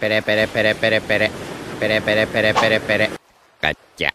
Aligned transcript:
Pere, 0.00 0.20
pere, 0.20 0.46
pere, 0.46 0.74
pere, 0.74 1.00
pere. 1.00 1.30
Pere, 1.80 2.00
pere, 2.02 2.26
pere, 2.26 2.52
pere, 2.52 2.80
pere. 2.80 3.10
Cacha. 3.58 4.12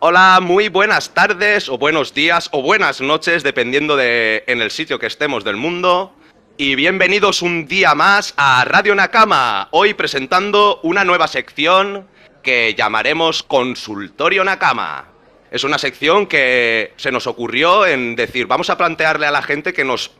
Hola, 0.00 0.40
muy 0.42 0.68
buenas 0.68 1.14
tardes 1.14 1.68
o 1.68 1.78
buenos 1.78 2.12
días 2.12 2.48
o 2.50 2.60
buenas 2.60 3.00
noches, 3.00 3.44
dependiendo 3.44 3.96
de 3.96 4.42
en 4.48 4.60
el 4.62 4.72
sitio 4.72 4.98
que 4.98 5.06
estemos 5.06 5.44
del 5.44 5.56
mundo. 5.56 6.12
Y 6.56 6.74
bienvenidos 6.74 7.40
un 7.40 7.66
día 7.68 7.94
más 7.94 8.34
a 8.36 8.64
Radio 8.64 8.96
Nakama, 8.96 9.68
hoy 9.70 9.94
presentando 9.94 10.80
una 10.82 11.04
nueva 11.04 11.28
sección 11.28 12.08
que 12.42 12.74
llamaremos 12.74 13.44
Consultorio 13.44 14.42
Nakama. 14.42 15.06
Es 15.52 15.62
una 15.62 15.78
sección 15.78 16.26
que 16.26 16.94
se 16.96 17.12
nos 17.12 17.28
ocurrió 17.28 17.86
en 17.86 18.16
decir, 18.16 18.46
vamos 18.46 18.70
a 18.70 18.76
plantearle 18.76 19.26
a 19.26 19.30
la 19.30 19.42
gente 19.42 19.72
que 19.72 19.84
nos 19.84 20.12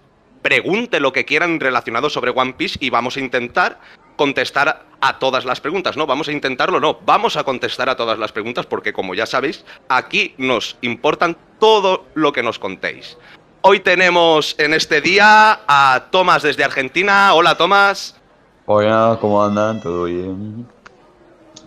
pregunte 0.42 1.00
lo 1.00 1.12
que 1.12 1.24
quieran 1.24 1.60
relacionado 1.60 2.10
sobre 2.10 2.30
One 2.30 2.54
Piece 2.54 2.78
y 2.80 2.90
vamos 2.90 3.16
a 3.16 3.20
intentar 3.20 3.78
contestar 4.16 4.84
a 5.00 5.18
todas 5.18 5.44
las 5.44 5.60
preguntas. 5.60 5.96
No, 5.96 6.06
vamos 6.06 6.28
a 6.28 6.32
intentarlo, 6.32 6.80
no, 6.80 6.98
vamos 7.06 7.36
a 7.36 7.44
contestar 7.44 7.88
a 7.88 7.96
todas 7.96 8.18
las 8.18 8.32
preguntas 8.32 8.66
porque 8.66 8.92
como 8.92 9.14
ya 9.14 9.26
sabéis, 9.26 9.64
aquí 9.88 10.34
nos 10.38 10.76
importan 10.82 11.36
todo 11.58 12.06
lo 12.14 12.32
que 12.32 12.42
nos 12.42 12.58
contéis. 12.58 13.16
Hoy 13.62 13.80
tenemos 13.80 14.54
en 14.58 14.74
este 14.74 15.00
día 15.00 15.60
a 15.66 16.06
Tomás 16.10 16.42
desde 16.42 16.64
Argentina. 16.64 17.34
Hola 17.34 17.56
Tomás. 17.56 18.16
Hola, 18.66 19.18
¿cómo 19.20 19.42
andan? 19.42 19.80
¿Todo 19.80 20.04
bien? 20.04 20.66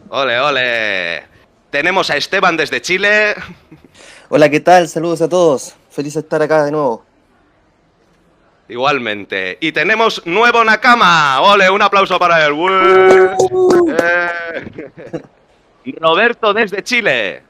Ole, 0.09 0.39
ole. 0.39 1.23
Tenemos 1.69 2.09
a 2.09 2.17
Esteban 2.17 2.55
desde 2.55 2.81
Chile. 2.81 3.35
Hola, 4.29 4.49
¿qué 4.49 4.59
tal? 4.59 4.87
Saludos 4.87 5.21
a 5.21 5.29
todos. 5.29 5.75
Feliz 5.89 6.13
de 6.13 6.21
estar 6.21 6.41
acá 6.41 6.63
de 6.65 6.71
nuevo. 6.71 7.03
Igualmente. 8.69 9.57
Y 9.61 9.71
tenemos 9.71 10.25
nuevo 10.25 10.63
Nakama. 10.63 11.41
Ole, 11.41 11.69
un 11.69 11.81
aplauso 11.81 12.19
para 12.19 12.45
él. 12.45 12.53
Eh. 15.85 15.95
Roberto 15.99 16.53
desde 16.53 16.81
Chile. 16.81 17.43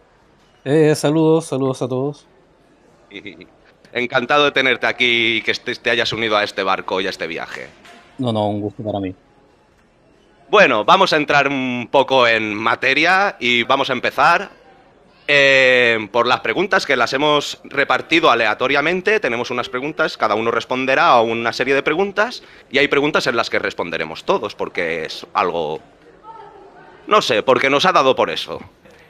Eh, 0.66 0.96
saludos, 0.96 1.46
saludos 1.46 1.84
a 1.84 1.88
todos. 1.88 2.26
Encantado 3.94 4.46
de 4.46 4.52
tenerte 4.52 4.88
aquí 4.88 5.38
y 5.38 5.42
que 5.44 5.54
te 5.54 5.90
hayas 5.92 6.12
unido 6.14 6.36
a 6.36 6.44
este 6.44 6.64
barco 6.64 7.00
y 7.00 7.06
a 7.06 7.12
este 7.12 7.28
viaje. 7.28 7.68
No, 8.18 8.34
no, 8.34 8.50
un 8.50 8.62
gusto 8.62 8.82
para 8.82 9.00
mí. 9.00 9.14
Bueno, 10.50 10.84
vamos 10.84 11.14
a 11.14 11.18
entrar 11.18 11.48
un 11.48 11.88
poco 11.92 12.28
en 12.28 12.56
materia 12.56 13.38
y 13.40 13.64
vamos 13.64 13.90
a 13.90 13.94
empezar 13.94 14.50
eh, 15.28 16.08
por 16.12 16.28
las 16.28 16.42
preguntas 16.42 16.86
que 16.86 16.96
las 16.96 17.14
hemos 17.14 17.60
repartido 17.64 18.30
aleatoriamente. 18.30 19.20
Tenemos 19.20 19.52
unas 19.52 19.70
preguntas, 19.70 20.18
cada 20.18 20.36
uno 20.36 20.52
responderá 20.52 21.08
a 21.08 21.22
una 21.22 21.54
serie 21.54 21.76
de 21.76 21.84
preguntas 21.84 22.44
y 22.72 22.78
hay 22.78 22.88
preguntas 22.88 23.28
en 23.28 23.36
las 23.36 23.50
que 23.50 23.60
responderemos 23.60 24.24
todos 24.24 24.56
porque 24.56 25.06
es 25.06 25.26
algo... 25.34 25.82
No 27.08 27.22
sé, 27.22 27.44
porque 27.44 27.70
nos 27.70 27.86
ha 27.86 27.92
dado 27.92 28.16
por 28.16 28.30
eso. 28.30 28.62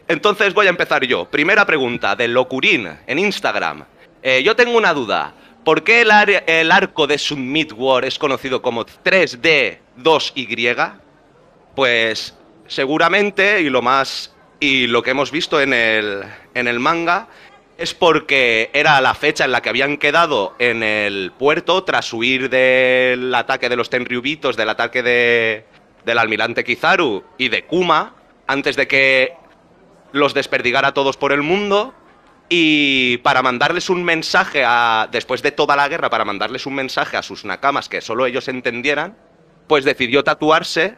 Entonces 0.08 0.54
voy 0.54 0.68
a 0.68 0.72
empezar 0.72 1.06
yo. 1.06 1.26
Primera 1.26 1.66
pregunta 1.66 2.16
de 2.16 2.28
Locurín 2.28 2.90
en 3.08 3.20
Instagram. 3.20 3.86
Eh, 4.22 4.44
yo 4.44 4.56
tengo 4.56 4.78
una 4.78 4.94
duda. 4.94 5.34
¿Por 5.64 5.84
qué 5.84 6.02
el, 6.02 6.12
el 6.48 6.72
arco 6.72 7.08
de 7.08 7.18
Submit 7.18 7.72
War 7.74 8.06
es 8.06 8.20
conocido 8.20 8.62
como 8.62 8.86
3D2Y? 8.86 10.94
Pues 11.76 12.36
seguramente, 12.68 13.62
y 13.62 13.70
lo 13.70 13.82
más. 13.82 14.33
Y 14.64 14.88
lo 14.88 15.04
que 15.04 15.12
hemos 15.12 15.30
visto 15.30 15.60
en 15.60 15.74
el, 15.74 16.24
en 16.54 16.70
el 16.70 16.80
manga, 16.80 17.28
es 17.78 17.94
porque 17.94 18.70
era 18.72 19.02
la 19.02 19.14
fecha 19.14 19.44
en 19.44 19.52
la 19.52 19.62
que 19.62 19.68
habían 19.68 19.98
quedado 19.98 20.56
en 20.58 20.84
el 20.84 21.34
puerto 21.38 21.84
tras 21.84 22.14
huir 22.14 22.50
del 22.50 23.36
ataque 23.36 23.68
de 23.68 23.76
los 23.76 23.90
Tenryubitos, 23.90 24.56
del 24.56 24.70
ataque 24.70 25.04
de, 25.04 25.66
del 26.06 26.18
almirante 26.18 26.64
Kizaru 26.64 27.26
y 27.38 27.50
de 27.50 27.66
Kuma, 27.66 28.16
antes 28.48 28.78
de 28.78 28.88
que 28.88 29.34
los 30.14 30.34
desperdigara 30.34 30.88
a 30.88 30.94
todos 30.94 31.18
por 31.18 31.34
el 31.34 31.42
mundo. 31.42 31.94
Y 32.48 33.18
para 33.18 33.42
mandarles 33.42 33.90
un 33.90 34.06
mensaje 34.06 34.64
a. 34.66 35.10
Después 35.12 35.42
de 35.42 35.52
toda 35.52 35.76
la 35.76 35.90
guerra, 35.90 36.10
para 36.10 36.24
mandarles 36.24 36.66
un 36.66 36.76
mensaje 36.76 37.18
a 37.18 37.24
sus 37.24 37.44
nakamas 37.44 37.90
que 37.90 38.00
solo 38.00 38.26
ellos 38.26 38.48
entendieran, 38.48 39.18
pues 39.68 39.84
decidió 39.84 40.24
tatuarse 40.24 40.96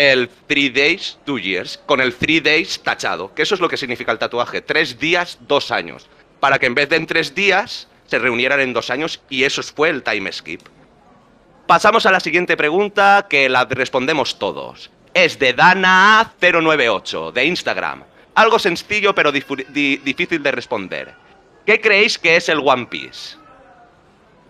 el 0.00 0.30
Three 0.46 0.70
Days, 0.70 1.18
Two 1.26 1.38
Years, 1.38 1.78
con 1.84 2.00
el 2.00 2.14
Three 2.14 2.40
Days 2.40 2.82
tachado, 2.82 3.34
que 3.34 3.42
eso 3.42 3.54
es 3.54 3.60
lo 3.60 3.68
que 3.68 3.76
significa 3.76 4.10
el 4.10 4.18
tatuaje, 4.18 4.62
tres 4.62 4.98
días, 4.98 5.38
dos 5.42 5.70
años, 5.70 6.08
para 6.40 6.58
que 6.58 6.64
en 6.64 6.74
vez 6.74 6.88
de 6.88 6.96
en 6.96 7.06
tres 7.06 7.34
días 7.34 7.86
se 8.06 8.18
reunieran 8.18 8.60
en 8.60 8.72
dos 8.72 8.88
años 8.88 9.20
y 9.28 9.44
eso 9.44 9.62
fue 9.62 9.90
el 9.90 10.02
time 10.02 10.32
skip. 10.32 10.62
Pasamos 11.66 12.06
a 12.06 12.12
la 12.12 12.20
siguiente 12.20 12.56
pregunta 12.56 13.26
que 13.28 13.50
la 13.50 13.66
respondemos 13.66 14.38
todos. 14.38 14.90
Es 15.12 15.38
de 15.38 15.54
Dana098, 15.54 17.32
de 17.32 17.44
Instagram. 17.44 18.02
Algo 18.34 18.58
sencillo 18.58 19.14
pero 19.14 19.32
difícil 19.32 20.42
de 20.42 20.50
responder. 20.50 21.14
¿Qué 21.66 21.78
creéis 21.78 22.18
que 22.18 22.36
es 22.36 22.48
el 22.48 22.60
One 22.64 22.86
Piece? 22.86 23.36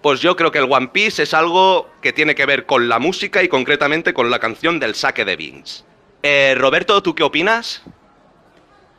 Pues 0.02 0.20
yo 0.20 0.34
creo 0.36 0.50
que 0.50 0.58
el 0.58 0.72
One 0.72 0.88
Piece 0.88 1.22
es 1.22 1.34
algo 1.34 1.86
que 2.00 2.12
tiene 2.12 2.34
que 2.34 2.46
ver 2.46 2.64
con 2.64 2.88
la 2.88 2.98
música 2.98 3.42
y 3.42 3.48
concretamente 3.48 4.14
con 4.14 4.30
la 4.30 4.38
canción 4.38 4.80
del 4.80 4.94
saque 4.94 5.24
de 5.24 5.36
Vince. 5.36 5.84
Eh, 6.22 6.54
Roberto, 6.56 7.02
¿tú 7.02 7.14
qué 7.14 7.22
opinas? 7.22 7.82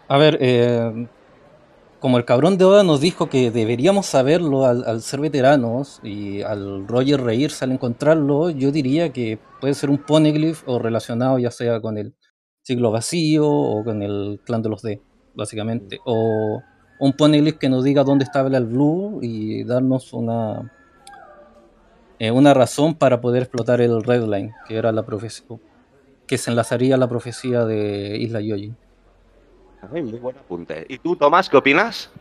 A 0.08 0.18
ver, 0.18 0.38
eh, 0.42 1.08
como 2.00 2.18
el 2.18 2.26
cabrón 2.26 2.58
de 2.58 2.66
Oda 2.66 2.84
nos 2.84 3.00
dijo 3.02 3.30
que 3.30 3.50
deberíamos 3.50 4.06
saberlo 4.06 4.66
al, 4.66 4.84
al 4.86 5.02
ser 5.02 5.22
veteranos 5.22 6.00
y 6.04 6.42
al 6.42 6.88
Roger 6.88 7.22
reírse 7.22 7.66
al 7.66 7.72
encontrarlo, 7.72 8.50
yo 8.50 8.72
diría 8.72 9.14
que 9.14 9.40
puede 9.60 9.74
ser 9.74 9.90
un 9.90 10.00
poneglyph 10.00 10.64
o 10.68 10.80
relacionado 10.80 11.40
ya 11.40 11.52
sea 11.52 11.80
con 11.80 11.98
el 11.98 12.16
siglo 12.64 12.92
vacío 12.92 13.48
o 13.48 13.84
con 13.84 14.02
el 14.04 14.40
clan 14.46 14.62
de 14.62 14.70
los 14.70 14.82
D, 14.82 15.02
básicamente. 15.34 16.00
O 16.06 16.62
un 17.00 17.14
poneglyph 17.14 17.58
que 17.58 17.70
nos 17.70 17.84
diga 17.84 18.04
dónde 18.04 18.26
estaba 18.26 18.56
el 18.56 18.66
Blue 18.66 19.20
y 19.22 19.64
darnos 19.64 20.14
una, 20.14 20.72
eh, 22.22 22.30
una 22.30 22.54
razón 22.54 22.94
para 22.94 23.20
poder 23.20 23.42
explotar 23.42 23.82
el 23.82 24.04
Red 24.04 24.26
Line, 24.26 24.54
que 24.68 24.78
era 24.78 24.92
la 24.92 25.02
profecía, 25.04 25.44
que 26.28 26.38
se 26.38 26.52
enlazaría 26.52 26.94
a 26.94 26.98
la 27.00 27.10
profecía 27.10 27.66
de 27.66 28.16
Isla 28.20 28.42
Yoji. 28.42 28.72
Ay, 29.92 30.04
muy 30.04 30.20
buen 30.20 30.38
apunte. 30.38 30.86
¿Y 30.88 31.00
tú, 31.00 31.16
Tomás, 31.16 31.50
qué 31.50 31.58
opinas? 31.58 32.12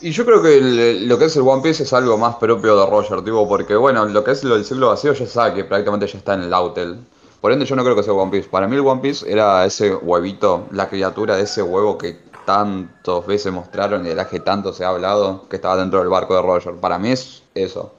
Y 0.00 0.10
yo 0.10 0.24
creo 0.24 0.40
que 0.42 0.56
el- 0.56 1.06
lo 1.06 1.18
que 1.18 1.26
es 1.26 1.36
el 1.36 1.42
One 1.42 1.60
Piece 1.62 1.82
es 1.82 1.92
algo 1.92 2.16
más 2.16 2.36
propio 2.36 2.78
de 2.80 2.86
Roger, 2.86 3.20
tipo, 3.22 3.46
porque 3.46 3.76
bueno, 3.76 4.06
lo 4.06 4.24
que 4.24 4.30
es 4.30 4.42
lo 4.42 4.54
del 4.54 4.64
siglo 4.64 4.88
vacío 4.88 5.12
ya 5.12 5.26
sabe 5.26 5.52
que 5.54 5.64
prácticamente 5.64 6.06
ya 6.06 6.16
está 6.16 6.32
en 6.32 6.44
el 6.44 6.54
Autel. 6.54 6.96
Por 7.42 7.52
ende 7.52 7.66
yo 7.66 7.76
no 7.76 7.84
creo 7.84 7.94
que 7.94 8.02
sea 8.02 8.14
One 8.14 8.30
Piece. 8.30 8.48
Para 8.48 8.66
mí 8.66 8.74
el 8.76 8.86
One 8.86 9.02
Piece 9.02 9.30
era 9.30 9.66
ese 9.66 9.94
huevito, 9.94 10.66
la 10.70 10.88
criatura 10.88 11.36
de 11.36 11.42
ese 11.42 11.62
huevo 11.62 11.98
que 11.98 12.16
tantas 12.46 13.26
veces 13.26 13.52
mostraron 13.52 14.06
y 14.06 14.08
de 14.08 14.14
la 14.14 14.26
que 14.26 14.40
tanto 14.40 14.72
se 14.72 14.82
ha 14.82 14.88
hablado, 14.88 15.46
que 15.50 15.56
estaba 15.56 15.76
dentro 15.76 15.98
del 15.98 16.08
barco 16.08 16.34
de 16.34 16.40
Roger. 16.40 16.72
Para 16.76 16.98
mí 16.98 17.10
es 17.10 17.42
eso. 17.54 17.92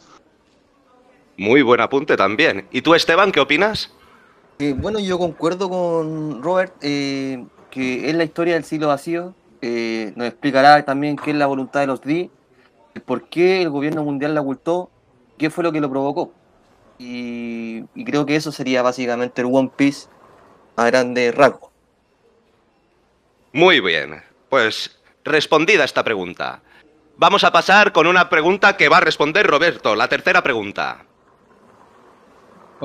Muy 1.37 1.61
buen 1.61 1.81
apunte 1.81 2.15
también. 2.15 2.67
¿Y 2.71 2.81
tú, 2.81 2.95
Esteban, 2.95 3.31
qué 3.31 3.39
opinas? 3.41 3.91
Eh, 4.59 4.73
bueno, 4.75 4.99
yo 4.99 5.17
concuerdo 5.17 5.69
con 5.69 6.41
Robert 6.41 6.73
eh, 6.81 7.43
que 7.69 8.09
es 8.09 8.15
la 8.15 8.23
historia 8.23 8.53
del 8.53 8.63
siglo 8.63 8.87
vacío. 8.87 9.35
eh, 9.61 10.13
nos 10.15 10.27
explicará 10.27 10.83
también 10.85 11.17
qué 11.17 11.31
es 11.31 11.37
la 11.37 11.47
voluntad 11.47 11.81
de 11.81 11.87
los 11.87 12.01
D, 12.01 12.29
por 13.05 13.27
qué 13.29 13.61
el 13.63 13.69
gobierno 13.69 14.03
mundial 14.03 14.33
la 14.33 14.41
ocultó, 14.41 14.89
qué 15.37 15.49
fue 15.49 15.63
lo 15.63 15.71
que 15.71 15.81
lo 15.81 15.89
provocó. 15.89 16.31
Y, 16.97 17.83
y 17.93 18.05
creo 18.05 18.25
que 18.25 18.35
eso 18.37 18.51
sería 18.51 18.81
básicamente 18.81 19.41
el 19.41 19.47
One 19.51 19.71
Piece 19.75 20.07
a 20.77 20.85
grande 20.85 21.31
rasgos. 21.31 21.71
Muy 23.51 23.81
bien. 23.81 24.21
Pues 24.49 24.97
respondida 25.23 25.83
esta 25.83 26.03
pregunta. 26.03 26.61
Vamos 27.17 27.43
a 27.43 27.51
pasar 27.51 27.91
con 27.91 28.07
una 28.07 28.29
pregunta 28.29 28.77
que 28.77 28.89
va 28.89 28.97
a 28.97 29.01
responder 29.01 29.47
Roberto, 29.47 29.95
la 29.95 30.07
tercera 30.07 30.43
pregunta. 30.43 31.05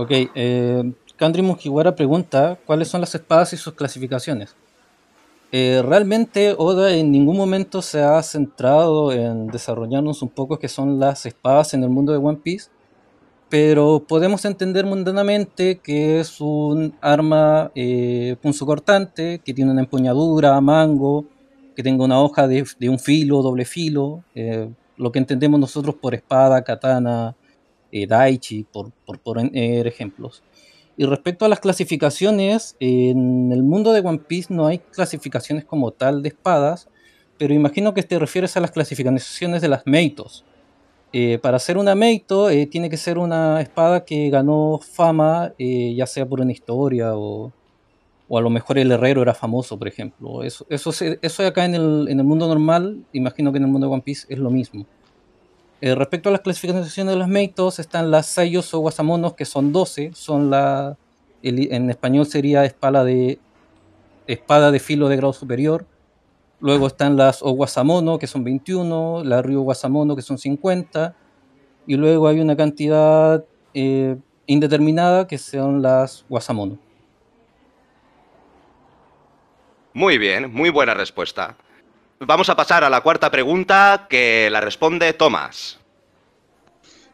Ok, 0.00 0.12
eh, 0.34 0.93
Kandri 1.19 1.43
Mujiwara 1.43 1.94
pregunta 1.94 2.58
cuáles 2.64 2.88
son 2.88 3.02
las 3.02 3.14
espadas 3.14 3.52
y 3.52 3.58
sus 3.58 3.75
clasificaciones. 3.75 4.56
Eh, 5.52 5.82
realmente 5.85 6.55
Oda 6.56 6.94
en 6.94 7.12
ningún 7.12 7.37
momento 7.37 7.82
se 7.82 8.00
ha 8.00 8.23
centrado 8.23 9.12
en 9.12 9.49
desarrollarnos 9.49 10.23
un 10.23 10.31
poco 10.31 10.58
qué 10.58 10.69
son 10.69 10.99
las 10.99 11.26
espadas 11.26 11.75
en 11.75 11.82
el 11.82 11.91
mundo 11.91 12.12
de 12.12 12.19
One 12.19 12.38
Piece, 12.43 12.70
pero 13.50 14.02
podemos 14.08 14.43
entender 14.47 14.87
mundanamente 14.87 15.81
que 15.81 16.19
es 16.20 16.41
un 16.41 16.94
arma 17.02 17.70
eh, 17.75 18.37
punzocortante, 18.41 19.43
que 19.44 19.52
tiene 19.52 19.70
una 19.70 19.82
empuñadura, 19.82 20.58
mango, 20.62 21.26
que 21.76 21.82
tenga 21.82 22.05
una 22.06 22.23
hoja 22.23 22.49
de, 22.49 22.64
un 22.88 22.99
filo, 22.99 23.43
doble 23.43 23.67
filo, 23.67 24.25
eh, 24.35 24.70
lo 24.97 25.12
que 25.12 25.19
entendemos 25.19 25.61
nosotros 25.61 25.94
por 25.97 26.14
espada, 26.14 26.64
katana, 26.64 27.37
eh, 27.92 28.06
Daichi, 28.06 28.64
por, 28.64 28.90
por 29.06 29.19
poner 29.19 29.87
ejemplos. 29.87 30.42
Y 30.96 31.04
respecto 31.04 31.44
a 31.44 31.48
las 31.48 31.60
clasificaciones, 31.60 32.76
en 32.78 33.52
el 33.52 33.62
mundo 33.62 33.92
de 33.92 34.00
One 34.00 34.19
Piece 34.19 34.52
no 34.52 34.66
hay 34.66 34.78
clasificaciones 34.78 35.64
como 35.64 35.92
tal 35.92 36.22
de 36.22 36.28
espadas, 36.28 36.88
pero 37.38 37.54
imagino 37.54 37.94
que 37.94 38.02
te 38.02 38.19
refieres 38.19 38.56
a 38.56 38.60
las 38.60 38.70
clasificaciones 38.70 39.62
de 39.62 39.69
las 39.69 39.87
Meitos. 39.87 40.44
Eh, 41.12 41.38
para 41.42 41.56
hacer 41.56 41.76
una 41.76 41.96
Meito 41.96 42.50
eh, 42.50 42.66
tiene 42.66 42.88
que 42.88 42.96
ser 42.96 43.19
una 43.19 43.60
espada 43.60 44.04
que 44.04 44.31
ganó 44.31 44.78
fama, 44.78 45.52
eh, 45.58 45.92
ya 45.96 46.06
sea 46.06 46.25
por 46.25 46.40
una 46.40 46.52
historia 46.52 47.16
o, 47.16 47.52
o, 48.28 48.38
a 48.38 48.40
lo 48.40 48.48
mejor 48.48 48.78
el 48.78 48.92
herrero 48.92 49.20
era 49.22 49.34
famoso, 49.34 49.76
por 49.76 49.88
ejemplo. 49.88 50.44
Eso, 50.44 50.66
eso, 50.69 50.92
eso 51.20 51.46
acá 51.46 51.64
en 51.64 51.75
el, 51.75 52.06
en 52.08 52.20
el, 52.20 52.25
mundo 52.25 52.46
normal, 52.46 53.04
imagino 53.12 53.50
que 53.50 53.58
en 53.58 53.64
el 53.64 53.70
mundo 53.70 53.88
de 53.88 53.92
One 53.94 54.02
Piece 54.02 54.26
es 54.28 54.38
lo 54.38 54.50
mismo. 54.50 54.87
Respecto 55.81 56.29
a 56.29 56.32
las 56.32 56.43
clasificaciones 56.43 57.15
de 57.15 57.19
las 57.19 57.29
Meitos, 57.29 57.79
están 57.79 58.11
las 58.11 58.27
Sayos 58.27 58.73
o 58.75 58.81
Guasamonos, 58.81 59.35
que 59.35 59.44
son 59.44 59.73
12, 59.73 60.11
son 60.15 60.50
la, 60.50 60.97
en 61.43 61.91
español 61.91 62.27
sería 62.27 62.65
espada 62.65 63.05
de, 63.05 63.38
espada 64.27 64.71
de 64.71 64.79
filo 64.79 65.09
de 65.09 65.17
grado 65.17 65.32
superior, 65.32 65.87
Luego 66.61 66.88
están 66.88 67.17
las 67.17 67.43
Oguasamono, 67.43 68.19
que 68.19 68.27
son 68.27 68.44
21, 68.44 69.25
la 69.25 69.41
Río 69.41 69.62
Guasamono, 69.62 70.15
que 70.15 70.21
son 70.21 70.37
50, 70.37 71.17
y 71.87 71.97
luego 71.97 72.29
hay 72.29 72.41
una 72.41 72.55
cantidad 72.55 73.43
eh, 73.73 74.17
indeterminada 74.47 75.26
que 75.26 75.38
son 75.38 75.81
las 75.81 76.26
Guasamono. 76.29 76.79
Muy 79.94 80.19
bien, 80.19 80.53
muy 80.53 80.69
buena 80.69 80.93
respuesta. 80.93 81.56
Vamos 82.22 82.50
a 82.50 82.55
pasar 82.55 82.84
a 82.84 82.90
la 82.90 83.00
cuarta 83.00 83.31
pregunta 83.31 84.06
que 84.06 84.50
la 84.52 84.61
responde 84.61 85.14
Tomás. 85.14 85.78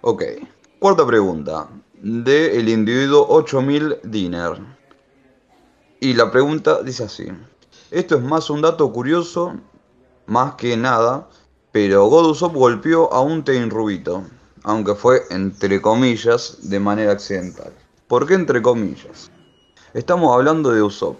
Ok, 0.00 0.24
cuarta 0.80 1.06
pregunta, 1.06 1.68
de 1.94 2.58
el 2.58 2.68
individuo 2.68 3.24
8000 3.28 4.00
Diner. 4.02 4.58
Y 6.00 6.14
la 6.14 6.32
pregunta 6.32 6.82
dice 6.82 7.04
así. 7.04 7.28
Esto 7.92 8.16
es 8.16 8.22
más 8.22 8.50
un 8.50 8.62
dato 8.62 8.90
curioso, 8.90 9.54
más 10.26 10.56
que 10.56 10.76
nada, 10.76 11.28
pero 11.70 12.06
Godusop 12.06 12.56
golpeó 12.56 13.12
a 13.12 13.20
un 13.20 13.44
Teinrubito, 13.44 14.24
aunque 14.64 14.96
fue 14.96 15.22
entre 15.30 15.80
comillas 15.80 16.68
de 16.68 16.80
manera 16.80 17.12
accidental. 17.12 17.72
¿Por 18.08 18.26
qué 18.26 18.34
entre 18.34 18.60
comillas? 18.60 19.30
Estamos 19.94 20.34
hablando 20.34 20.72
de 20.72 20.82
Usopp, 20.82 21.16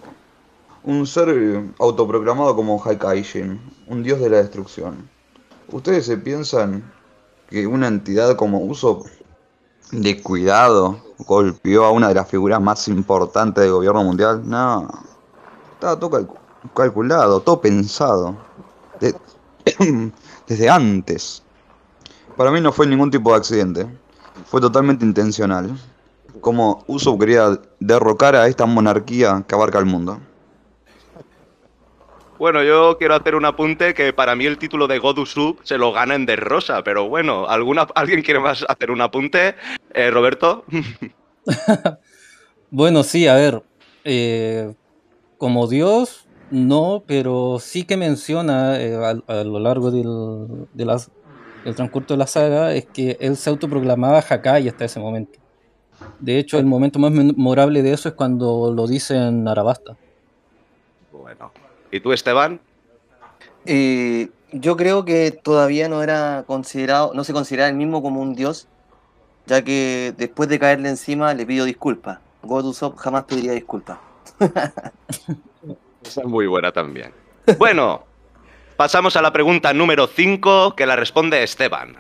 un 0.87 1.05
ser 1.05 1.65
autoproclamado 1.81 2.55
como 2.55 2.83
Haikaijin, 2.83 3.61
un 3.89 4.03
dios 4.05 4.21
de 4.21 4.31
la 4.31 4.37
destrucción. 4.37 5.11
¿Ustedes 5.73 6.07
se 6.07 6.17
piensan 6.17 6.93
que 7.51 7.67
una 7.67 7.89
entidad 7.89 8.37
como 8.37 8.61
Usopp, 8.61 9.07
de 9.91 10.23
cuidado, 10.23 11.01
golpeó 11.19 11.85
a 11.85 11.91
una 11.91 12.09
de 12.09 12.15
las 12.15 12.29
figuras 12.29 12.61
más 12.61 12.87
importantes 12.87 13.65
del 13.65 13.73
gobierno 13.73 14.05
mundial? 14.05 14.49
No, 14.49 14.89
estaba 15.73 15.99
todo 15.99 16.29
calculado, 16.73 17.41
todo 17.41 17.61
pensado. 17.61 18.37
desde 20.47 20.71
antes. 20.71 21.43
Para 22.37 22.53
mí 22.53 22.61
no 22.61 22.71
fue 22.71 22.87
ningún 22.87 23.11
tipo 23.11 23.31
de 23.33 23.37
accidente. 23.39 23.87
Fue 24.47 24.61
totalmente 24.61 25.05
intencional. 25.05 25.77
Como 26.41 26.85
Uso 26.87 27.19
quería 27.19 27.59
derrocar 27.81 28.37
a 28.37 28.47
esta 28.47 28.67
monarquía 28.67 29.45
que 29.49 29.55
abarca 29.57 29.81
el 29.81 29.87
mundo. 29.87 30.21
Bueno, 32.39 32.63
yo 32.63 32.99
quiero 32.99 33.15
hacer 33.15 33.35
un 33.35 33.47
apunte 33.47 33.95
que 33.95 34.13
para 34.13 34.37
mí 34.37 34.45
el 34.45 34.59
título 34.59 34.87
de 34.87 34.99
Godusub 34.99 35.59
se 35.63 35.79
lo 35.79 35.93
gana 35.93 36.15
en 36.15 36.27
De 36.27 36.37
Rosa, 36.37 36.83
pero 36.85 37.09
bueno, 37.09 37.49
¿alguna, 37.49 37.87
¿alguien 37.95 38.23
quiere 38.23 38.41
más 38.41 38.65
hacer 38.69 38.91
un 38.91 39.01
apunte? 39.01 39.55
Eh, 39.95 40.11
Roberto. 40.11 40.65
bueno, 42.71 43.03
sí, 43.03 43.27
a 43.27 43.35
ver. 43.35 43.63
Eh, 44.05 44.75
como 45.39 45.67
Dios, 45.67 46.27
no, 46.51 47.05
pero 47.07 47.57
sí 47.59 47.85
que 47.85 47.97
menciona 47.97 48.81
eh, 48.81 48.95
a, 49.27 49.45
lo 49.45 49.59
largo 49.59 49.91
del, 49.91 50.67
de 50.75 51.73
transcurso 51.75 52.15
de 52.15 52.19
la 52.19 52.27
saga 52.27 52.75
es 52.75 52.85
que 52.85 53.17
él 53.19 53.37
se 53.37 53.49
autoproclamaba 53.49 54.19
Hakai 54.19 54.69
hasta 54.69 54.85
ese 54.85 55.01
momento. 55.01 55.39
De 56.21 56.39
hecho, 56.39 56.59
el 56.59 56.67
momento 56.67 56.99
más 56.99 57.13
memorable 57.13 57.83
de 57.83 57.93
eso 57.93 58.11
es 58.11 58.15
cuando 58.15 58.73
lo 58.75 58.87
dice 58.87 59.17
en 59.17 59.49
Arabasta. 59.49 59.97
Bueno. 61.11 61.51
¿Y 61.97 62.01
tú, 62.01 62.13
Esteban? 62.13 62.61
Eh, 63.65 64.29
yo 64.53 64.77
creo 64.77 65.07
que 65.07 65.31
todavía 65.31 65.89
no 65.89 66.03
era 66.03 66.45
considerado, 66.47 67.13
no 67.15 67.25
se 67.25 67.33
considera 67.33 67.69
el 67.69 67.75
mismo 67.75 68.03
como 68.03 68.21
un 68.21 68.35
dios, 68.35 68.69
ya 69.47 69.65
que 69.65 70.13
después 70.19 70.51
de 70.51 70.59
caerle 70.59 70.91
encima 70.91 71.33
le 71.33 71.47
pido 71.47 71.65
disculpas. 71.65 72.19
God 72.43 72.75
jamás 72.99 73.25
pediría 73.25 73.53
disculpas. 73.53 73.99
Esa 76.05 76.21
es 76.21 76.27
muy 76.27 76.47
buena 76.47 76.71
también. 76.71 77.13
Bueno, 77.59 78.05
pasamos 78.77 79.17
a 79.17 79.23
la 79.23 79.33
pregunta 79.33 79.73
número 79.73 80.07
5 80.07 80.77
que 80.77 80.85
la 80.85 80.97
responde 80.97 81.43
Esteban. 81.43 81.97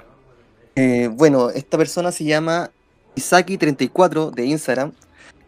Eh, 0.75 1.09
bueno, 1.11 1.49
esta 1.49 1.79
persona 1.79 2.13
se 2.13 2.25
llama 2.25 2.71
Isaki34 3.17 4.31
de 4.31 4.45
Instagram 4.45 4.93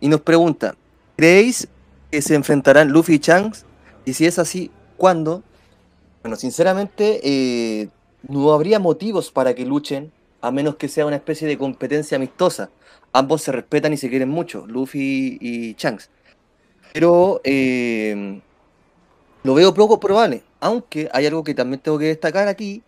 y 0.01 0.09
nos 0.09 0.23
pregunta, 0.23 0.75
¿creéis 1.19 1.69
que 2.11 2.23
se 2.23 2.35
enfrentarán 2.35 2.89
Luffy 2.89 3.17
y 3.17 3.19
Shanks? 3.19 3.68
Y 4.09 4.15
si 4.15 4.25
es 4.25 4.39
así, 4.39 4.71
¿cuándo? 4.97 5.43
Bueno, 6.23 6.37
sinceramente, 6.37 7.21
eh, 7.23 7.91
no 8.27 8.55
habría 8.55 8.79
motivos 8.79 9.31
para 9.31 9.55
que 9.55 9.67
luchen, 9.67 10.11
a 10.41 10.51
menos 10.51 10.77
que 10.77 10.89
sea 10.89 11.05
una 11.05 11.17
especie 11.17 11.47
de 11.47 11.59
competencia 11.59 12.17
amistosa. 12.17 12.71
Ambos 13.13 13.43
se 13.43 13.53
respetan 13.53 13.93
y 13.93 13.99
se 13.99 14.09
quieren 14.09 14.31
mucho, 14.31 14.67
Luffy 14.67 15.37
y 15.43 15.75
Shanks. 15.75 16.09
Pero 16.95 17.43
eh, 17.45 18.41
lo 19.43 19.53
veo 19.53 19.75
poco 19.75 20.01
probable, 20.01 20.43
aunque 20.59 21.11
hay 21.13 21.27
algo 21.27 21.45
que 21.45 21.55
también 21.55 21.83
tengo 21.83 21.99
que 21.99 22.07
destacar 22.07 22.49
aquí, 22.49 22.83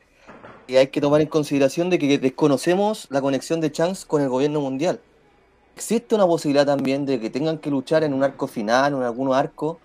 y 0.69 0.76
hay 0.76 0.87
que 0.87 1.02
tomar 1.02 1.20
en 1.20 1.26
consideración 1.26 1.90
de 1.90 1.99
que 1.99 2.17
desconocemos 2.17 3.08
la 3.11 3.20
conexión 3.20 3.61
de 3.61 3.70
Chance 3.70 4.06
con 4.06 4.22
el 4.22 4.31
gobierno 4.31 4.62
mundial. 4.62 5.00
Existe 5.76 6.14
una 6.14 6.26
posibilidad 6.26 6.64
también 6.64 7.05
de 7.05 7.20
que 7.20 7.28
tengan 7.28 7.58
que 7.58 7.69
luchar 7.69 8.05
en 8.05 8.14
un 8.14 8.25
arco 8.25 8.46
final 8.46 8.94
o 8.94 8.96
en 8.96 9.02
algún 9.02 9.34
arco 9.34 9.81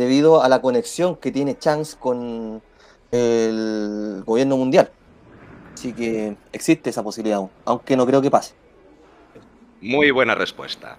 debido 0.00 0.42
a 0.42 0.48
la 0.48 0.62
conexión 0.62 1.14
que 1.16 1.30
tiene 1.30 1.58
Chance 1.58 1.96
con 2.00 2.62
el 3.12 4.22
gobierno 4.24 4.56
mundial. 4.56 4.90
Así 5.74 5.92
que 5.92 6.36
existe 6.52 6.90
esa 6.90 7.02
posibilidad 7.02 7.42
aunque 7.66 7.96
no 7.96 8.06
creo 8.06 8.22
que 8.22 8.30
pase. 8.30 8.54
Muy 9.82 10.10
buena 10.10 10.34
respuesta. 10.34 10.98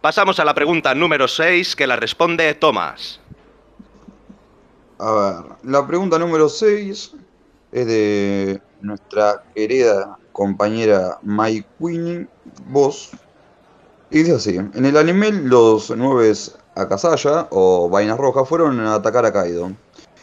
Pasamos 0.00 0.38
a 0.38 0.44
la 0.44 0.54
pregunta 0.54 0.94
número 0.94 1.26
6 1.26 1.74
que 1.74 1.86
la 1.86 1.96
responde 1.96 2.54
Tomás. 2.54 3.20
A 4.98 5.12
ver, 5.12 5.56
la 5.64 5.86
pregunta 5.86 6.18
número 6.18 6.48
6 6.48 7.14
es 7.72 7.86
de 7.86 8.62
nuestra 8.80 9.42
querida 9.54 10.16
compañera 10.30 11.18
Mike 11.22 11.66
Queenie, 11.80 12.28
vos. 12.68 13.10
Y 14.10 14.18
dice 14.18 14.34
así, 14.34 14.56
en 14.56 14.86
el 14.86 14.96
anime 14.96 15.32
los 15.32 15.90
nueve 15.90 16.32
Akasaya 16.78 17.48
o 17.50 17.88
Vainas 17.88 18.18
Rojas 18.18 18.48
fueron 18.48 18.80
a 18.80 18.94
atacar 18.94 19.26
a 19.26 19.32
Kaido. 19.32 19.72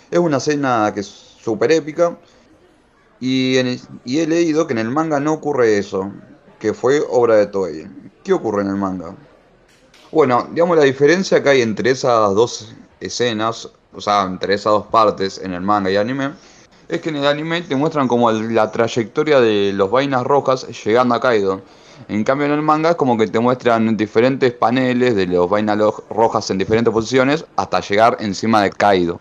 Es 0.10 0.20
una 0.20 0.38
escena 0.38 0.92
que 0.94 1.02
es 1.02 1.08
súper 1.08 1.72
épica 1.72 2.18
y, 3.20 3.58
y 4.06 4.20
he 4.20 4.28
leído 4.28 4.68
que 4.68 4.74
en 4.74 4.80
el 4.80 4.90
manga 4.90 5.20
no 5.20 5.34
ocurre 5.34 5.78
eso, 5.78 6.12
que 6.60 6.74
fue 6.74 7.02
obra 7.10 7.36
de 7.36 7.48
Toei. 7.48 7.88
¿Qué 8.24 8.34
ocurre 8.34 8.62
en 8.62 8.70
el 8.70 8.76
manga? 8.76 9.16
Bueno, 10.12 10.48
digamos 10.52 10.78
la 10.78 10.84
diferencia 10.84 11.44
que 11.44 11.50
hay 11.50 11.62
entre 11.62 11.92
esas 11.92 12.34
dos 12.34 12.74
escenas 13.00 13.70
o 13.96 14.02
sea, 14.02 14.24
entre 14.24 14.54
esas 14.54 14.74
dos 14.74 14.88
partes, 14.88 15.40
en 15.40 15.54
el 15.54 15.62
manga 15.62 15.90
y 15.90 15.96
anime, 15.96 16.34
es 16.88 17.02
que 17.02 17.10
en 17.10 17.18
el 17.18 17.28
anime 17.28 17.62
te 17.62 17.76
muestran 17.76 18.08
como 18.08 18.32
la 18.32 18.72
trayectoria 18.72 19.40
de 19.40 19.74
los 19.74 19.90
vainas 19.90 20.24
rojas 20.24 20.68
llegando 20.84 21.16
a 21.16 21.20
Kaido. 21.20 21.62
En 22.08 22.24
cambio 22.24 22.46
en 22.46 22.54
el 22.54 22.62
manga 22.62 22.92
es 22.92 22.96
como 22.96 23.18
que 23.18 23.28
te 23.28 23.40
muestran 23.40 23.96
diferentes 23.98 24.52
paneles 24.54 25.16
de 25.16 25.28
los 25.28 25.50
vainas 25.50 25.80
rojas 26.10 26.50
en 26.50 26.58
diferentes 26.58 26.94
posiciones 26.94 27.46
hasta 27.56 27.80
llegar 27.80 28.18
encima 28.20 28.62
de 28.62 28.70
Kaido. 28.70 29.20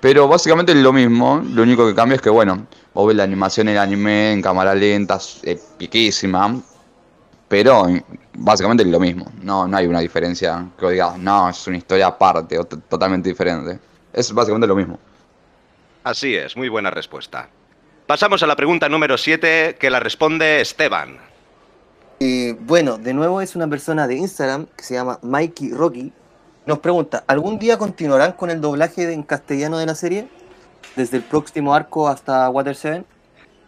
Pero 0.00 0.28
básicamente 0.28 0.72
es 0.72 0.78
lo 0.78 0.92
mismo, 0.92 1.42
lo 1.52 1.62
único 1.62 1.86
que 1.86 1.94
cambia 1.94 2.16
es 2.16 2.22
que 2.22 2.30
bueno, 2.30 2.66
vos 2.92 3.06
ves 3.06 3.16
la 3.16 3.22
animación 3.22 3.68
en 3.68 3.74
el 3.74 3.80
anime 3.80 4.32
en 4.32 4.42
cámara 4.42 4.74
lenta, 4.74 5.18
epiquísima, 5.42 6.60
pero 7.48 7.86
básicamente 8.34 8.82
es 8.82 8.88
lo 8.88 9.00
mismo. 9.00 9.26
No, 9.42 9.68
no 9.68 9.76
hay 9.76 9.86
una 9.86 10.00
diferencia 10.00 10.66
que 10.78 10.90
digas, 10.90 11.18
no, 11.18 11.48
es 11.48 11.66
una 11.66 11.76
historia 11.76 12.08
aparte 12.08 12.58
o 12.58 12.64
totalmente 12.64 13.28
diferente. 13.28 13.78
Es 14.12 14.32
básicamente 14.32 14.66
lo 14.66 14.74
mismo. 14.74 14.98
Así 16.04 16.34
es, 16.34 16.56
muy 16.56 16.68
buena 16.68 16.90
respuesta. 16.90 17.48
Pasamos 18.06 18.42
a 18.42 18.46
la 18.46 18.56
pregunta 18.56 18.88
número 18.88 19.16
7 19.16 19.76
que 19.78 19.90
la 19.90 20.00
responde 20.00 20.60
Esteban. 20.60 21.18
Eh, 22.18 22.56
bueno, 22.60 22.98
de 22.98 23.14
nuevo 23.14 23.40
es 23.40 23.54
una 23.54 23.68
persona 23.68 24.08
de 24.08 24.16
Instagram 24.16 24.66
que 24.76 24.82
se 24.82 24.94
llama 24.94 25.20
Mikey 25.22 25.70
Rocky. 25.70 26.12
Nos 26.66 26.80
pregunta, 26.80 27.24
¿algún 27.26 27.58
día 27.58 27.78
continuarán 27.78 28.32
con 28.32 28.50
el 28.50 28.60
doblaje 28.60 29.12
en 29.12 29.22
castellano 29.22 29.78
de 29.78 29.86
la 29.86 29.94
serie? 29.94 30.26
Desde 30.96 31.18
el 31.18 31.22
próximo 31.22 31.74
arco 31.74 32.08
hasta 32.08 32.50
Water 32.50 32.74
7. 32.74 33.04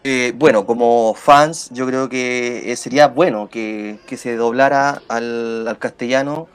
Eh, 0.07 0.33
bueno, 0.37 0.67
como 0.67 1.15
fans, 1.15 1.71
yo 1.73 1.87
creo 1.87 2.09
que 2.09 2.71
eh, 2.71 2.77
sería 2.77 3.09
bueno 3.09 3.49
que, 3.49 3.99
se 4.17 4.37
doblara 4.37 5.01
al, 5.09 5.77
castellano, 5.79 6.47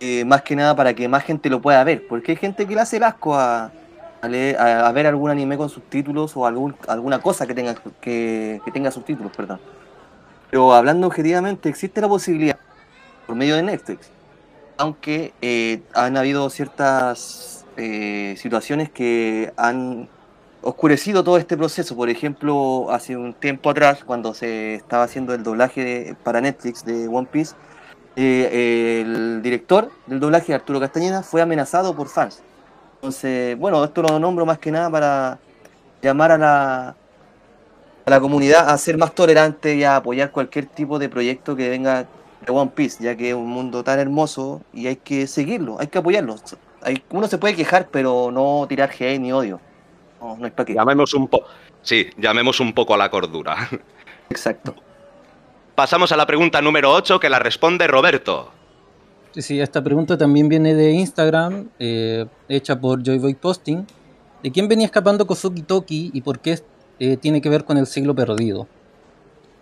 eh, 0.00 0.24
más 0.26 0.42
que 0.42 0.56
nada 0.56 0.76
para 0.76 0.92
que 0.94 1.08
más 1.08 1.24
gente 1.24 1.48
lo 1.48 1.62
pueda 1.62 1.82
ver, 1.84 2.06
porque 2.06 2.32
hay 2.32 2.36
gente 2.36 2.66
que 2.66 2.74
le 2.74 2.82
hace 2.82 2.98
el 2.98 3.04
asco 3.04 3.34
a, 3.34 3.72
a, 4.58 4.90
ver 4.92 5.06
algún 5.06 5.30
anime 5.30 5.56
con 5.56 5.68
subtítulos 5.68 6.36
o 6.36 6.46
algún, 6.46 6.74
alguna 6.88 7.20
cosa 7.20 7.46
que 7.46 7.54
tenga, 7.54 7.74
que, 8.00 8.60
que 8.64 8.70
tenga 8.70 8.90
subtítulos, 8.90 9.32
perdón. 9.36 9.60
Pero 10.50 10.72
hablando 10.72 11.06
objetivamente, 11.06 11.68
existe 11.68 12.00
la 12.00 12.08
posibilidad, 12.08 12.58
por 13.26 13.36
medio 13.36 13.56
de 13.56 13.62
Netflix, 13.62 14.10
aunque 14.78 15.32
eh, 15.42 15.82
han 15.94 16.16
habido 16.16 16.48
ciertas 16.50 17.66
eh, 17.76 18.34
situaciones 18.38 18.90
que 18.90 19.52
han 19.56 20.08
oscurecido 20.62 21.24
todo 21.24 21.38
este 21.38 21.56
proceso. 21.56 21.96
Por 21.96 22.08
ejemplo, 22.08 22.88
hace 22.90 23.16
un 23.16 23.34
tiempo 23.34 23.70
atrás, 23.70 24.04
cuando 24.04 24.34
se 24.34 24.74
estaba 24.76 25.04
haciendo 25.04 25.34
el 25.34 25.42
doblaje 25.42 25.84
de- 25.84 26.16
para 26.22 26.40
Netflix 26.40 26.84
de 26.84 27.08
One 27.08 27.28
Piece, 27.30 27.54
eh, 28.16 29.02
el 29.02 29.42
director 29.42 29.90
del 30.06 30.20
doblaje, 30.20 30.54
Arturo 30.54 30.80
Castañeda, 30.80 31.22
fue 31.22 31.42
amenazado 31.42 31.94
por 31.94 32.08
fans. 32.08 32.42
Entonces, 33.06 33.56
bueno, 33.56 33.84
esto 33.84 34.02
lo 34.02 34.18
nombro 34.18 34.44
más 34.44 34.58
que 34.58 34.72
nada 34.72 34.90
para 34.90 35.38
llamar 36.02 36.32
a 36.32 36.38
la, 36.38 36.88
a 36.88 38.10
la 38.10 38.18
comunidad 38.20 38.68
a 38.68 38.76
ser 38.78 38.98
más 38.98 39.14
tolerante 39.14 39.76
y 39.76 39.84
a 39.84 39.94
apoyar 39.94 40.32
cualquier 40.32 40.66
tipo 40.66 40.98
de 40.98 41.08
proyecto 41.08 41.54
que 41.54 41.68
venga 41.68 42.08
de 42.44 42.52
One 42.52 42.72
Piece, 42.74 43.04
ya 43.04 43.16
que 43.16 43.28
es 43.28 43.34
un 43.36 43.46
mundo 43.46 43.84
tan 43.84 44.00
hermoso 44.00 44.60
y 44.72 44.88
hay 44.88 44.96
que 44.96 45.28
seguirlo, 45.28 45.76
hay 45.78 45.86
que 45.86 45.98
apoyarlo. 45.98 46.34
Hay, 46.82 47.00
uno 47.10 47.28
se 47.28 47.38
puede 47.38 47.54
quejar, 47.54 47.90
pero 47.92 48.32
no 48.32 48.66
tirar 48.68 48.90
hate 48.90 49.20
ni 49.20 49.32
odio. 49.32 49.60
No, 50.20 50.36
no 50.36 50.44
es 50.44 50.52
para 50.52 50.66
qué. 50.66 50.74
Llamemos 50.74 51.14
un 51.14 51.28
poco. 51.28 51.46
Sí, 51.82 52.10
llamemos 52.16 52.58
un 52.58 52.72
poco 52.72 52.92
a 52.92 52.96
la 52.96 53.08
cordura. 53.08 53.68
Exacto. 54.30 54.74
Pasamos 55.76 56.10
a 56.10 56.16
la 56.16 56.26
pregunta 56.26 56.60
número 56.60 56.92
8 56.92 57.20
que 57.20 57.30
la 57.30 57.38
responde 57.38 57.86
Roberto. 57.86 58.50
Sí, 59.36 59.42
sí, 59.42 59.60
esta 59.60 59.84
pregunta 59.84 60.16
también 60.16 60.48
viene 60.48 60.74
de 60.74 60.92
Instagram, 60.92 61.68
eh, 61.78 62.24
hecha 62.48 62.80
por 62.80 63.04
Joyboy 63.04 63.34
Posting. 63.34 63.84
¿De 64.42 64.50
quién 64.50 64.66
venía 64.66 64.86
escapando 64.86 65.26
Kozuki 65.26 65.60
Toki 65.60 66.10
y 66.14 66.22
por 66.22 66.38
qué 66.38 66.58
eh, 66.98 67.18
tiene 67.18 67.42
que 67.42 67.50
ver 67.50 67.66
con 67.66 67.76
el 67.76 67.86
siglo 67.86 68.14
perdido? 68.14 68.66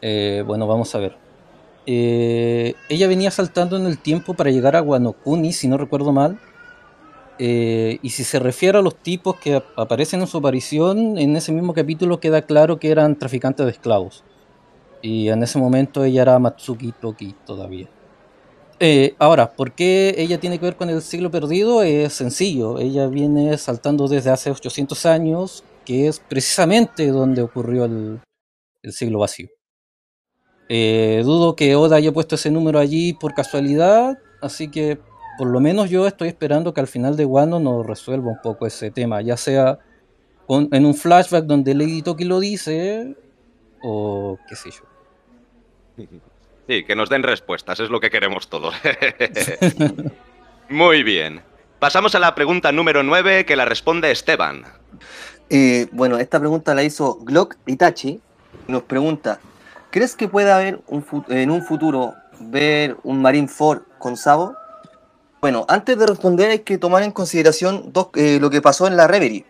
Eh, 0.01 0.45
bueno, 0.47 0.69
vamos 0.69 0.95
a 0.95 0.99
ver. 1.01 1.17
Ella 1.87 3.09
venía 3.09 3.33
saltando 3.33 3.77
en 3.77 3.87
el 3.87 3.99
tiempo 3.99 4.35
para 4.35 4.53
llegar 4.53 4.77
a 4.77 4.81
Guanokuni, 4.81 5.53
si 5.53 5.67
no 5.67 5.77
recuerdo 5.77 6.13
mal. 6.13 6.39
Y 7.37 8.11
si 8.11 8.23
se 8.23 8.39
refiere 8.39 8.79
a 8.79 8.81
los 8.81 8.95
tipos 8.95 9.41
que 9.41 9.57
ap- 9.57 9.77
aparecen 9.77 10.21
en 10.21 10.29
su 10.29 10.39
aparición, 10.39 11.19
en 11.19 11.35
ese 11.35 11.51
mismo 11.51 11.75
capítulo 11.75 12.21
queda 12.21 12.43
claro 12.43 12.79
que 12.79 12.93
eran 12.93 13.19
traficantes 13.19 13.67
de 13.67 13.73
esclavos. 13.73 14.23
Y 15.03 15.31
en 15.31 15.43
ese 15.43 15.59
momento 15.59 16.05
ella 16.05 16.23
era 16.23 16.39
Matsuki 16.39 16.93
Toki 16.93 17.35
todavía. 17.45 17.89
Eh, 18.81 19.15
ahora, 19.19 19.53
¿por 19.53 19.73
qué 19.73 20.15
ella 20.19 20.41
tiene 20.41 20.59
que 20.59 20.65
ver 20.65 20.77
con 20.77 20.91
el 20.91 21.01
siglo 21.01 21.31
perdido? 21.31 21.83
Es 21.83 22.13
sencillo, 22.15 22.79
ella 22.79 23.07
viene 23.07 23.57
saltando 23.57 24.09
desde 24.09 24.31
hace 24.31 24.51
800 24.51 25.07
años, 25.07 25.65
que 25.85 26.09
es 26.09 26.19
precisamente 26.19 27.09
donde 27.09 27.43
ocurrió 27.43 27.85
el, 27.85 28.21
siglo 28.91 29.21
vacío. 29.21 29.49
Eh, 30.69 31.23
dudo 31.25 31.55
que 31.57 31.77
Oda 31.77 31.97
haya 31.97 32.13
puesto 32.13 32.35
ese 32.35 32.51
número 32.51 32.79
allí 32.79 33.13
por 33.13 33.35
casualidad, 33.35 34.19
así 34.43 34.71
que 34.71 34.99
por 35.39 35.49
lo 35.49 35.61
menos 35.61 35.91
yo 35.91 36.07
estoy 36.07 36.29
esperando 36.29 36.75
que 36.75 36.81
al 36.81 36.87
final 36.87 37.17
de 37.17 37.25
Wano 37.25 37.61
nos 37.61 37.87
resuelva 37.87 38.31
un 38.31 38.41
poco 38.43 38.67
ese 38.67 38.91
tema, 38.91 39.21
ya 39.23 39.37
sea 39.37 39.79
con- 40.47 40.69
en 40.73 40.85
un 40.87 40.95
flashback 40.95 41.45
donde 41.45 41.75
Lady 41.75 42.03
Toki 42.03 42.25
lo 42.25 42.41
dice, 42.41 43.17
o 43.83 44.39
qué 44.49 44.57
sé 44.57 44.71
yo. 44.71 44.83
Sí, 46.67 46.85
que 46.85 46.97
nos 46.97 47.11
den 47.11 47.23
respuestas, 47.23 47.81
es 47.81 47.91
lo 47.91 48.01
que 48.01 48.11
queremos 48.11 48.49
todos. 48.49 48.75
Muy 50.69 51.03
bien. 51.03 51.43
Pasamos 51.79 52.15
a 52.15 52.19
la 52.19 52.35
pregunta 52.35 52.73
número 52.73 53.03
9 53.03 53.45
que 53.45 53.57
la 53.57 53.67
responde 53.67 54.11
Esteban. 54.11 54.65
Eh, 55.51 55.89
bueno, 55.93 56.19
esta 56.19 56.41
pregunta 56.41 56.75
la 56.75 56.83
hizo 56.83 57.19
Glock 57.21 57.57
Itachi. 57.67 58.21
Nos 58.67 58.85
pregunta: 58.85 59.41
¿Crees 59.91 60.17
que 60.17 60.29
puede 60.29 60.51
haber 60.51 60.81
un 60.87 61.05
en 61.29 61.51
un 61.51 61.63
futuro 61.63 62.15
ver 62.41 62.97
un 63.03 63.21
Marineford 63.21 63.83
con 63.99 64.17
Sabo? 64.17 64.55
Bueno, 65.43 65.67
antes 65.69 65.99
de 65.99 66.07
responder 66.07 66.51
hay 66.51 66.61
que 66.61 66.79
tomar 66.79 67.03
en 67.03 67.11
consideración 67.11 67.93
eh, 68.15 68.39
lo 68.41 68.49
que 68.49 68.63
pasó 68.63 68.87
en 68.87 68.97
la 68.97 69.07
Reverie. 69.07 69.45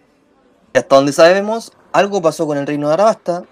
Hasta 0.75 0.97
donde 0.97 1.13
sabemos, 1.13 1.73
algo 1.93 2.21
pasó 2.21 2.49
con 2.49 2.59
el 2.59 2.67
reino 2.67 2.89
de 2.89 2.95
Arabasta, 2.95 3.45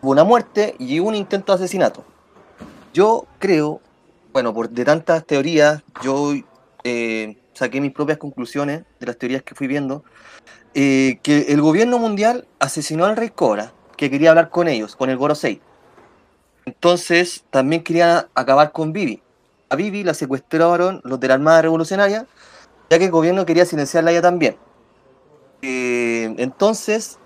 hubo 0.00 0.12
una 0.12 0.22
muerte 0.22 0.76
y 0.78 1.00
un 1.00 1.16
intento 1.16 1.52
de 1.52 1.64
asesinato. 1.64 2.04
Yo 2.92 3.26
creo, 3.38 3.80
bueno, 4.32 4.52
por 4.52 4.68
de 4.68 4.84
tantas 4.84 5.24
teorías, 5.24 5.82
yo 6.02 6.32
eh, 6.84 7.36
saqué 7.52 7.80
mis 7.80 7.92
propias 7.92 8.18
conclusiones 8.18 8.84
de 8.98 9.06
las 9.06 9.16
teorías 9.16 9.42
que 9.42 9.54
fui 9.54 9.66
viendo 9.66 10.04
eh, 10.74 11.18
que 11.22 11.52
el 11.52 11.60
gobierno 11.60 11.98
mundial 11.98 12.46
asesinó 12.58 13.04
al 13.04 13.16
rey 13.16 13.30
Cobra, 13.30 13.72
que 13.96 14.10
quería 14.10 14.30
hablar 14.30 14.50
con 14.50 14.68
ellos, 14.68 14.96
con 14.96 15.10
el 15.10 15.16
Gorosei. 15.16 15.60
Entonces 16.64 17.44
también 17.50 17.82
quería 17.82 18.28
acabar 18.34 18.72
con 18.72 18.92
Vivi. 18.92 19.22
A 19.68 19.76
Vivi 19.76 20.04
la 20.04 20.14
secuestraron 20.14 21.00
los 21.04 21.18
de 21.18 21.28
la 21.28 21.34
Armada 21.34 21.62
Revolucionaria, 21.62 22.26
ya 22.88 22.98
que 22.98 23.06
el 23.06 23.10
gobierno 23.10 23.46
quería 23.46 23.66
silenciarla 23.66 24.12
ella 24.12 24.22
también. 24.22 24.56
Eh, 25.62 26.34
entonces 26.38 27.18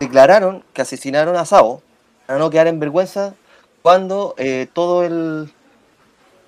declararon 0.00 0.64
que 0.72 0.82
asesinaron 0.82 1.36
a 1.36 1.44
Sao, 1.44 1.82
para 2.26 2.38
no 2.38 2.50
quedar 2.50 2.66
en 2.66 2.80
vergüenza, 2.80 3.34
cuando 3.86 4.34
eh, 4.36 4.66
todo 4.72 5.04
el 5.04 5.48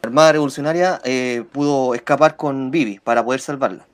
Armada 0.03 0.33
Revolucionaria 0.33 1.01
eh, 1.05 1.45
pudo 1.53 1.95
escapar 1.95 2.35
con 2.35 2.73
Vivi 2.73 2.99
para 2.99 3.25
poder 3.25 3.41
salvarla. 3.41 3.87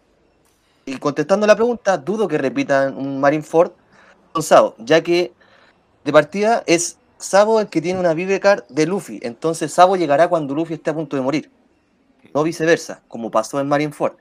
Y 0.87 0.97
contestando 0.97 1.47
la 1.47 1.55
pregunta, 1.55 1.99
dudo 1.99 2.27
que 2.27 2.39
repitan 2.39 2.97
un 2.97 3.21
Marineford 3.21 3.73
con 4.33 4.43
Sabo, 4.43 4.75
ya 4.79 5.03
que 5.03 5.35
de 6.05 6.11
partida 6.11 6.65
es 6.67 6.97
Sabo 7.19 7.61
el 7.61 7.67
que 7.67 7.83
tiene 7.83 8.01
una 8.01 8.15
Vivecard 8.15 8.65
de 8.71 8.87
Luffy, 8.87 9.21
entonces 9.23 9.71
Sabo 9.71 9.97
llegará 9.97 10.29
cuando 10.29 10.55
Luffy 10.55 10.73
esté 10.73 10.89
a 10.89 10.95
punto 10.95 11.15
de 11.15 11.21
morir, 11.21 11.51
no 12.33 12.45
viceversa, 12.45 13.03
como 13.09 13.31
pasó 13.31 13.61
en 13.61 13.69
Marineford. 13.69 14.15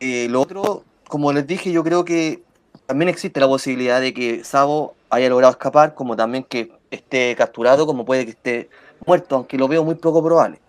Eh, 0.00 0.26
lo 0.28 0.42
otro, 0.42 0.84
como 1.08 1.32
les 1.32 1.46
dije, 1.46 1.72
yo 1.72 1.82
creo 1.82 2.04
que 2.04 2.42
también 2.84 3.08
existe 3.08 3.40
la 3.40 3.48
posibilidad 3.48 4.02
de 4.02 4.12
que 4.12 4.44
Sabo 4.44 4.96
haya 5.08 5.30
logrado 5.30 5.50
escapar, 5.52 5.94
como 5.94 6.14
también 6.14 6.44
que 6.44 6.78
esté 6.90 7.34
capturado, 7.36 7.86
como 7.86 8.04
puede 8.04 8.24
que 8.24 8.30
esté 8.32 8.70
muerto, 9.06 9.36
aunque 9.36 9.56
lo 9.58 9.68
veo 9.68 9.84
muy 9.84 9.94
poco 9.94 10.22
probable. 10.22 10.60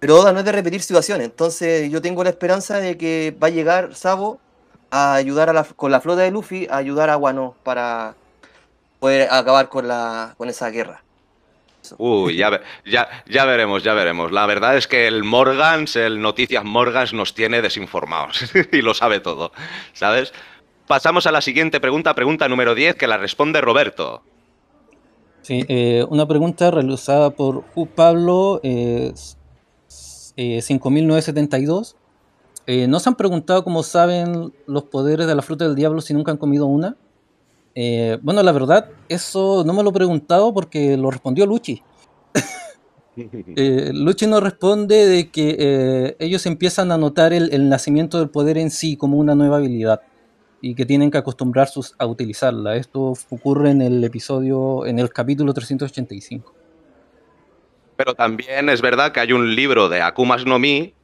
Pero 0.00 0.18
Oda 0.20 0.32
no 0.32 0.40
es 0.40 0.44
de 0.44 0.52
repetir 0.52 0.82
situaciones, 0.82 1.26
entonces 1.26 1.90
yo 1.90 2.02
tengo 2.02 2.22
la 2.22 2.30
esperanza 2.30 2.78
de 2.78 2.98
que 2.98 3.34
va 3.42 3.46
a 3.46 3.50
llegar 3.50 3.94
Sabo 3.94 4.38
a 4.90 5.14
ayudar 5.14 5.48
a 5.48 5.52
la- 5.52 5.64
con 5.64 5.90
la 5.90 6.00
flota 6.00 6.22
de 6.22 6.30
Luffy, 6.30 6.66
a 6.70 6.76
ayudar 6.76 7.08
a 7.10 7.16
Wano 7.16 7.54
para 7.64 8.14
poder 9.00 9.28
acabar 9.30 9.68
con, 9.68 9.88
la, 9.88 10.34
con 10.36 10.48
esa 10.48 10.68
guerra. 10.70 11.02
Uy, 11.98 12.36
ya, 12.36 12.60
ya, 12.86 13.08
ya 13.26 13.44
veremos, 13.44 13.82
ya 13.82 13.92
veremos. 13.92 14.32
La 14.32 14.46
verdad 14.46 14.76
es 14.76 14.86
que 14.86 15.06
el 15.06 15.22
Morgans, 15.22 15.96
el 15.96 16.20
Noticias 16.22 16.64
Morgans, 16.64 17.12
nos 17.12 17.34
tiene 17.34 17.60
desinformados 17.60 18.42
y 18.72 18.80
lo 18.82 18.94
sabe 18.94 19.20
todo, 19.20 19.52
¿sabes? 19.92 20.32
Pasamos 20.86 21.26
a 21.26 21.32
la 21.32 21.40
siguiente 21.40 21.80
pregunta, 21.80 22.14
pregunta 22.14 22.48
número 22.48 22.74
10, 22.74 22.94
que 22.96 23.06
la 23.06 23.16
responde 23.18 23.60
Roberto. 23.60 24.22
Sí, 25.44 25.62
eh, 25.68 26.06
una 26.08 26.26
pregunta 26.26 26.70
realizada 26.70 27.28
por 27.28 27.64
Ju 27.74 27.86
Pablo 27.86 28.60
eh, 28.62 29.12
eh, 30.36 30.62
5972. 30.62 31.96
Eh, 32.66 32.88
¿No 32.88 32.98
se 32.98 33.10
han 33.10 33.14
preguntado 33.14 33.62
cómo 33.62 33.82
saben 33.82 34.54
los 34.66 34.84
poderes 34.84 35.26
de 35.26 35.34
la 35.34 35.42
fruta 35.42 35.66
del 35.66 35.74
diablo 35.74 36.00
si 36.00 36.14
nunca 36.14 36.32
han 36.32 36.38
comido 36.38 36.64
una? 36.64 36.96
Eh, 37.74 38.18
bueno, 38.22 38.42
la 38.42 38.52
verdad, 38.52 38.88
eso 39.10 39.64
no 39.66 39.74
me 39.74 39.82
lo 39.82 39.90
he 39.90 39.92
preguntado 39.92 40.54
porque 40.54 40.96
lo 40.96 41.10
respondió 41.10 41.44
Luchi. 41.44 41.82
Luchi 43.92 44.26
nos 44.26 44.42
responde 44.42 45.06
de 45.06 45.30
que 45.30 46.16
ellos 46.20 46.46
empiezan 46.46 46.90
a 46.90 46.96
notar 46.96 47.34
el, 47.34 47.52
el 47.52 47.68
nacimiento 47.68 48.18
del 48.18 48.30
poder 48.30 48.56
en 48.56 48.70
sí 48.70 48.96
como 48.96 49.18
una 49.18 49.34
nueva 49.34 49.58
habilidad 49.58 50.00
y 50.64 50.74
que 50.74 50.86
tienen 50.86 51.10
que 51.10 51.18
acostumbrarse 51.18 51.78
a 51.98 52.06
utilizarla. 52.06 52.76
Esto 52.76 53.12
ocurre 53.28 53.70
en 53.70 53.82
el 53.82 54.02
episodio, 54.02 54.86
en 54.86 54.98
el 54.98 55.10
capítulo 55.10 55.52
385. 55.52 56.54
Pero 57.96 58.14
también 58.14 58.70
es 58.70 58.80
verdad 58.80 59.12
que 59.12 59.20
hay 59.20 59.34
un 59.34 59.54
libro 59.54 59.90
de 59.90 60.00
Akumas 60.00 60.46
no 60.46 60.58
Mi 60.58 60.94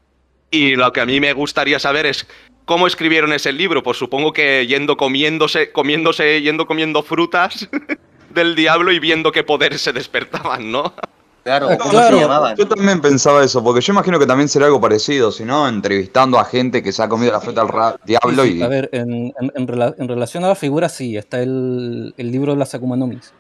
y 0.50 0.76
lo 0.76 0.90
que 0.94 1.02
a 1.02 1.06
mí 1.06 1.20
me 1.20 1.34
gustaría 1.34 1.78
saber 1.78 2.06
es 2.06 2.26
cómo 2.64 2.86
escribieron 2.86 3.34
ese 3.34 3.52
libro. 3.52 3.82
Pues 3.82 3.98
supongo 3.98 4.32
que 4.32 4.66
yendo 4.66 4.96
comiéndose, 4.96 5.72
comiéndose, 5.72 6.40
yendo 6.40 6.66
comiendo 6.66 7.02
frutas 7.02 7.68
del 8.30 8.54
diablo 8.54 8.92
y 8.92 8.98
viendo 8.98 9.30
qué 9.30 9.44
poderes 9.44 9.82
se 9.82 9.92
despertaban, 9.92 10.72
¿no? 10.72 10.94
Claro, 11.42 11.68
¿cómo 11.78 11.90
claro. 11.90 12.16
se 12.16 12.22
llamaban? 12.22 12.56
Yo 12.56 12.68
también 12.68 13.00
pensaba 13.00 13.42
eso, 13.42 13.64
porque 13.64 13.80
yo 13.80 13.92
imagino 13.94 14.18
que 14.18 14.26
también 14.26 14.48
será 14.48 14.66
algo 14.66 14.80
parecido, 14.80 15.32
si 15.32 15.44
no, 15.44 15.66
entrevistando 15.68 16.38
a 16.38 16.44
gente 16.44 16.82
que 16.82 16.92
se 16.92 17.02
ha 17.02 17.08
comido 17.08 17.32
la 17.32 17.40
fruta 17.40 17.62
del 17.62 17.70
ra- 17.70 17.96
diablo 18.04 18.42
Sí, 18.44 18.50
sí, 18.52 18.58
y... 18.58 18.62
A 18.62 18.68
ver, 18.68 18.90
en, 18.92 19.12
en- 19.40 19.52
en 19.54 19.66
rela- 19.66 19.94
en 19.96 20.06
relación 20.08 20.44
a 20.44 20.48
la 20.48 20.54
figura, 20.54 20.88
sí, 20.88 21.16
está 21.16 21.40
el, 21.40 22.14
el 22.18 22.30
libro 22.30 22.52
de 22.52 22.58
las 22.58 22.74
Akuma 22.74 22.96
no 22.96 23.06
Mis. 23.06 23.32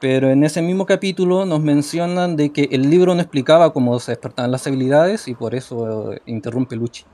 Pero 0.00 0.30
en 0.30 0.44
ese 0.44 0.62
mismo 0.62 0.86
capítulo 0.86 1.44
nos 1.44 1.60
mencionan 1.60 2.36
de 2.36 2.52
que 2.52 2.68
el 2.72 2.88
libro 2.90 3.14
no 3.14 3.20
explicaba 3.20 3.72
cómo 3.72 3.98
se 3.98 4.12
despertaban 4.12 4.50
las 4.52 4.66
habilidades 4.66 5.26
y 5.28 5.34
por 5.34 5.54
eso 5.54 6.12
eh, 6.12 6.22
interrumpe 6.26 6.76
Luchi. 6.76 7.04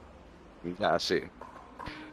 Ya, 0.78 0.98
sí. 0.98 1.20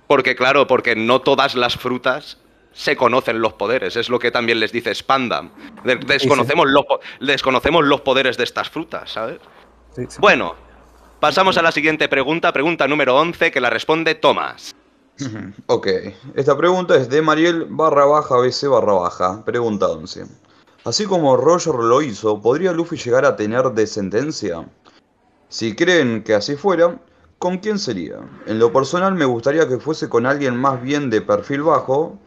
Porque 0.08 0.36
claro, 0.36 0.68
porque 0.68 0.96
no 0.96 1.22
todas 1.22 1.56
las 1.56 1.76
frutas 1.78 2.38
se 2.74 2.96
conocen 2.96 3.42
los 3.42 3.54
poderes, 3.54 3.96
es 3.96 4.10
lo 4.10 4.20
que 4.20 4.32
también 4.32 4.60
les 4.60 4.72
dice 4.72 4.94
Spandam. 4.96 5.50
De- 5.84 5.96
Desconocemos, 5.98 6.68
los, 6.70 6.86
desconocemos 7.20 7.84
los 7.86 8.02
poderes 8.02 8.38
de 8.38 8.44
estas 8.46 8.70
frutas, 8.70 9.12
¿sabes? 9.12 9.40
Sí, 9.96 10.04
sí. 10.08 10.18
Bueno, 10.20 10.56
pasamos 11.20 11.58
a 11.58 11.62
la 11.62 11.72
siguiente 11.72 12.08
pregunta, 12.08 12.54
pregunta 12.54 12.88
número 12.88 13.16
11, 13.18 13.52
que 13.52 13.60
la 13.62 13.70
responde 13.70 14.16
Tomás. 14.16 14.76
Ok, 15.68 15.88
esta 16.36 16.58
pregunta 16.58 16.96
es 16.96 17.08
de 17.10 17.22
Mariel 17.22 17.66
barra 17.70 18.06
baja 18.06 18.38
BC 18.38 18.68
barra 18.70 18.94
baja. 18.94 19.44
Pregunta 19.46 19.88
11. 19.88 20.26
Así 20.84 21.06
como 21.06 21.38
Roger 21.38 21.76
lo 21.76 22.02
hizo, 22.02 22.42
¿podría 22.42 22.72
Luffy 22.72 22.98
llegar 22.98 23.26
a 23.26 23.36
tener 23.36 23.64
descendencia? 23.74 24.66
Si 25.50 25.76
creen 25.76 26.24
que 26.24 26.34
así 26.34 26.56
fuera, 26.56 26.98
¿con 27.38 27.60
quién 27.60 27.78
sería? 27.78 28.16
En 28.48 28.58
lo 28.58 28.74
personal 28.74 29.14
me 29.14 29.26
gustaría 29.26 29.68
que 29.68 29.78
fuese 29.78 30.10
con 30.10 30.26
alguien 30.26 30.56
más 30.58 30.82
bien 30.82 31.10
de 31.12 31.22
perfil 31.22 31.62
bajo 31.64 32.18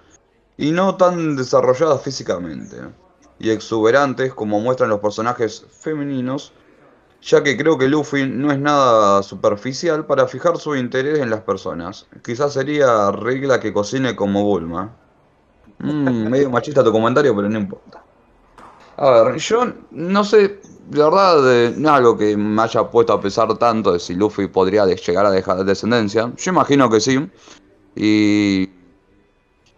y 0.57 0.71
no 0.71 0.97
tan 0.97 1.37
desarrollada 1.37 1.99
físicamente 1.99 2.77
y 3.39 3.51
exuberantes 3.51 4.33
como 4.35 4.61
muestran 4.61 4.91
los 4.91 5.01
personajes 5.01 5.67
femeninos, 5.81 6.53
ya 7.21 7.43
que 7.43 7.57
creo 7.57 7.79
que 7.79 7.89
Luffy 7.89 8.27
no 8.27 8.53
es 8.53 8.59
nada 8.59 9.23
superficial 9.23 10.07
para 10.07 10.27
fijar 10.29 10.59
su 10.59 10.77
interés 10.77 11.19
en 11.19 11.31
las 11.31 11.41
personas. 11.41 12.07
Quizás 12.23 12.53
sería 12.53 13.11
regla 13.11 13.61
que 13.61 13.73
cocine 13.73 14.15
como 14.15 14.45
Bulma. 14.45 14.95
Mm, 15.79 16.29
medio 16.31 16.51
machista 16.51 16.85
tu 16.85 16.93
comentario, 16.93 17.35
pero 17.35 17.49
no 17.49 17.59
importa. 17.59 18.03
A 18.97 19.11
ver, 19.11 19.37
yo 19.39 19.73
no 19.91 20.23
sé, 20.23 20.61
la 20.93 21.07
verdad, 21.07 21.53
eh, 21.53 21.75
no 21.77 21.93
algo 21.93 22.17
que 22.17 22.37
me 22.37 22.63
haya 22.63 22.89
puesto 22.89 23.13
a 23.13 23.21
pesar 23.21 23.57
tanto 23.59 23.93
de 23.93 23.99
si 23.99 24.15
Luffy 24.15 24.47
podría 24.47 24.87
llegar 24.87 25.27
a 25.27 25.31
dejar 25.31 25.65
descendencia. 25.65 26.31
Yo 26.37 26.51
imagino 26.53 26.89
que 26.89 27.01
sí. 27.01 27.29
Y 27.97 28.71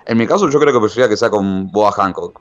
en 0.06 0.18
mi 0.18 0.26
caso 0.26 0.48
yo 0.48 0.58
creo 0.60 0.72
que 0.72 0.80
preferiría 0.80 1.08
que 1.08 1.16
sea 1.16 1.30
con 1.30 1.70
Boa 1.70 1.92
Hancock. 1.92 2.40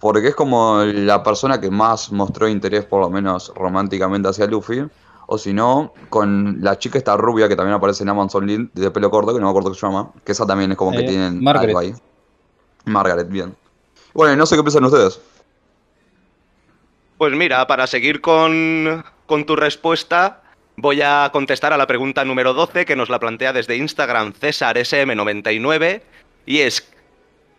Porque 0.00 0.28
es 0.28 0.34
como 0.34 0.82
la 0.82 1.22
persona 1.22 1.60
que 1.60 1.70
más 1.70 2.10
mostró 2.10 2.48
interés, 2.48 2.84
por 2.84 3.00
lo 3.00 3.08
menos 3.10 3.52
románticamente, 3.54 4.28
hacia 4.28 4.46
Luffy. 4.46 4.84
O 5.28 5.38
si 5.38 5.52
no, 5.52 5.94
con 6.10 6.58
la 6.60 6.76
chica 6.76 6.98
esta 6.98 7.16
rubia 7.16 7.48
que 7.48 7.54
también 7.54 7.74
aparece 7.76 8.02
en 8.02 8.08
Amazon 8.08 8.44
Link, 8.46 8.70
de 8.74 8.90
pelo 8.90 9.10
corto, 9.10 9.32
que 9.32 9.38
no 9.40 9.46
me 9.46 9.50
acuerdo 9.50 9.70
qué 9.72 9.78
se 9.78 9.86
llama. 9.86 10.10
Que 10.24 10.32
esa 10.32 10.44
también 10.46 10.72
es 10.72 10.76
como 10.76 10.90
que 10.90 10.98
Eh, 10.98 11.08
tienen 11.08 11.42
Margaret. 11.42 11.68
algo 11.68 11.78
ahí. 11.78 11.94
Margaret, 12.84 13.28
bien. 13.28 13.54
Bueno, 14.12 14.34
y 14.34 14.36
no 14.36 14.44
sé 14.44 14.56
qué 14.56 14.62
piensan 14.62 14.84
ustedes. 14.84 15.20
Pues 17.18 17.32
mira, 17.34 17.66
para 17.66 17.86
seguir 17.86 18.20
con, 18.20 19.04
con 19.26 19.46
tu 19.46 19.54
respuesta, 19.54 20.42
voy 20.76 21.00
a 21.02 21.30
contestar 21.32 21.72
a 21.72 21.76
la 21.76 21.86
pregunta 21.86 22.24
número 22.24 22.52
12 22.52 22.84
que 22.84 22.96
nos 22.96 23.08
la 23.08 23.20
plantea 23.20 23.52
desde 23.52 23.76
Instagram 23.76 24.32
César 24.32 24.76
SM99 24.76 26.02
y 26.46 26.58
es, 26.58 26.91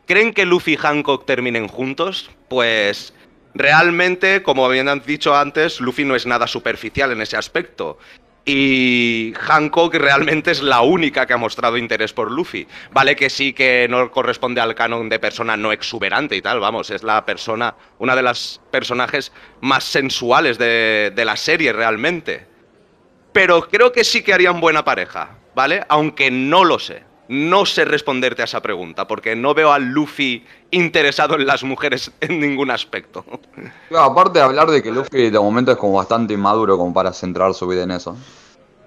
¿creen 0.06 0.34
que 0.34 0.46
Luffy 0.46 0.74
y 0.74 0.78
Hancock 0.78 1.26
terminen 1.26 1.68
juntos? 1.68 2.30
Pues 2.50 3.14
realmente, 3.54 4.44
como 4.44 4.68
bien 4.70 4.90
dicho 5.06 5.36
antes, 5.36 5.80
Luffy 5.80 6.06
no 6.06 6.16
es 6.16 6.26
nada 6.26 6.48
superficial 6.48 7.12
en 7.12 7.22
ese 7.22 7.38
aspecto. 7.38 7.98
Y 8.46 9.34
Hancock 9.40 9.96
realmente 9.96 10.52
es 10.52 10.62
la 10.62 10.82
única 10.82 11.26
que 11.26 11.34
ha 11.34 11.38
mostrado 11.38 11.78
interés 11.78 12.12
por 12.12 12.30
Luffy. 12.30 12.68
Vale 12.92 13.16
que 13.16 13.30
sí 13.30 13.54
que 13.54 13.88
no 13.90 14.12
corresponde 14.12 14.60
al 14.60 14.76
canon 14.76 15.08
de 15.08 15.18
persona 15.18 15.56
no 15.56 15.72
exuberante 15.72 16.36
y 16.36 16.42
tal, 16.42 16.60
vamos, 16.60 16.90
es 16.90 17.04
la 17.04 17.26
persona, 17.26 17.74
una 18.00 18.18
de 18.18 18.22
las 18.22 18.60
personajes 18.70 19.32
más 19.62 19.86
sensuales 19.86 20.58
de 20.58 21.24
la 21.26 21.38
serie 21.38 21.72
realmente. 21.72 22.46
Pero 23.32 23.62
creo 23.70 23.94
que 23.94 24.04
sí 24.04 24.22
que 24.24 24.34
harían 24.34 24.60
buena 24.60 24.84
pareja, 24.84 25.38
¿vale? 25.56 25.84
Aunque 25.88 26.30
no 26.30 26.66
lo 26.66 26.80
sé. 26.80 27.04
No 27.28 27.66
sé 27.66 27.86
responderte 27.86 28.42
a 28.42 28.46
esa 28.46 28.62
pregunta, 28.62 29.08
porque 29.08 29.36
no 29.36 29.54
veo 29.54 29.72
a 29.72 29.80
Luffy 29.80 30.46
interesado 30.72 31.36
en 31.36 31.46
las 31.46 31.64
mujeres 31.64 32.12
en 32.22 32.40
ningún 32.40 32.72
aspecto. 32.72 33.26
Claro, 33.90 34.06
aparte 34.06 34.40
de 34.40 34.46
hablar 34.46 34.70
de 34.70 34.84
que 34.84 34.92
Luffy 34.92 35.30
de 35.30 35.40
momento 35.40 35.72
es 35.72 35.78
como 35.78 35.94
bastante 35.94 36.34
inmaduro 36.34 36.78
como 36.78 36.94
para 36.94 37.14
centrar 37.14 37.54
su 37.54 37.68
vida 37.68 37.84
en 37.84 37.92
eso. 37.92 38.18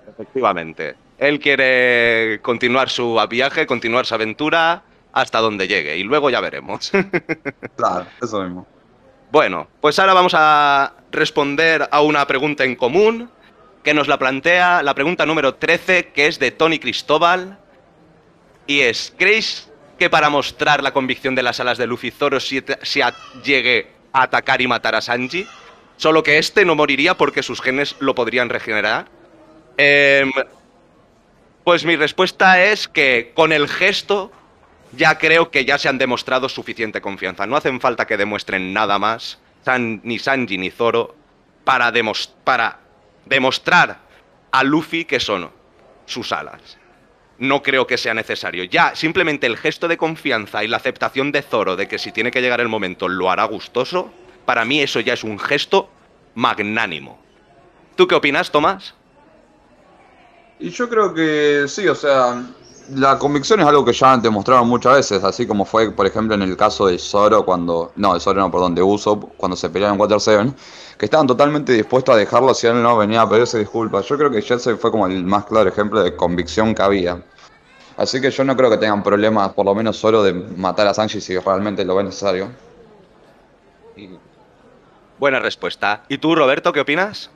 Efectivamente. 0.08 0.96
Él 1.18 1.40
quiere 1.40 2.40
continuar 2.42 2.90
su 2.90 3.18
viaje, 3.28 3.66
continuar 3.66 4.04
su 4.04 4.14
aventura 4.14 4.82
hasta 5.12 5.40
donde 5.40 5.66
llegue, 5.66 5.96
y 5.96 6.04
luego 6.04 6.28
ya 6.28 6.40
veremos. 6.40 6.92
Claro, 7.76 8.06
eso 8.22 8.42
mismo. 8.42 8.66
Bueno, 9.32 9.66
pues 9.80 9.98
ahora 9.98 10.14
vamos 10.14 10.32
a 10.34 10.94
responder 11.10 11.88
a 11.90 12.00
una 12.00 12.26
pregunta 12.26 12.64
en 12.64 12.76
común 12.76 13.30
que 13.82 13.94
nos 13.94 14.08
la 14.08 14.18
plantea 14.18 14.82
la 14.82 14.94
pregunta 14.94 15.26
número 15.26 15.54
13, 15.54 16.08
que 16.08 16.26
es 16.26 16.38
de 16.38 16.50
Tony 16.50 16.78
Cristóbal. 16.78 17.58
Y 18.66 18.80
es, 18.80 19.14
¿creéis 19.18 19.68
que 19.98 20.10
para 20.10 20.28
mostrar 20.28 20.82
la 20.82 20.92
convicción 20.92 21.34
de 21.34 21.42
las 21.42 21.60
alas 21.60 21.78
de 21.78 21.86
Luffy 21.86 22.10
Zoro 22.10 22.40
si, 22.40 22.58
a- 23.02 23.14
llegue 23.44 23.88
a 24.12 24.22
atacar 24.22 24.60
y 24.60 24.66
matar 24.66 24.94
a 24.94 25.00
Sanji? 25.00 25.46
Solo 25.96 26.22
que 26.22 26.38
este 26.38 26.64
no 26.64 26.74
moriría 26.74 27.16
porque 27.16 27.42
sus 27.42 27.60
genes 27.62 27.96
lo 28.00 28.14
podrían 28.14 28.48
regenerar. 28.50 29.06
Em, 29.78 30.30
pues 31.64 31.84
mi 31.84 31.96
respuesta 31.96 32.62
es 32.62 32.86
que 32.88 33.32
con 33.34 33.52
el 33.52 33.68
gesto 33.68 34.30
ya 34.92 35.18
creo 35.18 35.50
que 35.50 35.64
ya 35.64 35.78
se 35.78 35.88
han 35.88 35.98
demostrado 35.98 36.48
suficiente 36.48 37.00
confianza. 37.00 37.46
No 37.46 37.56
hacen 37.56 37.80
falta 37.80 38.06
que 38.06 38.16
demuestren 38.16 38.72
nada 38.72 38.98
más, 38.98 39.38
ni 40.02 40.18
Sanji 40.18 40.58
ni 40.58 40.70
Zoro, 40.70 41.14
para, 41.64 41.92
para 42.44 42.78
demostrar 43.24 43.98
a 44.52 44.62
Luffy 44.62 45.04
que 45.04 45.18
son 45.18 45.50
sus 46.06 46.30
alas. 46.32 46.78
No 47.38 47.62
creo 47.62 47.86
que 47.86 47.98
sea 47.98 48.14
necesario. 48.14 48.64
Ya, 48.64 48.94
simplemente 48.94 49.46
el 49.46 49.56
gesto 49.56 49.88
de 49.88 49.96
confianza 49.96 50.64
y 50.64 50.68
la 50.68 50.78
aceptación 50.78 51.32
de 51.32 51.42
Zoro 51.42 51.76
de 51.76 51.86
que 51.86 51.98
si 51.98 52.12
tiene 52.12 52.30
que 52.30 52.40
llegar 52.40 52.60
el 52.60 52.68
momento 52.68 53.08
lo 53.08 53.30
hará 53.30 53.44
gustoso, 53.44 54.10
para 54.44 54.64
mí 54.64 54.80
eso 54.80 55.00
ya 55.00 55.12
es 55.12 55.24
un 55.24 55.38
gesto 55.38 55.90
magnánimo. 56.34 57.20
¿Tú 57.94 58.06
qué 58.06 58.14
opinas, 58.14 58.50
Tomás? 58.50 58.94
Y 60.58 60.70
yo 60.70 60.88
creo 60.88 61.12
que 61.12 61.66
sí, 61.68 61.86
o 61.86 61.94
sea, 61.94 62.42
la 62.94 63.18
convicción 63.18 63.60
es 63.60 63.66
algo 63.66 63.84
que 63.84 63.92
ya 63.92 64.12
han 64.12 64.22
demostrado 64.22 64.64
muchas 64.64 64.94
veces, 64.94 65.24
así 65.24 65.46
como 65.46 65.64
fue, 65.64 65.90
por 65.90 66.06
ejemplo, 66.06 66.34
en 66.34 66.42
el 66.42 66.56
caso 66.56 66.86
de 66.86 66.98
Zoro 66.98 67.44
cuando, 67.44 67.92
no, 67.96 68.14
de 68.14 68.20
Zoro 68.20 68.40
no, 68.40 68.50
perdón, 68.50 68.74
de 68.74 68.82
Usopp, 68.82 69.24
cuando 69.36 69.56
se 69.56 69.68
pelearon 69.70 69.94
en 69.96 70.00
Water 70.00 70.20
Seven, 70.20 70.54
que 70.98 71.06
estaban 71.06 71.26
totalmente 71.26 71.72
dispuestos 71.72 72.14
a 72.14 72.18
dejarlo 72.18 72.54
si 72.54 72.66
él 72.66 72.82
no 72.82 72.96
venía 72.96 73.22
a 73.22 73.28
pedirse 73.28 73.58
disculpas. 73.58 74.06
Yo 74.06 74.16
creo 74.16 74.30
que 74.30 74.38
ese 74.38 74.76
fue 74.76 74.90
como 74.90 75.06
el 75.06 75.24
más 75.24 75.44
claro 75.46 75.68
ejemplo 75.68 76.02
de 76.02 76.14
convicción 76.14 76.74
que 76.74 76.82
había. 76.82 77.22
Así 77.96 78.20
que 78.20 78.30
yo 78.30 78.44
no 78.44 78.56
creo 78.56 78.70
que 78.70 78.76
tengan 78.76 79.02
problemas, 79.02 79.52
por 79.52 79.64
lo 79.64 79.74
menos 79.74 79.98
Zoro, 79.98 80.22
de 80.22 80.32
matar 80.32 80.86
a 80.86 80.94
Sanji 80.94 81.20
si 81.20 81.38
realmente 81.38 81.84
lo 81.84 81.96
ve 81.96 82.04
necesario. 82.04 82.50
Buena 85.18 85.40
respuesta. 85.40 86.02
¿Y 86.08 86.18
tú, 86.18 86.34
Roberto, 86.34 86.72
qué 86.72 86.80
opinas? 86.80 87.30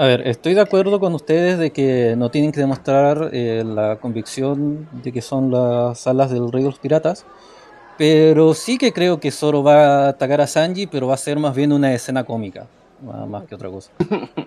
A 0.00 0.06
ver, 0.06 0.28
estoy 0.28 0.54
de 0.54 0.60
acuerdo 0.60 1.00
con 1.00 1.12
ustedes 1.16 1.58
de 1.58 1.72
que 1.72 2.14
no 2.16 2.30
tienen 2.30 2.52
que 2.52 2.60
demostrar 2.60 3.30
eh, 3.32 3.64
la 3.66 3.96
convicción 3.96 4.88
de 4.92 5.10
que 5.10 5.20
son 5.20 5.50
las 5.50 6.06
alas 6.06 6.30
del 6.30 6.52
rey 6.52 6.62
de 6.62 6.68
los 6.68 6.78
piratas, 6.78 7.26
pero 7.96 8.54
sí 8.54 8.78
que 8.78 8.92
creo 8.92 9.18
que 9.18 9.32
Zoro 9.32 9.64
va 9.64 10.04
a 10.04 10.08
atacar 10.10 10.40
a 10.40 10.46
Sanji, 10.46 10.86
pero 10.86 11.08
va 11.08 11.14
a 11.14 11.16
ser 11.16 11.40
más 11.40 11.56
bien 11.56 11.72
una 11.72 11.92
escena 11.92 12.22
cómica, 12.22 12.68
más 13.28 13.44
que 13.46 13.56
otra 13.56 13.68
cosa. 13.70 13.90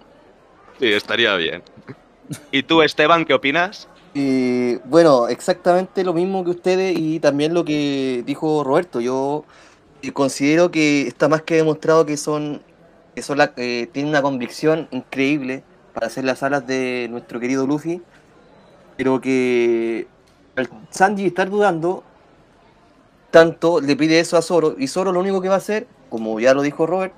Sí, 0.79 0.87
estaría 0.87 1.35
bien. 1.35 1.61
¿Y 2.51 2.63
tú, 2.63 2.81
Esteban, 2.81 3.23
qué 3.23 3.35
opinas? 3.35 3.87
Eh, 4.15 4.79
bueno, 4.85 5.27
exactamente 5.27 6.03
lo 6.03 6.11
mismo 6.11 6.43
que 6.43 6.49
ustedes 6.49 6.97
y 6.97 7.19
también 7.19 7.53
lo 7.53 7.63
que 7.63 8.23
dijo 8.25 8.63
Roberto. 8.63 8.99
Yo 8.99 9.45
considero 10.13 10.71
que 10.71 11.03
está 11.03 11.27
más 11.29 11.43
que 11.43 11.57
demostrado 11.57 12.03
que 12.07 12.17
son, 12.17 12.63
que 13.15 13.21
son 13.21 13.39
eh, 13.57 13.89
tienen 13.91 14.09
una 14.09 14.21
convicción 14.21 14.87
increíble 14.91 15.63
para 15.93 16.07
hacer 16.07 16.23
las 16.23 16.43
alas 16.43 16.65
de 16.65 17.07
nuestro 17.09 17.39
querido 17.39 17.67
Luffy, 17.67 18.01
pero 18.97 19.19
que 19.19 20.07
al 20.55 20.69
Sanji 20.89 21.25
estar 21.25 21.49
dudando 21.49 22.03
tanto 23.31 23.79
le 23.81 23.95
pide 23.95 24.19
eso 24.19 24.37
a 24.37 24.41
Zoro 24.41 24.75
y 24.77 24.87
Zoro 24.87 25.11
lo 25.11 25.19
único 25.19 25.41
que 25.41 25.49
va 25.49 25.55
a 25.55 25.59
hacer, 25.59 25.87
como 26.09 26.39
ya 26.39 26.53
lo 26.53 26.61
dijo 26.61 26.85
Robert, 26.85 27.13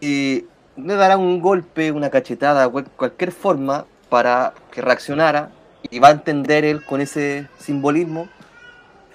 eh, 0.00 0.44
le 0.76 0.94
dará 0.94 1.16
un 1.16 1.40
golpe, 1.40 1.90
una 1.92 2.10
cachetada, 2.10 2.68
cual- 2.68 2.90
cualquier 2.96 3.32
forma 3.32 3.84
para 4.08 4.54
que 4.70 4.80
reaccionara 4.80 5.50
y 5.90 5.98
va 5.98 6.08
a 6.08 6.12
entender 6.12 6.64
él 6.64 6.84
con 6.84 7.00
ese 7.00 7.48
simbolismo 7.58 8.28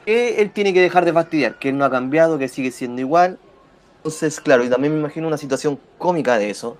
que 0.05 0.41
él 0.41 0.51
tiene 0.51 0.73
que 0.73 0.81
dejar 0.81 1.05
de 1.05 1.13
fastidiar, 1.13 1.55
que 1.55 1.69
él 1.69 1.77
no 1.77 1.85
ha 1.85 1.89
cambiado, 1.89 2.37
que 2.37 2.47
sigue 2.47 2.71
siendo 2.71 2.99
igual. 3.01 3.37
Entonces, 4.03 4.41
claro, 4.41 4.65
y 4.65 4.69
también 4.69 4.93
me 4.93 4.99
imagino 4.99 5.29
una 5.29 5.37
situación 5.37 5.79
cómica 5.97 6.37
de 6.37 6.49
eso. 6.49 6.77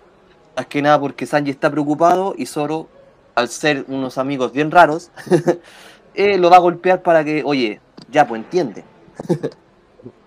Más 0.57 0.65
que 0.65 0.81
nada 0.81 0.99
porque 0.99 1.25
Sanji 1.25 1.51
está 1.51 1.71
preocupado 1.71 2.35
y 2.37 2.45
Zoro, 2.45 2.89
al 3.33 3.47
ser 3.47 3.85
unos 3.87 4.17
amigos 4.17 4.51
bien 4.51 4.71
raros, 4.71 5.09
eh, 6.15 6.37
lo 6.37 6.49
va 6.49 6.57
a 6.57 6.59
golpear 6.59 7.01
para 7.01 7.23
que, 7.23 7.41
oye, 7.45 7.79
ya 8.11 8.27
pues 8.27 8.43
entiende. 8.43 8.83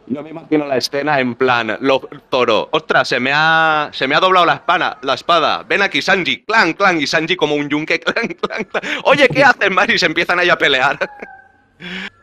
Yo 0.06 0.22
me 0.22 0.30
imagino 0.30 0.66
la 0.66 0.78
escena 0.78 1.20
en 1.20 1.34
plan, 1.34 1.76
lo, 1.80 2.00
Toro, 2.30 2.70
ostras, 2.70 3.08
se 3.08 3.20
me 3.20 3.32
ha, 3.34 3.90
se 3.92 4.08
me 4.08 4.14
ha 4.14 4.20
doblado 4.20 4.46
la 4.46 4.54
espada, 4.54 4.98
la 5.02 5.14
espada, 5.14 5.64
ven 5.64 5.82
aquí 5.82 6.00
Sanji, 6.00 6.44
clan, 6.44 6.72
clan, 6.72 6.98
y 6.98 7.06
Sanji 7.06 7.36
como 7.36 7.56
un 7.56 7.68
yunque, 7.68 8.00
clan, 8.00 8.28
clan, 8.28 8.64
clan. 8.64 8.82
Oye, 9.04 9.28
¿qué 9.28 9.44
hacen, 9.44 9.74
Mari? 9.74 9.94
Y 9.94 9.98
se 9.98 10.06
empiezan 10.06 10.38
ahí 10.38 10.48
a 10.48 10.56
pelear. 10.56 10.98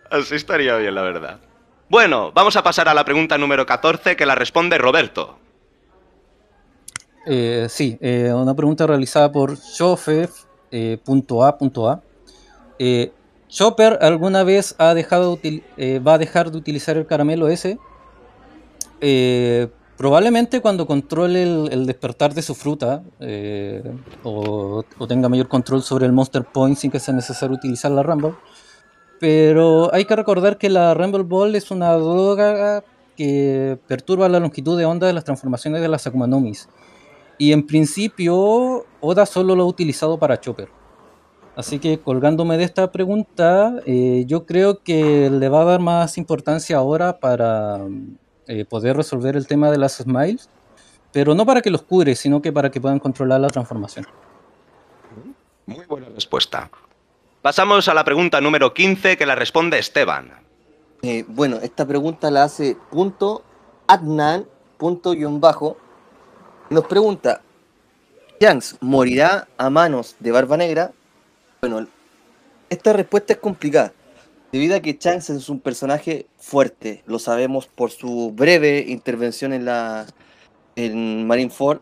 Así 0.09 0.33
estaría 0.33 0.77
bien, 0.77 0.95
la 0.95 1.03
verdad. 1.03 1.39
Bueno, 1.89 2.32
vamos 2.34 2.56
a 2.56 2.63
pasar 2.63 2.88
a 2.88 2.93
la 2.93 3.06
pregunta 3.06 3.38
número 3.38 3.65
14 3.65 4.15
que 4.15 4.26
la 4.26 4.36
responde 4.36 4.78
Roberto. 4.78 5.38
Eh, 7.26 7.67
sí, 7.69 7.98
eh, 8.02 8.32
una 8.34 8.54
pregunta 8.54 8.88
realizada 8.88 9.32
por 9.32 9.58
Chofef.a.a. 9.60 12.02
Eh, 12.80 13.12
¿Chopper 13.48 14.00
alguna 14.02 14.43
vez 14.43 14.76
ha 14.80 14.93
dejado 14.93 15.39
va 16.06 16.15
a 16.15 16.17
dejar 16.17 16.52
de 16.52 16.58
utilizar 16.58 16.98
el 16.98 17.06
caramelo 17.06 17.48
ese? 17.48 17.78
probablemente 19.98 20.62
cuando 20.62 20.88
controle 20.88 21.43
el, 21.43 21.86
despertar 21.86 22.34
de 22.34 22.41
su 22.41 22.56
fruta 22.56 23.04
o, 24.24 24.84
o, 24.98 25.08
tenga 25.08 25.28
mayor 25.28 25.50
control 25.50 25.84
sobre 25.84 26.06
el 26.06 26.13
Monster 26.13 26.46
Point 26.46 26.78
sin 26.78 26.89
que 26.89 27.00
sea 27.00 27.13
necesario 27.13 27.56
utilizar 27.56 27.91
la 27.91 28.02
Rumble. 28.02 28.34
Pero 29.23 29.89
hay 29.93 30.03
que 30.03 30.17
recordar 30.17 30.57
que 30.57 30.67
la 30.69 30.93
Rumble 30.93 31.23
Ball 31.23 31.55
es 31.55 31.71
una 31.71 31.93
droga 31.93 32.83
que 33.15 33.79
perturba 33.88 34.27
la 34.27 34.41
longitud 34.41 34.77
de 34.77 34.83
onda 34.83 35.07
de 35.07 35.13
las 35.13 35.23
transformaciones 35.23 35.81
de 35.81 35.88
las 35.88 36.05
Akuma 36.05 36.27
Y 37.38 37.53
en 37.53 37.65
principio, 37.65 38.86
Oda 38.99 39.25
solo 39.25 39.55
lo 39.55 39.63
ha 39.63 39.65
utilizado 39.65 40.17
para 40.17 40.41
Chopper. 40.41 40.67
Así 41.55 41.79
que 41.79 41.99
colgándome 41.99 42.57
de 42.57 42.65
esta 42.65 42.91
pregunta, 42.91 43.79
eh, 43.86 44.25
yo 44.27 44.45
creo 44.45 44.83
que 44.83 45.29
le 45.29 45.47
va 45.47 45.62
a 45.62 45.65
dar 45.71 45.79
más 45.79 46.17
importancia 46.17 46.75
ahora 46.75 47.17
para 47.17 47.79
eh, 48.47 48.65
poder 48.65 48.97
resolver 48.97 49.38
el 49.38 49.47
tema 49.47 49.71
de 49.71 49.77
las 49.77 49.99
Smiles, 49.99 50.49
pero 51.13 51.33
no 51.33 51.45
para 51.45 51.62
que 51.62 51.71
los 51.71 51.83
cure, 51.83 52.15
sino 52.15 52.41
que 52.41 52.51
para 52.51 52.69
que 52.69 52.81
puedan 52.81 52.99
controlar 52.99 53.39
la 53.39 53.47
transformación. 53.47 54.05
Muy 55.65 55.86
buena 55.86 56.09
respuesta. 56.09 56.69
Pasamos 57.43 57.89
a 57.89 57.93
la 57.93 58.06
pregunta 58.06 58.39
número 58.39 58.73
15 58.73 59.17
que 59.17 59.25
la 59.25 59.36
responde 59.36 59.77
Esteban. 59.77 60.32
Eh, 61.01 61.25
bueno, 61.27 61.58
esta 61.62 61.86
pregunta 61.86 62.32
la 62.32 62.45
hace 62.45 62.77
punto 62.89 63.43
Adnan, 63.86 64.45
punto 64.77 65.12
guion 65.12 65.41
bajo. 65.41 65.75
Nos 66.69 66.86
pregunta, 66.86 67.41
¿Shanks 68.39 68.77
morirá 68.79 69.49
a 69.58 69.69
manos 69.69 70.15
de 70.19 70.32
Barba 70.32 70.56
Negra? 70.56 70.93
Bueno, 71.60 71.86
esta 72.69 72.93
respuesta 72.93 73.34
es 73.34 73.39
complicada, 73.39 73.91
debido 74.53 74.77
a 74.77 74.79
que 74.79 74.97
Shanks 74.97 75.29
es 75.32 75.49
un 75.49 75.60
personaje 75.60 76.27
fuerte, 76.38 77.03
lo 77.06 77.19
sabemos 77.19 77.67
por 77.67 77.91
su 77.91 78.32
breve 78.34 78.86
intervención 78.88 79.51
en 79.51 79.65
la 79.65 80.06
en 80.77 81.27
Marineford, 81.27 81.82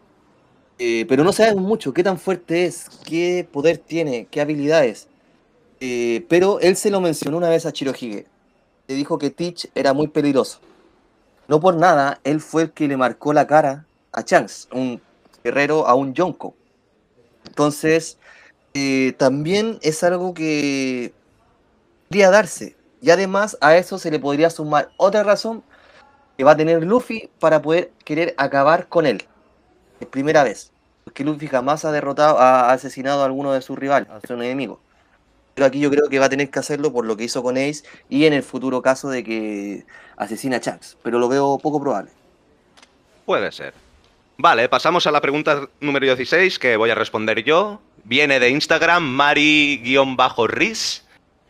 eh, 0.79 1.05
pero 1.07 1.23
no 1.23 1.31
sabemos 1.31 1.61
mucho 1.63 1.93
qué 1.93 2.01
tan 2.01 2.17
fuerte 2.17 2.65
es, 2.65 2.89
qué 3.05 3.47
poder 3.51 3.77
tiene, 3.77 4.25
qué 4.31 4.41
habilidades. 4.41 5.07
Eh, 5.83 6.25
pero 6.29 6.59
él 6.59 6.75
se 6.77 6.91
lo 6.91 7.01
mencionó 7.01 7.37
una 7.37 7.49
vez 7.49 7.65
a 7.65 7.73
Chirohige. 7.73 8.27
Le 8.87 8.95
dijo 8.95 9.17
que 9.17 9.31
Teach 9.31 9.67
era 9.73 9.93
muy 9.93 10.07
peligroso. 10.07 10.59
No 11.47 11.59
por 11.59 11.75
nada, 11.75 12.19
él 12.23 12.39
fue 12.39 12.63
el 12.63 12.71
que 12.71 12.87
le 12.87 12.97
marcó 12.97 13.33
la 13.33 13.47
cara 13.47 13.85
a 14.13 14.23
Chance, 14.23 14.67
un 14.71 15.01
guerrero 15.43 15.87
a 15.87 15.95
un 15.95 16.13
Yonko. 16.13 16.53
Entonces, 17.47 18.19
eh, 18.75 19.13
también 19.17 19.79
es 19.81 20.03
algo 20.03 20.35
que 20.35 21.13
podría 22.07 22.29
darse. 22.29 22.77
Y 23.01 23.09
además 23.09 23.57
a 23.59 23.75
eso 23.75 23.97
se 23.97 24.11
le 24.11 24.19
podría 24.19 24.51
sumar 24.51 24.91
otra 24.97 25.23
razón 25.23 25.63
que 26.37 26.43
va 26.43 26.51
a 26.51 26.57
tener 26.57 26.83
Luffy 26.83 27.31
para 27.39 27.61
poder 27.61 27.91
querer 28.05 28.35
acabar 28.37 28.87
con 28.87 29.07
él. 29.07 29.23
Es 29.99 30.07
primera 30.07 30.43
vez. 30.43 30.71
Porque 31.03 31.23
Luffy 31.23 31.47
jamás 31.47 31.85
ha 31.85 31.91
derrotado, 31.91 32.37
ha 32.39 32.71
asesinado 32.71 33.23
a 33.23 33.25
alguno 33.25 33.51
de 33.51 33.63
sus 33.63 33.79
rivales, 33.79 34.07
a 34.11 34.19
su 34.25 34.33
enemigo. 34.33 34.79
Pero 35.53 35.65
aquí 35.65 35.79
yo 35.79 35.91
creo 35.91 36.09
que 36.09 36.19
va 36.19 36.25
a 36.25 36.29
tener 36.29 36.49
que 36.49 36.59
hacerlo 36.59 36.93
por 36.93 37.05
lo 37.05 37.17
que 37.17 37.25
hizo 37.25 37.43
con 37.43 37.57
Ace 37.57 37.83
y 38.09 38.25
en 38.25 38.33
el 38.33 38.43
futuro 38.43 38.81
caso 38.81 39.09
de 39.09 39.23
que 39.23 39.85
asesina 40.17 40.57
a 40.57 40.61
Chance. 40.61 40.95
Pero 41.03 41.19
lo 41.19 41.27
veo 41.27 41.59
poco 41.61 41.81
probable. 41.81 42.11
Puede 43.25 43.51
ser. 43.51 43.73
Vale, 44.37 44.69
pasamos 44.69 45.05
a 45.05 45.11
la 45.11 45.21
pregunta 45.21 45.67
número 45.81 46.07
16 46.07 46.57
que 46.57 46.77
voy 46.77 46.89
a 46.89 46.95
responder 46.95 47.43
yo. 47.43 47.81
Viene 48.03 48.39
de 48.39 48.49
Instagram, 48.49 49.03
Mari-Riz. 49.03 51.03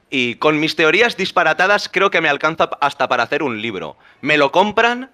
Y 0.09 0.35
con 0.35 0.59
mis 0.59 0.75
teorías 0.75 1.15
disparatadas 1.15 1.87
creo 1.87 2.11
que 2.11 2.19
me 2.19 2.27
alcanza 2.27 2.69
hasta 2.81 3.07
para 3.07 3.23
hacer 3.23 3.43
un 3.43 3.61
libro. 3.61 3.95
¿Me 4.19 4.37
lo 4.37 4.51
compran? 4.51 5.09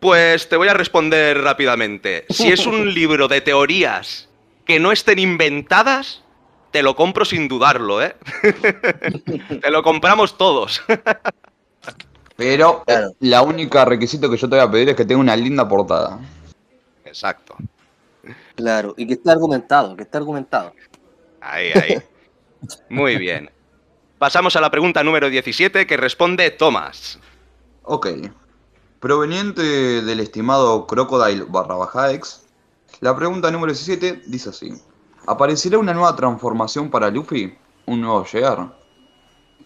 Pues 0.00 0.48
te 0.48 0.56
voy 0.56 0.66
a 0.66 0.74
responder 0.74 1.40
rápidamente. 1.40 2.26
Si 2.30 2.50
es 2.50 2.66
un 2.66 2.92
libro 2.94 3.28
de 3.28 3.40
teorías 3.40 4.28
que 4.66 4.80
no 4.80 4.90
estén 4.90 5.20
inventadas, 5.20 6.23
te 6.74 6.82
lo 6.82 6.96
compro 6.96 7.24
sin 7.24 7.46
dudarlo, 7.46 8.02
¿eh? 8.02 8.16
te 9.62 9.70
lo 9.70 9.84
compramos 9.84 10.36
todos. 10.36 10.82
Pero 12.36 12.82
eh, 12.88 13.10
la 13.20 13.42
única 13.42 13.84
requisito 13.84 14.28
que 14.28 14.36
yo 14.36 14.48
te 14.48 14.56
voy 14.56 14.64
a 14.64 14.68
pedir 14.68 14.88
es 14.88 14.96
que 14.96 15.04
tenga 15.04 15.20
una 15.20 15.36
linda 15.36 15.68
portada. 15.68 16.18
Exacto. 17.04 17.54
Claro, 18.56 18.92
y 18.96 19.06
que 19.06 19.12
esté 19.12 19.30
argumentado, 19.30 19.94
que 19.94 20.02
esté 20.02 20.16
argumentado. 20.16 20.74
Ahí, 21.40 21.70
ahí. 21.80 22.02
Muy 22.88 23.18
bien. 23.18 23.52
Pasamos 24.18 24.56
a 24.56 24.60
la 24.60 24.68
pregunta 24.68 25.04
número 25.04 25.30
17 25.30 25.86
que 25.86 25.96
responde 25.96 26.50
Tomás. 26.50 27.20
Ok. 27.84 28.08
Proveniente 28.98 29.62
del 29.62 30.18
estimado 30.18 30.88
Crocodile 30.88 31.44
barra 31.48 31.76
baja 31.76 32.10
X, 32.14 32.42
la 32.98 33.14
pregunta 33.14 33.52
número 33.52 33.72
17 33.72 34.22
dice 34.26 34.48
así. 34.48 34.74
¿Aparecerá 35.26 35.78
una 35.78 35.94
nueva 35.94 36.14
transformación 36.14 36.90
para 36.90 37.10
Luffy? 37.10 37.56
¿Un 37.86 38.00
nuevo 38.02 38.24
Gear? 38.24 38.68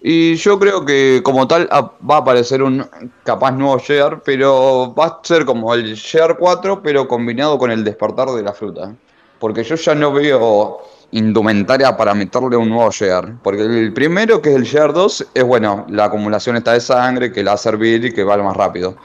Y 0.01 0.37
yo 0.37 0.59
creo 0.59 0.85
que 0.85 1.21
como 1.25 1.49
tal 1.49 1.69
va 1.69 2.17
a 2.17 2.19
aparecer 2.19 2.63
un 2.63 2.87
capaz 3.25 3.51
nuevo 3.51 3.79
Gear, 3.81 4.23
pero 4.23 4.95
va 4.95 5.07
a 5.07 5.21
ser 5.23 5.45
como 5.45 5.75
el 5.75 5.97
Gear 5.97 6.37
4, 6.39 6.83
pero 6.83 7.09
combinado 7.09 7.59
con 7.59 7.73
el 7.73 7.83
despertar 7.83 8.29
de 8.29 8.43
la 8.43 8.53
fruta. 8.53 8.95
Porque 9.41 9.65
yo 9.65 9.75
ya 9.75 9.95
no 9.95 10.13
veo 10.13 10.79
indumentaria 11.11 11.97
para 11.97 12.15
meterle 12.15 12.57
un 12.57 12.69
nuevo 12.69 12.91
Gear. 12.93 13.35
Porque 13.43 13.63
el 13.63 13.93
primero, 13.93 14.41
que 14.41 14.51
es 14.51 14.57
el 14.57 14.67
Gear 14.67 14.93
2, 14.93 15.27
es 15.35 15.45
bueno, 15.45 15.85
la 15.89 16.05
acumulación 16.05 16.57
está 16.57 16.75
de 16.75 16.81
sangre, 16.81 17.33
que 17.33 17.43
la 17.43 17.53
va 17.53 17.55
a 17.55 17.59
servir 17.59 18.05
y 18.05 18.13
que 18.13 18.23
va 18.23 18.37
más 18.37 18.57
rápido. 18.57 18.97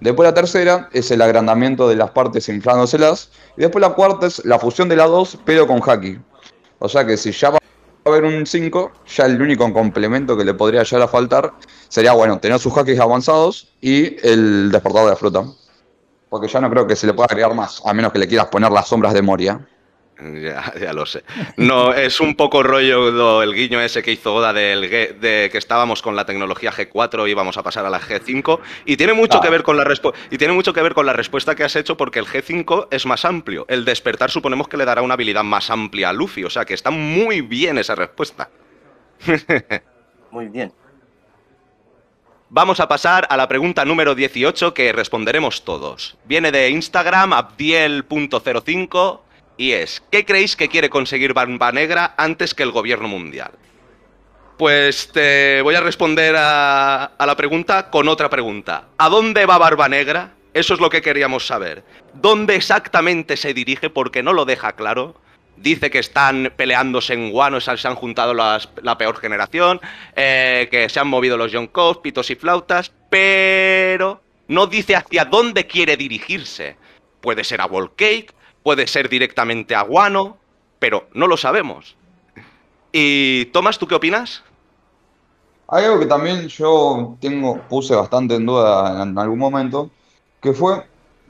Después 0.00 0.26
la 0.26 0.34
tercera 0.34 0.88
es 0.92 1.10
el 1.10 1.22
agrandamiento 1.22 1.88
de 1.88 1.96
las 1.96 2.10
partes 2.10 2.48
inflándoselas. 2.48 3.30
Y 3.56 3.62
después 3.62 3.80
la 3.80 3.94
cuarta 3.94 4.26
es 4.26 4.44
la 4.44 4.58
fusión 4.58 4.88
de 4.88 4.96
las 4.96 5.08
dos, 5.08 5.38
pero 5.44 5.66
con 5.66 5.80
haki. 5.84 6.18
O 6.78 6.88
sea 6.88 7.06
que 7.06 7.16
si 7.16 7.32
ya 7.32 7.50
va 7.50 7.58
a 7.58 8.08
haber 8.08 8.24
un 8.24 8.46
5, 8.46 8.92
ya 9.06 9.26
el 9.26 9.40
único 9.40 9.72
complemento 9.72 10.36
que 10.36 10.44
le 10.44 10.54
podría 10.54 10.82
llegar 10.82 11.02
a 11.02 11.08
faltar 11.08 11.52
sería, 11.88 12.12
bueno, 12.12 12.38
tener 12.38 12.58
sus 12.58 12.76
hakis 12.76 13.00
avanzados 13.00 13.72
y 13.80 14.16
el 14.26 14.70
despertador 14.70 15.06
de 15.06 15.10
la 15.12 15.16
fruta. 15.16 15.44
Porque 16.28 16.48
ya 16.48 16.60
no 16.60 16.68
creo 16.68 16.86
que 16.86 16.96
se 16.96 17.06
le 17.06 17.14
pueda 17.14 17.26
agregar 17.26 17.54
más, 17.54 17.80
a 17.84 17.94
menos 17.94 18.12
que 18.12 18.18
le 18.18 18.26
quieras 18.26 18.48
poner 18.48 18.70
las 18.72 18.88
sombras 18.88 19.14
de 19.14 19.22
Moria. 19.22 19.66
Ya, 20.44 20.72
ya 20.80 20.92
lo 20.92 21.06
sé. 21.06 21.22
No, 21.56 21.92
es 21.92 22.20
un 22.20 22.34
poco 22.34 22.62
rollo 22.62 23.42
el 23.42 23.54
guiño 23.54 23.80
ese 23.80 24.02
que 24.02 24.12
hizo 24.12 24.34
Oda 24.34 24.52
del, 24.52 24.82
de 24.82 25.48
que 25.50 25.58
estábamos 25.58 26.02
con 26.02 26.16
la 26.16 26.26
tecnología 26.26 26.72
G4 26.72 27.26
y 27.26 27.30
íbamos 27.30 27.56
a 27.56 27.62
pasar 27.62 27.86
a 27.86 27.90
la 27.90 28.00
G5 28.00 28.60
y 28.84 28.96
tiene 28.96 29.12
mucho 29.12 29.40
que 29.40 29.50
ver 29.50 29.62
con 29.62 29.76
la 29.76 29.84
y 30.30 30.38
tiene 30.38 30.54
mucho 30.54 30.72
que 30.72 30.82
ver 30.82 30.94
con 30.94 31.06
la 31.06 31.12
respuesta 31.12 31.54
que 31.54 31.64
has 31.64 31.76
hecho 31.76 31.96
porque 31.96 32.18
el 32.18 32.26
G5 32.26 32.88
es 32.90 33.06
más 33.06 33.24
amplio. 33.24 33.64
El 33.68 33.84
despertar 33.84 34.30
suponemos 34.30 34.68
que 34.68 34.76
le 34.76 34.84
dará 34.84 35.02
una 35.02 35.14
habilidad 35.14 35.44
más 35.44 35.70
amplia 35.70 36.08
a 36.08 36.12
Luffy, 36.12 36.44
o 36.44 36.50
sea 36.50 36.64
que 36.64 36.74
está 36.74 36.90
muy 36.90 37.40
bien 37.40 37.78
esa 37.78 37.94
respuesta. 37.94 38.50
Muy 40.30 40.48
bien. 40.48 40.72
Vamos 42.50 42.78
a 42.80 42.88
pasar 42.88 43.26
a 43.30 43.36
la 43.36 43.48
pregunta 43.48 43.84
número 43.84 44.14
18 44.14 44.74
que 44.74 44.92
responderemos 44.92 45.64
todos. 45.64 46.16
Viene 46.24 46.52
de 46.52 46.70
Instagram 46.70 47.32
abdiel.05 47.32 49.23
y 49.56 49.72
es, 49.72 50.02
¿qué 50.10 50.24
creéis 50.24 50.56
que 50.56 50.68
quiere 50.68 50.90
conseguir 50.90 51.32
Barba 51.32 51.72
Negra 51.72 52.14
antes 52.16 52.54
que 52.54 52.62
el 52.62 52.72
gobierno 52.72 53.08
mundial? 53.08 53.52
Pues 54.58 55.10
te 55.12 55.62
voy 55.62 55.74
a 55.74 55.80
responder 55.80 56.34
a, 56.38 57.12
la 57.18 57.36
pregunta 57.36 57.90
con 57.90 58.08
otra 58.08 58.30
pregunta. 58.30 58.88
¿A 58.98 59.08
dónde 59.08 59.46
va 59.46 59.58
Barba 59.58 59.88
Negra? 59.88 60.32
Eso 60.52 60.74
es 60.74 60.80
lo 60.80 60.90
que 60.90 61.02
queríamos 61.02 61.46
saber. 61.46 61.84
¿Dónde 62.14 62.54
exactamente 62.54 63.36
se 63.36 63.52
dirige? 63.52 63.90
Porque 63.90 64.22
no 64.22 64.32
lo 64.32 64.44
deja 64.44 64.72
claro. 64.72 65.20
Dice 65.56 65.90
que 65.90 65.98
están 65.98 66.52
peleándose 66.56 67.14
en 67.14 67.30
Guano, 67.30 67.60
se 67.60 67.88
han 67.88 67.94
juntado 67.94 68.34
la 68.34 68.98
peor 68.98 69.16
generación, 69.16 69.80
eh, 70.16 70.68
que 70.70 70.88
se 70.88 70.98
han 70.98 71.08
movido 71.08 71.36
los 71.36 71.52
Yonkos, 71.52 71.98
pitos 71.98 72.30
y 72.30 72.34
flautas, 72.34 72.92
pero 73.08 74.20
no 74.48 74.66
dice 74.66 74.96
hacia 74.96 75.24
dónde 75.24 75.66
quiere 75.66 75.96
dirigirse. 75.96 76.76
Puede 77.20 77.44
ser 77.44 77.60
a 77.60 77.66
Volcake, 77.66 78.34
puede 78.64 78.88
ser 78.88 79.08
directamente 79.08 79.76
a 79.76 79.82
Guano, 79.82 80.36
pero 80.80 81.06
no 81.14 81.28
lo 81.28 81.36
sabemos. 81.36 81.94
Y 82.90 83.44
Tomás, 83.46 83.78
¿tú 83.78 83.86
qué 83.86 83.94
opinas? 83.94 84.42
Hay 85.68 85.84
algo 85.84 86.00
que 86.00 86.06
también 86.06 86.48
yo 86.48 87.16
tengo, 87.20 87.60
puse 87.68 87.94
bastante 87.94 88.34
en 88.34 88.46
duda 88.46 89.04
en 89.04 89.16
algún 89.16 89.38
momento, 89.38 89.88
que 90.40 90.52
fue, 90.52 90.82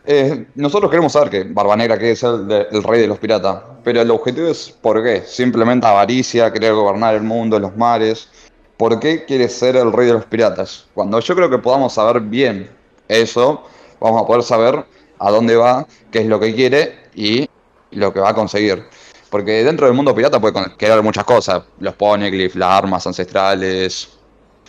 eh, 0.07 0.47
nosotros 0.55 0.91
queremos 0.91 1.13
saber 1.13 1.29
que 1.29 1.45
Barba 1.45 1.77
Negra 1.77 1.99
que 1.99 2.13
es 2.13 2.23
el, 2.23 2.51
el, 2.51 2.83
rey 2.83 3.03
de 3.03 3.09
los 3.09 3.19
piratas, 3.19 3.63
pero 3.85 4.01
el 4.01 4.11
objetivo 4.11 4.49
es 4.49 4.71
¿por 4.71 5.03
qué? 5.03 5.23
Simplemente 5.27 5.87
avaricia, 5.87 6.51
querer 6.53 6.73
gobernar 6.73 7.15
el 7.15 7.23
mundo, 7.23 7.59
los 7.59 7.77
mares. 7.77 8.31
¿por 8.77 8.99
qué 9.01 9.25
quiere 9.25 9.49
ser 9.49 9.77
el 9.77 9.93
rey 9.93 10.07
de 10.07 10.15
los 10.15 10.25
piratas? 10.25 10.87
Cuando 10.95 11.21
yo 11.21 11.35
creo 11.35 11.51
que 11.51 11.59
podamos 11.59 11.95
saber 11.95 12.21
bien 12.21 12.71
eso, 13.09 13.63
vamos 14.01 14.23
a 14.23 14.27
poder 14.27 14.43
saber 14.43 14.85
a 15.25 15.31
dónde 15.31 15.57
va, 15.57 15.87
qué 16.11 16.21
es 16.21 16.27
lo 16.27 16.39
que 16.39 16.55
quiere 16.55 17.09
y 17.15 17.49
lo 17.93 18.13
que 18.13 18.21
va 18.21 18.31
a 18.31 18.35
conseguir. 18.35 18.85
Porque 19.31 19.65
dentro 19.65 19.87
del 19.87 19.97
mundo 19.97 20.15
pirata 20.15 20.39
puede 20.39 20.77
querer 20.77 21.03
muchas 21.03 21.25
cosas, 21.25 21.63
los 21.81 21.95
poneglyphs, 21.95 22.55
las 22.57 22.71
armas 22.71 23.07
ancestrales, 23.07 24.11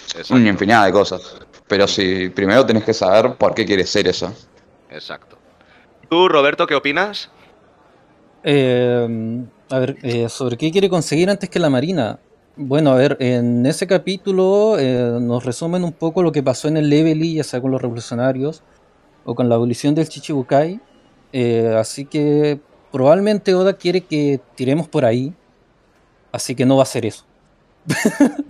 Exacto. 0.07 0.35
una 0.35 0.49
infinidad 0.49 0.85
de 0.85 0.91
cosas. 0.93 1.35
Pero 1.67 1.87
si 1.87 2.29
primero 2.29 2.65
tenés 2.65 2.83
que 2.83 2.93
saber 2.93 3.35
por 3.35 3.53
qué 3.53 3.65
quieres 3.65 3.89
ser 3.89 4.07
eso. 4.07 4.33
Exacto. 4.89 5.37
¿Tú, 6.09 6.29
Roberto, 6.29 6.65
qué 6.65 6.75
opinas? 6.75 7.29
Eh, 8.43 9.43
a 9.69 9.79
ver, 9.79 9.97
eh, 10.03 10.29
¿sobre 10.29 10.55
qué 10.55 10.71
quiere 10.71 10.89
conseguir 10.89 11.29
antes 11.29 11.49
que 11.49 11.59
la 11.59 11.69
Marina? 11.69 12.19
Bueno, 12.55 12.91
a 12.91 12.95
ver, 12.95 13.17
en 13.19 13.65
ese 13.65 13.85
capítulo 13.87 14.77
eh, 14.79 15.17
nos 15.19 15.43
resumen 15.43 15.83
un 15.83 15.91
poco 15.91 16.23
lo 16.23 16.31
que 16.31 16.41
pasó 16.41 16.69
en 16.69 16.77
el 16.77 16.89
Levely, 16.89 17.35
ya 17.35 17.43
sea 17.43 17.59
con 17.59 17.71
los 17.71 17.81
revolucionarios 17.81 18.63
o 19.25 19.35
con 19.35 19.49
la 19.49 19.55
abolición 19.55 19.93
del 19.95 20.07
Chichibukai. 20.07 20.79
Eh, 21.33 21.75
así 21.77 22.05
que 22.05 22.59
probablemente 22.91 23.53
Oda 23.53 23.73
quiere 23.73 24.01
que 24.01 24.39
tiremos 24.55 24.87
por 24.87 25.03
ahí. 25.03 25.33
Así 26.31 26.55
que 26.55 26.65
no 26.65 26.77
va 26.77 26.83
a 26.83 26.83
hacer 26.83 27.05
eso. 27.05 27.25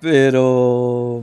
Pero 0.00 1.22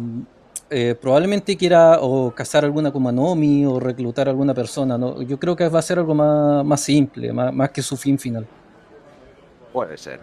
eh, 0.70 0.96
probablemente 1.00 1.58
quiera 1.58 2.00
o 2.02 2.34
cazar 2.34 2.64
alguna 2.64 2.92
Kumanomi 2.92 3.66
o 3.66 3.80
reclutar 3.80 4.28
a 4.28 4.32
alguna 4.32 4.54
persona. 4.54 4.98
¿no? 4.98 5.22
Yo 5.22 5.40
creo 5.40 5.56
que 5.56 5.68
va 5.68 5.80
a 5.80 5.82
ser 5.82 6.00
algo 6.00 6.14
más, 6.14 6.64
más 6.64 6.82
simple, 6.82 7.34
más, 7.34 7.54
más 7.54 7.72
que 7.72 7.82
su 7.82 7.98
fin 7.98 8.20
final. 8.20 8.46
Puede 9.74 9.98
ser. 9.98 10.20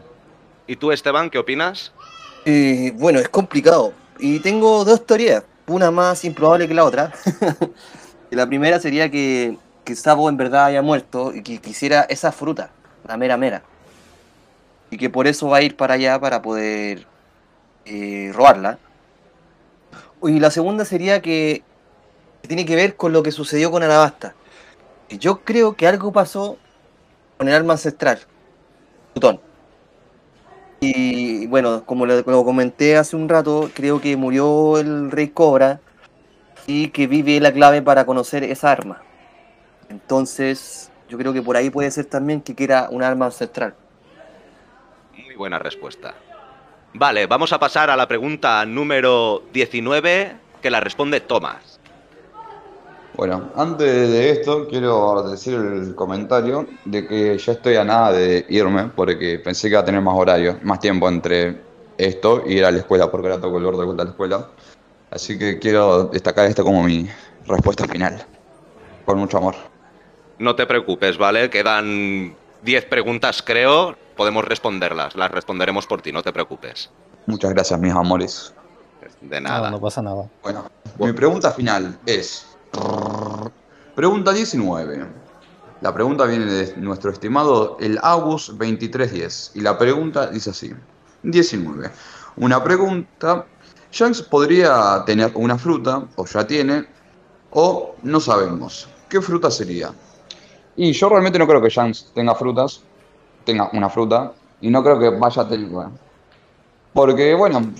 ¿Y 0.66 0.76
tú, 0.76 0.92
Esteban, 0.92 1.28
qué 1.30 1.38
opinas? 1.38 1.92
Eh, 2.44 2.92
bueno, 2.96 3.18
es 3.18 3.28
complicado. 3.28 3.92
Y 4.18 4.40
tengo 4.40 4.84
dos 4.84 5.04
teorías, 5.04 5.44
una 5.66 5.90
más 5.90 6.24
improbable 6.24 6.68
que 6.68 6.74
la 6.74 6.84
otra. 6.84 7.12
La 8.34 8.46
primera 8.46 8.80
sería 8.80 9.10
que, 9.10 9.58
que 9.84 9.94
Sabo 9.94 10.28
en 10.28 10.36
verdad 10.36 10.66
haya 10.66 10.82
muerto 10.82 11.34
y 11.34 11.42
que 11.42 11.58
quisiera 11.58 12.02
esa 12.02 12.32
fruta, 12.32 12.70
la 13.06 13.16
mera 13.16 13.36
mera. 13.36 13.62
Y 14.90 14.96
que 14.96 15.10
por 15.10 15.26
eso 15.26 15.48
va 15.48 15.58
a 15.58 15.62
ir 15.62 15.76
para 15.76 15.94
allá 15.94 16.18
para 16.20 16.42
poder 16.42 17.06
eh, 17.84 18.30
robarla. 18.34 18.78
Y 20.22 20.40
la 20.40 20.50
segunda 20.50 20.84
sería 20.84 21.20
que 21.20 21.62
tiene 22.42 22.64
que 22.64 22.76
ver 22.76 22.96
con 22.96 23.12
lo 23.12 23.22
que 23.22 23.30
sucedió 23.30 23.70
con 23.70 23.82
Alabasta. 23.82 24.34
Y 25.08 25.18
Yo 25.18 25.40
creo 25.40 25.76
que 25.76 25.86
algo 25.86 26.12
pasó 26.12 26.56
con 27.36 27.48
el 27.48 27.54
arma 27.54 27.74
ancestral, 27.74 28.20
Plutón. 29.12 29.40
Y 30.80 31.46
bueno, 31.46 31.84
como 31.86 32.04
lo 32.06 32.44
comenté 32.44 32.96
hace 32.96 33.16
un 33.16 33.28
rato, 33.28 33.70
creo 33.74 34.00
que 34.00 34.16
murió 34.16 34.78
el 34.78 35.10
rey 35.10 35.28
Cobra 35.28 35.80
y 36.66 36.88
que 36.88 37.06
vive 37.06 37.40
la 37.40 37.52
clave 37.52 37.82
para 37.82 38.06
conocer 38.06 38.44
esa 38.44 38.72
arma. 38.72 39.02
Entonces, 39.88 40.90
yo 41.08 41.18
creo 41.18 41.32
que 41.32 41.42
por 41.42 41.56
ahí 41.56 41.70
puede 41.70 41.90
ser 41.90 42.06
también 42.06 42.40
que 42.40 42.54
quiera 42.54 42.88
un 42.90 43.02
arma 43.02 43.26
ancestral. 43.26 43.74
Muy 45.16 45.34
buena 45.34 45.58
respuesta. 45.58 46.14
Vale, 46.94 47.26
vamos 47.26 47.52
a 47.52 47.58
pasar 47.58 47.90
a 47.90 47.96
la 47.96 48.06
pregunta 48.06 48.64
número 48.64 49.42
19, 49.52 50.36
que 50.62 50.70
la 50.70 50.80
responde 50.80 51.20
Tomás. 51.20 51.80
Bueno, 53.16 53.50
antes 53.54 54.10
de 54.10 54.30
esto 54.30 54.66
quiero 54.68 55.22
decir 55.28 55.54
el 55.54 55.94
comentario 55.94 56.66
de 56.84 57.06
que 57.06 57.38
ya 57.38 57.52
estoy 57.52 57.76
a 57.76 57.84
nada 57.84 58.12
de 58.12 58.44
irme 58.48 58.90
porque 58.94 59.38
pensé 59.38 59.68
que 59.68 59.74
iba 59.74 59.80
a 59.80 59.84
tener 59.84 60.00
más 60.00 60.16
horario, 60.16 60.58
más 60.62 60.80
tiempo 60.80 61.08
entre 61.08 61.60
esto 61.96 62.42
y 62.44 62.54
ir 62.54 62.64
a 62.64 62.72
la 62.72 62.78
escuela 62.78 63.10
porque 63.10 63.28
ahora 63.28 63.40
toco 63.40 63.58
el 63.58 63.64
borde 63.64 63.78
de 63.78 63.84
vuelta 63.84 64.02
a 64.02 64.06
la 64.06 64.10
escuela. 64.10 64.48
Así 65.14 65.38
que 65.38 65.60
quiero 65.60 66.06
destacar 66.06 66.46
esto 66.46 66.64
como 66.64 66.82
mi 66.82 67.08
respuesta 67.46 67.86
final. 67.86 68.26
Con 69.06 69.18
mucho 69.18 69.38
amor. 69.38 69.54
No 70.38 70.56
te 70.56 70.66
preocupes, 70.66 71.16
¿vale? 71.16 71.50
Quedan 71.50 72.34
10 72.62 72.84
preguntas, 72.86 73.40
creo. 73.40 73.96
Podemos 74.16 74.44
responderlas. 74.44 75.14
Las 75.14 75.30
responderemos 75.30 75.86
por 75.86 76.02
ti, 76.02 76.10
no 76.10 76.22
te 76.22 76.32
preocupes. 76.32 76.90
Muchas 77.26 77.52
gracias, 77.52 77.78
mis 77.78 77.92
amores. 77.92 78.52
De 79.20 79.40
nada. 79.40 79.70
no 79.70 79.80
pasa 79.80 80.02
nada. 80.02 80.28
Bueno, 80.42 80.68
mi 80.98 81.12
pregunta 81.12 81.52
final 81.52 81.96
es... 82.06 82.46
Pregunta 83.94 84.32
19. 84.32 85.06
La 85.80 85.94
pregunta 85.94 86.24
viene 86.24 86.46
de 86.46 86.76
nuestro 86.76 87.12
estimado 87.12 87.76
el 87.78 88.00
Abus 88.02 88.48
2310 88.48 89.52
y 89.54 89.60
la 89.60 89.78
pregunta 89.78 90.26
dice 90.26 90.50
así. 90.50 90.74
19. 91.22 91.90
Una 92.36 92.64
pregunta. 92.64 93.46
Shanks 93.94 94.22
podría 94.22 95.04
tener 95.06 95.30
una 95.36 95.56
fruta, 95.56 96.02
o 96.16 96.26
ya 96.26 96.44
tiene, 96.44 96.84
o 97.52 97.94
no 98.02 98.18
sabemos. 98.18 98.88
¿Qué 99.08 99.20
fruta 99.20 99.52
sería? 99.52 99.92
Y 100.74 100.90
yo 100.90 101.08
realmente 101.08 101.38
no 101.38 101.46
creo 101.46 101.62
que 101.62 101.68
Shanks 101.68 102.10
tenga 102.12 102.34
frutas, 102.34 102.82
tenga 103.44 103.70
una 103.72 103.88
fruta, 103.88 104.32
y 104.60 104.68
no 104.68 104.82
creo 104.82 104.98
que 104.98 105.10
vaya 105.10 105.42
a 105.42 105.48
tener... 105.48 105.68
bueno, 105.68 105.92
porque, 106.92 107.34
bueno, 107.34 107.70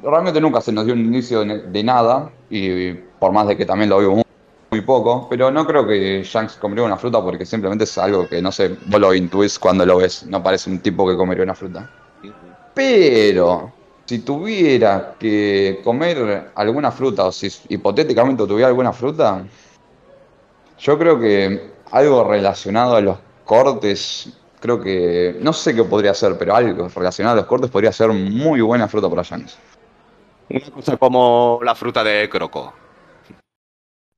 realmente 0.00 0.40
nunca 0.40 0.60
se 0.60 0.70
nos 0.70 0.84
dio 0.84 0.94
un 0.94 1.00
inicio 1.00 1.44
de, 1.44 1.82
nada, 1.82 2.30
y 2.48 2.92
por 3.18 3.32
más 3.32 3.48
de 3.48 3.56
que 3.56 3.66
también 3.66 3.90
lo 3.90 3.98
vimos 3.98 4.14
muy, 4.14 4.24
muy 4.70 4.80
poco, 4.82 5.26
pero 5.28 5.50
no 5.50 5.66
creo 5.66 5.84
que 5.88 6.22
Shanks 6.22 6.54
comería 6.54 6.84
una 6.84 6.96
fruta 6.96 7.20
porque 7.20 7.44
simplemente 7.44 7.82
es 7.82 7.98
algo 7.98 8.28
que, 8.28 8.40
no 8.40 8.52
sé, 8.52 8.76
vos 8.86 9.00
lo 9.00 9.12
intuís 9.12 9.58
cuando 9.58 9.84
lo 9.84 9.96
ves, 9.96 10.24
no 10.28 10.40
parece 10.40 10.70
un 10.70 10.78
tipo 10.78 11.04
que 11.04 11.16
comería 11.16 11.42
una 11.42 11.56
fruta. 11.56 11.90
Pero, 12.74 13.72
si 14.06 14.18
tuviera 14.20 15.14
que 15.18 15.80
comer 15.82 16.50
alguna 16.54 16.90
fruta, 16.90 17.24
o 17.24 17.32
si 17.32 17.48
hipotéticamente 17.68 18.46
tuviera 18.46 18.68
alguna 18.68 18.92
fruta, 18.92 19.44
yo 20.78 20.98
creo 20.98 21.18
que 21.18 21.70
algo 21.90 22.24
relacionado 22.24 22.96
a 22.96 23.00
los 23.00 23.18
cortes, 23.44 24.32
creo 24.60 24.80
que, 24.80 25.36
no 25.40 25.52
sé 25.52 25.74
qué 25.74 25.84
podría 25.84 26.12
ser, 26.12 26.36
pero 26.36 26.54
algo 26.54 26.88
relacionado 26.88 27.34
a 27.34 27.40
los 27.40 27.46
cortes 27.46 27.70
podría 27.70 27.92
ser 27.92 28.10
muy 28.10 28.60
buena 28.60 28.88
fruta 28.88 29.08
para 29.08 29.22
Shanks. 29.22 29.56
Una 30.50 30.70
cosa 30.70 30.96
como 30.96 31.60
la 31.62 31.74
fruta 31.74 32.04
de 32.04 32.28
Croco. 32.28 32.72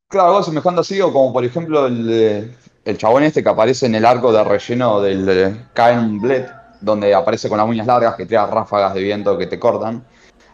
Claro, 0.08 0.28
algo 0.28 0.42
semejante 0.42 0.80
así, 0.80 1.00
o 1.00 1.12
como 1.12 1.32
por 1.32 1.44
ejemplo 1.44 1.86
el, 1.86 2.56
el 2.84 2.98
chabón 2.98 3.24
este 3.24 3.42
que 3.42 3.48
aparece 3.48 3.86
en 3.86 3.94
el 3.96 4.04
arco 4.04 4.32
de 4.32 4.42
relleno 4.42 5.00
del 5.00 5.66
Caen 5.74 6.20
Bled, 6.20 6.46
donde 6.80 7.14
aparece 7.14 7.48
con 7.48 7.58
las 7.58 7.66
uñas 7.68 7.86
largas 7.86 8.14
que 8.16 8.26
tira 8.26 8.46
ráfagas 8.46 8.94
de 8.94 9.02
viento 9.02 9.36
que 9.38 9.46
te 9.46 9.58
cortan. 9.58 10.04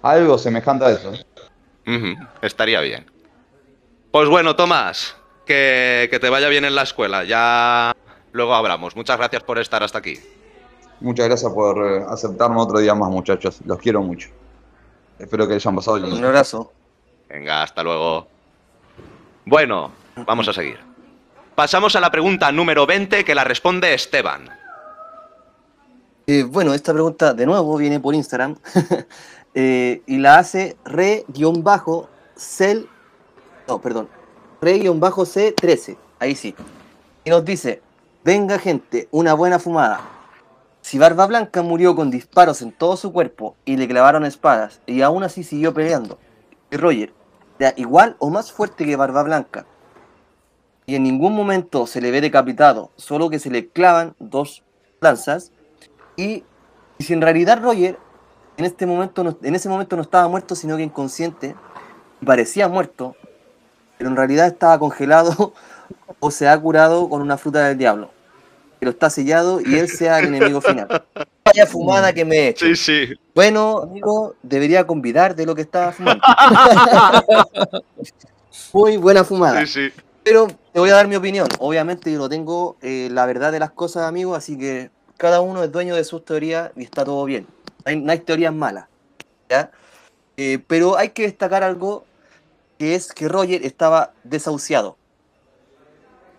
Algo 0.03 0.39
semejante 0.39 0.85
a 0.85 0.91
eso. 0.91 1.13
Estaría 2.43 2.81
bien. 2.81 3.07
Pues 4.11 4.29
bueno, 4.29 4.57
Tomás, 4.57 5.17
que, 5.47 6.09
que 6.11 6.19
te 6.19 6.29
vaya 6.29 6.49
bien 6.49 6.65
en 6.65 6.75
la 6.75 6.83
escuela. 6.83 7.25
Ya 7.25 7.95
luego 8.33 8.55
hablamos. 8.55 8.95
Muchas 8.97 9.17
gracias 9.19 9.43
por 9.43 9.59
estar 9.59 9.83
hasta 9.83 9.99
aquí. 9.99 10.19
Muchas 11.01 11.27
gracias 11.29 11.53
por 11.53 11.79
eh, 11.85 12.05
aceptarme 12.09 12.61
otro 12.61 12.79
día 12.79 12.95
más, 12.95 13.11
muchachos. 13.11 13.61
Los 13.65 13.79
quiero 13.79 14.03
mucho. 14.03 14.29
Espero 15.19 15.49
que 15.49 15.55
hayan 15.55 15.75
pasado 15.77 15.97
Un 15.97 16.11
lindo. 16.11 16.27
abrazo. 16.29 16.73
Venga, 17.29 17.63
hasta 17.63 17.83
luego. 17.83 18.29
Bueno, 19.45 19.91
vamos 20.27 20.47
a 20.49 20.53
seguir. 20.53 20.79
Pasamos 21.55 21.97
a 21.97 22.01
la 22.01 22.11
pregunta 22.11 22.51
número 22.53 22.87
20 22.87 23.25
que 23.25 23.35
la 23.35 23.45
responde 23.45 23.95
Esteban. 23.95 24.49
Eh, 26.33 26.45
bueno, 26.45 26.73
esta 26.73 26.95
pregunta 26.95 27.35
de 27.35 27.45
nuevo 27.45 27.77
viene 27.77 28.01
por 28.01 28.15
Instagram 28.15 28.57
eh, 29.55 30.01
y 30.07 30.17
la 30.17 30.39
hace 30.39 30.79
re-cel, 30.83 32.89
no, 33.69 33.83
perdón, 33.83 34.09
re-c13, 34.63 35.99
ahí 36.21 36.35
sí. 36.35 36.55
Y 37.25 37.29
nos 37.29 37.45
dice, 37.45 37.83
venga 38.25 38.59
gente, 38.59 39.09
una 39.11 39.35
buena 39.35 39.59
fumada. 39.59 40.01
Si 40.81 40.99
Barba 40.99 41.27
Blanca 41.27 41.61
murió 41.61 41.95
con 41.95 42.11
disparos 42.11 42.63
en 42.63 42.73
todo 42.73 42.97
su 42.97 43.13
cuerpo 43.13 43.55
y 43.67 43.77
le 43.77 43.87
clavaron 43.87 44.25
espadas 44.25 44.81
y 44.87 45.03
aún 45.03 45.25
así 45.25 45.45
siguió 45.45 45.75
peleando, 45.75 46.19
y 46.71 46.79
Roger 46.79 47.13
era 47.59 47.75
igual 47.77 48.17
o 48.21 48.31
más 48.31 48.51
fuerte 48.51 48.87
que 48.87 48.97
Barba 48.97 49.23
Blanca 49.23 49.67
y 50.87 50.95
en 50.95 51.03
ningún 51.03 51.35
momento 51.35 51.87
se 51.87 52.01
le 52.01 52.11
ve 52.11 52.23
decapitado, 52.23 52.91
solo 52.97 53.29
que 53.29 53.39
se 53.39 53.51
le 53.51 53.69
clavan 53.69 54.15
dos 54.19 54.63
lanzas, 55.03 55.53
y, 56.17 56.45
y 56.99 57.05
si 57.05 57.13
en 57.13 57.21
realidad 57.23 57.61
Roger 57.63 57.99
en, 58.57 58.65
este 58.65 58.87
momento 58.87 59.25
no- 59.25 59.37
en 59.43 59.55
ese 59.55 59.69
momento 59.69 59.97
no 59.97 60.03
estaba 60.03 60.29
muerto, 60.29 60.55
sino 60.55 60.77
que 60.77 60.83
inconsciente, 60.83 61.55
y 62.21 62.25
parecía 62.27 62.69
muerto, 62.69 63.17
pero 63.99 64.11
en 64.11 64.17
realidad 64.17 64.47
estaba 64.47 64.79
congelado 64.79 65.53
o 66.21 66.31
se 66.31 66.49
ha 66.49 66.59
curado 66.61 67.09
con 67.09 67.23
una 67.23 67.37
fruta 67.39 67.67
del 67.67 67.79
diablo. 67.79 68.11
Pero 68.79 68.91
está 68.91 69.11
sellado 69.11 69.61
y 69.61 69.77
él 69.77 69.89
sea 69.89 70.19
el 70.19 70.27
enemigo 70.27 70.61
final. 70.61 70.89
Vaya 71.45 71.67
fumada 71.67 72.13
que 72.13 72.25
me 72.25 72.37
he 72.37 72.49
hecho. 72.49 72.67
Sí, 72.67 72.75
sí. 72.77 73.15
Bueno, 73.35 73.79
amigo, 73.79 74.35
debería 74.43 74.87
convidar 74.87 75.37
de 75.37 75.47
lo 75.47 75.55
que 75.55 75.63
estaba 75.63 75.93
fumando. 75.93 76.21
Muy 78.73 78.97
buena 78.97 79.23
fumada. 79.25 79.65
Sí, 79.67 79.91
sí. 79.91 80.03
Pero 80.25 80.47
te 80.73 80.81
voy 80.81 80.91
a 80.91 80.95
dar 80.95 81.09
mi 81.09 81.17
opinión. 81.17 81.49
Obviamente 81.59 82.13
yo 82.13 82.19
no 82.19 82.29
tengo 82.29 82.77
eh, 82.81 83.09
la 83.11 83.27
verdad 83.27 83.53
de 83.53 83.59
las 83.61 83.71
cosas, 83.71 84.05
amigo, 84.05 84.35
así 84.35 84.59
que 84.59 84.91
cada 85.23 85.41
uno 85.41 85.63
es 85.63 85.71
dueño 85.71 85.95
de 85.95 86.03
sus 86.03 86.25
teorías 86.25 86.73
y 86.75 86.83
está 86.83 87.05
todo 87.05 87.25
bien. 87.25 87.47
No 87.87 88.11
hay, 88.11 88.19
teorías 88.19 88.53
malas. 88.53 88.89
Eh, 90.37 90.59
pero 90.67 90.97
hay 90.97 91.11
que 91.11 91.23
destacar 91.23 91.63
algo 91.63 92.05
que 92.77 92.97
es 92.97 93.13
que 93.13 93.29
Roger 93.29 93.65
estaba 93.65 94.15
desahuciado. 94.25 94.97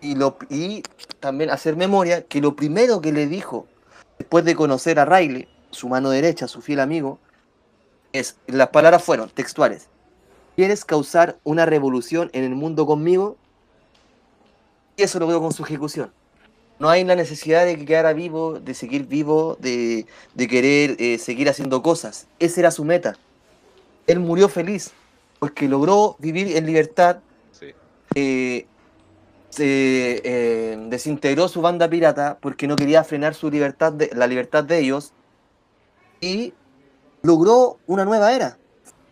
Y, 0.02 0.16
lo, 0.16 0.36
y 0.50 0.82
también 1.18 1.48
hacer 1.48 1.76
memoria 1.76 2.26
que 2.26 2.42
lo 2.42 2.56
primero 2.56 3.00
que 3.00 3.10
le 3.10 3.26
dijo 3.26 3.66
después 4.18 4.44
de 4.44 4.54
conocer 4.54 4.98
a 4.98 5.06
Riley, 5.06 5.48
su 5.70 5.88
mano 5.88 6.10
derecha, 6.10 6.46
su 6.46 6.60
fiel 6.60 6.80
amigo, 6.80 7.18
es, 8.12 8.36
las 8.46 8.68
palabras 8.68 9.02
fueron 9.02 9.30
textuales. 9.30 9.88
¿Quieres 10.56 10.84
causar 10.84 11.38
una 11.42 11.64
revolución 11.64 12.28
en 12.34 12.44
el 12.44 12.54
mundo 12.54 12.84
conmigo? 12.84 13.38
Y 14.98 15.04
eso 15.04 15.18
lo 15.18 15.26
veo 15.26 15.40
con 15.40 15.54
su 15.54 15.64
ejecución. 15.64 16.12
No 16.78 16.88
hay 16.88 17.04
la 17.04 17.14
necesidad 17.14 17.64
de 17.64 17.76
que 17.76 17.84
quedara 17.84 18.12
vivo, 18.12 18.58
de 18.58 18.74
seguir 18.74 19.06
vivo, 19.06 19.56
de, 19.60 20.06
de 20.34 20.48
querer 20.48 20.96
eh, 20.98 21.18
seguir 21.18 21.48
haciendo 21.48 21.82
cosas. 21.82 22.26
Esa 22.38 22.60
era 22.60 22.70
su 22.70 22.84
meta. 22.84 23.16
Él 24.06 24.20
murió 24.20 24.48
feliz 24.48 24.92
porque 25.38 25.68
logró 25.68 26.16
vivir 26.18 26.56
en 26.56 26.66
libertad. 26.66 27.18
Sí. 27.52 27.66
eh, 28.14 28.66
se 29.54 30.20
eh, 30.24 30.76
desintegró 30.88 31.46
su 31.46 31.62
banda 31.62 31.88
pirata 31.88 32.38
porque 32.40 32.66
no 32.66 32.74
quería 32.74 33.04
frenar 33.04 33.34
su 33.34 33.48
libertad 33.52 33.92
de, 33.92 34.10
la 34.12 34.26
libertad 34.26 34.64
de 34.64 34.80
ellos 34.80 35.12
y 36.20 36.54
logró 37.22 37.78
una 37.86 38.04
nueva 38.04 38.32
era. 38.32 38.58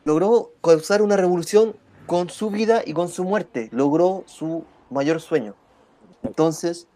Logró 0.04 0.50
causar 0.60 1.00
una 1.00 1.16
revolución 1.16 1.76
con 2.06 2.28
su 2.28 2.50
vida 2.50 2.82
y 2.84 2.92
con 2.92 3.08
su 3.08 3.22
muerte. 3.22 3.68
Logró 3.70 4.24
su 4.26 4.64
mayor 4.90 5.20
sueño. 5.20 5.54
Entonces, 6.24 6.88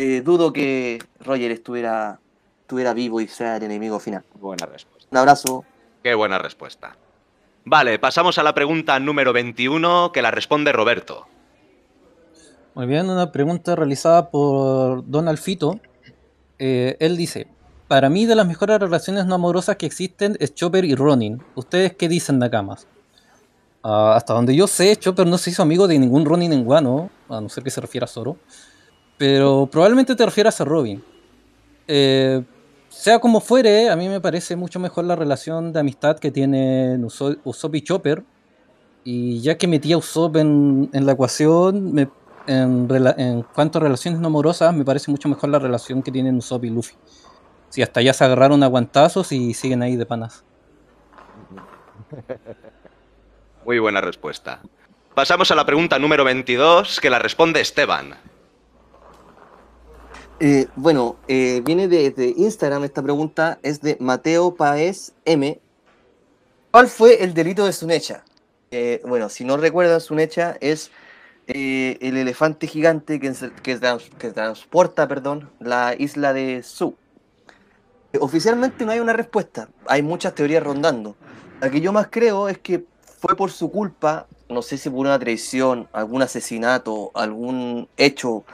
eh, 0.00 0.22
dudo 0.22 0.50
que 0.50 0.98
Roger 1.20 1.50
estuviera, 1.50 2.18
estuviera 2.62 2.94
vivo 2.94 3.20
y 3.20 3.28
sea 3.28 3.58
el 3.58 3.64
enemigo 3.64 4.00
final. 4.00 4.24
Buena 4.34 4.64
respuesta. 4.64 5.08
Un 5.10 5.18
abrazo. 5.18 5.64
Qué 6.02 6.14
buena 6.14 6.38
respuesta. 6.38 6.96
Vale, 7.66 7.98
pasamos 7.98 8.38
a 8.38 8.42
la 8.42 8.54
pregunta 8.54 8.98
número 8.98 9.34
21 9.34 10.10
que 10.12 10.22
la 10.22 10.30
responde 10.30 10.72
Roberto. 10.72 11.26
Muy 12.74 12.86
bien, 12.86 13.10
una 13.10 13.30
pregunta 13.30 13.76
realizada 13.76 14.30
por 14.30 15.06
Don 15.06 15.28
Alfito. 15.28 15.78
Eh, 16.58 16.96
él 16.98 17.18
dice, 17.18 17.48
para 17.86 18.08
mí 18.08 18.24
de 18.24 18.36
las 18.36 18.46
mejores 18.46 18.80
relaciones 18.80 19.26
no 19.26 19.34
amorosas 19.34 19.76
que 19.76 19.84
existen 19.84 20.38
es 20.40 20.54
Chopper 20.54 20.86
y 20.86 20.94
Ronin. 20.94 21.42
¿Ustedes 21.56 21.94
qué 21.94 22.08
dicen, 22.08 22.38
Nakamas? 22.38 22.86
Ah, 23.82 24.14
hasta 24.16 24.32
donde 24.32 24.56
yo 24.56 24.66
sé, 24.66 24.96
Chopper 24.96 25.26
no 25.26 25.36
se 25.36 25.50
hizo 25.50 25.62
amigo 25.62 25.86
de 25.86 25.98
ningún 25.98 26.24
Ronin 26.24 26.54
en 26.54 26.64
Guano, 26.64 27.10
a 27.28 27.42
no 27.42 27.50
ser 27.50 27.62
que 27.62 27.70
se 27.70 27.82
refiera 27.82 28.06
a 28.06 28.08
Zoro. 28.08 28.38
Pero 29.20 29.68
probablemente 29.70 30.16
te 30.16 30.24
refieras 30.24 30.62
a 30.62 30.64
Robin. 30.64 31.04
Eh, 31.86 32.42
sea 32.88 33.18
como 33.18 33.42
fuere, 33.42 33.90
a 33.90 33.94
mí 33.96 34.08
me 34.08 34.18
parece 34.18 34.56
mucho 34.56 34.80
mejor 34.80 35.04
la 35.04 35.14
relación 35.14 35.74
de 35.74 35.80
amistad 35.80 36.18
que 36.18 36.30
tienen 36.30 37.04
Uso- 37.04 37.36
Usopp 37.44 37.74
y 37.74 37.82
Chopper. 37.82 38.24
Y 39.04 39.42
ya 39.42 39.58
que 39.58 39.68
metí 39.68 39.92
a 39.92 39.98
Usopp 39.98 40.36
en, 40.36 40.88
la 40.94 41.12
ecuación, 41.12 41.98
en, 42.46 42.88
en 43.18 43.42
cuanto 43.54 43.76
a 43.78 43.82
relaciones 43.82 44.20
no 44.20 44.28
amorosas, 44.28 44.74
me 44.74 44.86
parece 44.86 45.10
mucho 45.10 45.28
mejor 45.28 45.50
la 45.50 45.58
relación 45.58 46.02
que 46.02 46.10
tienen 46.10 46.38
Usopp 46.38 46.64
y 46.64 46.70
Luffy. 46.70 46.94
Si 47.68 47.82
hasta 47.82 48.00
ya 48.00 48.14
se 48.14 48.24
agarraron 48.24 48.62
a 48.62 48.68
guantazos 48.68 49.32
y 49.32 49.52
siguen 49.52 49.82
ahí 49.82 49.96
de 49.96 50.06
panas. 50.06 50.44
Muy 53.66 53.78
buena 53.80 54.00
respuesta. 54.00 54.60
Pasamos 55.14 55.50
a 55.50 55.54
la 55.54 55.66
pregunta 55.66 55.98
número 55.98 56.24
22 56.24 57.00
que 57.00 57.10
la 57.10 57.18
responde 57.18 57.60
Esteban. 57.60 58.14
Eh, 60.42 60.68
bueno, 60.74 61.16
eh, 61.28 61.60
viene 61.62 61.86
de, 61.86 62.10
de 62.12 62.32
Instagram 62.34 62.84
esta 62.84 63.02
pregunta, 63.02 63.58
es 63.62 63.82
de 63.82 63.98
Mateo 64.00 64.54
Paez 64.54 65.12
M. 65.26 65.60
¿Cuál 66.70 66.88
fue 66.88 67.22
el 67.22 67.34
delito 67.34 67.66
de 67.66 67.74
Sunecha? 67.74 68.24
Eh, 68.70 69.02
bueno, 69.06 69.28
si 69.28 69.44
no 69.44 69.58
recuerdan, 69.58 70.00
Sunecha 70.00 70.56
es 70.62 70.90
el 71.46 72.16
elefante 72.16 72.66
gigante 72.68 73.20
que, 73.20 74.30
transporta 74.32 75.06
perdón, 75.08 75.50
la 75.58 75.94
isla 75.98 76.32
de 76.32 76.62
Su. 76.62 76.94
Oficialmente 78.18 78.86
no 78.86 78.92
hay 78.92 79.00
una 79.00 79.12
respuesta, 79.12 79.68
hay 79.86 80.00
muchas 80.00 80.34
teorías 80.34 80.62
rondando. 80.62 81.16
La 81.60 81.70
que 81.70 81.82
yo 81.82 81.92
más 81.92 82.06
creo 82.08 82.48
es 82.48 82.56
que 82.56 82.86
fue 83.18 83.36
por 83.36 83.50
su 83.50 83.70
culpa, 83.70 84.26
no 84.48 84.62
sé 84.62 84.78
si 84.78 84.88
por 84.88 85.00
una 85.00 85.18
traición, 85.18 85.86
algún 85.92 86.22
asesinato, 86.22 87.10
algún 87.14 87.88
hecho 87.98 88.44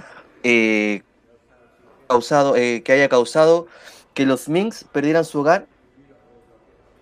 causado, 2.06 2.56
eh, 2.56 2.82
que 2.82 2.92
haya 2.92 3.08
causado 3.08 3.66
que 4.14 4.26
los 4.26 4.48
Minks 4.48 4.84
perdieran 4.92 5.24
su 5.24 5.40
hogar. 5.40 5.66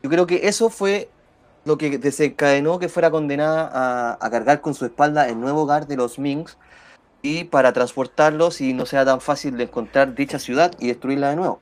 Yo 0.02 0.10
creo 0.10 0.26
que 0.26 0.48
eso 0.48 0.68
fue 0.70 1.08
lo 1.64 1.78
que 1.78 1.98
desencadenó 1.98 2.78
que 2.78 2.88
fuera 2.88 3.10
condenada 3.10 4.18
a, 4.20 4.30
cargar 4.30 4.60
con 4.60 4.74
su 4.74 4.84
espalda 4.84 5.28
el 5.28 5.40
nuevo 5.40 5.62
hogar 5.62 5.86
de 5.86 5.96
los 5.96 6.18
Minks 6.18 6.58
y 7.22 7.44
para 7.44 7.72
transportarlos 7.72 8.60
y 8.60 8.74
no 8.74 8.84
sea 8.84 9.04
tan 9.04 9.20
fácil 9.20 9.56
de 9.56 9.64
encontrar 9.64 10.14
dicha 10.14 10.38
ciudad 10.38 10.72
y 10.78 10.88
destruirla 10.88 11.30
de 11.30 11.36
nuevo. 11.36 11.60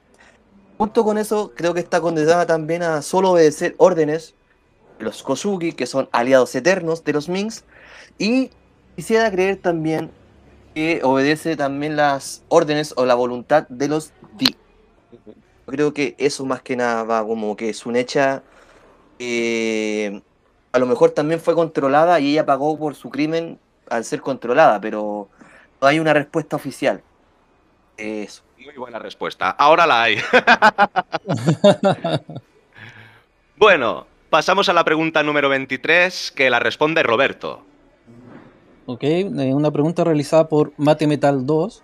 Junto 0.78 1.04
con 1.04 1.18
eso, 1.18 1.52
creo 1.54 1.74
que 1.74 1.80
está 1.80 2.00
condenada 2.00 2.46
también 2.46 2.82
a 2.82 3.02
solo 3.02 3.30
obedecer 3.30 3.76
órdenes 3.78 4.34
de 4.98 5.04
los 5.04 5.22
Kosugi, 5.22 5.72
que 5.72 5.86
son 5.86 6.08
aliados 6.10 6.54
eternos 6.56 7.04
de 7.04 7.12
los 7.12 7.28
Minks, 7.28 7.64
y 8.18 8.50
quisiera 8.96 9.30
creer 9.30 9.58
también 9.58 10.10
que 10.74 11.00
obedece 11.02 11.56
también 11.56 11.96
las 11.96 12.44
órdenes 12.48 12.92
o 12.96 13.06
la 13.06 13.14
voluntad 13.14 13.66
de 13.68 13.88
los 13.88 14.12
Di. 14.36 14.56
Yo 15.10 15.18
creo 15.66 15.94
que 15.94 16.14
eso 16.18 16.44
más 16.44 16.62
que 16.62 16.76
nada 16.76 17.04
va 17.04 17.26
como 17.26 17.56
que 17.56 17.70
es 17.70 17.86
un 17.86 17.96
hecha 17.96 18.42
eh, 19.18 20.20
a 20.72 20.78
lo 20.78 20.86
mejor 20.86 21.10
también 21.10 21.40
fue 21.40 21.54
controlada 21.54 22.18
y 22.18 22.32
ella 22.32 22.46
pagó 22.46 22.78
por 22.78 22.94
su 22.94 23.10
crimen 23.10 23.58
al 23.88 24.04
ser 24.04 24.20
controlada, 24.20 24.80
pero 24.80 25.28
no 25.80 25.86
hay 25.86 26.00
una 26.00 26.14
respuesta 26.14 26.56
oficial. 26.56 27.02
Eso. 27.96 28.42
Muy 28.58 28.74
buena 28.74 28.98
respuesta. 28.98 29.50
Ahora 29.50 29.86
la 29.86 30.02
hay. 30.02 30.16
bueno, 33.56 34.06
pasamos 34.30 34.68
a 34.68 34.72
la 34.72 34.84
pregunta 34.84 35.22
número 35.22 35.48
23 35.48 36.32
que 36.34 36.48
la 36.48 36.58
responde 36.58 37.02
Roberto. 37.02 37.64
Ok, 38.86 39.02
eh, 39.04 39.54
una 39.54 39.70
pregunta 39.70 40.04
realizada 40.04 40.48
por 40.48 40.72
Mate 40.76 41.06
Metal 41.06 41.46
2. 41.46 41.82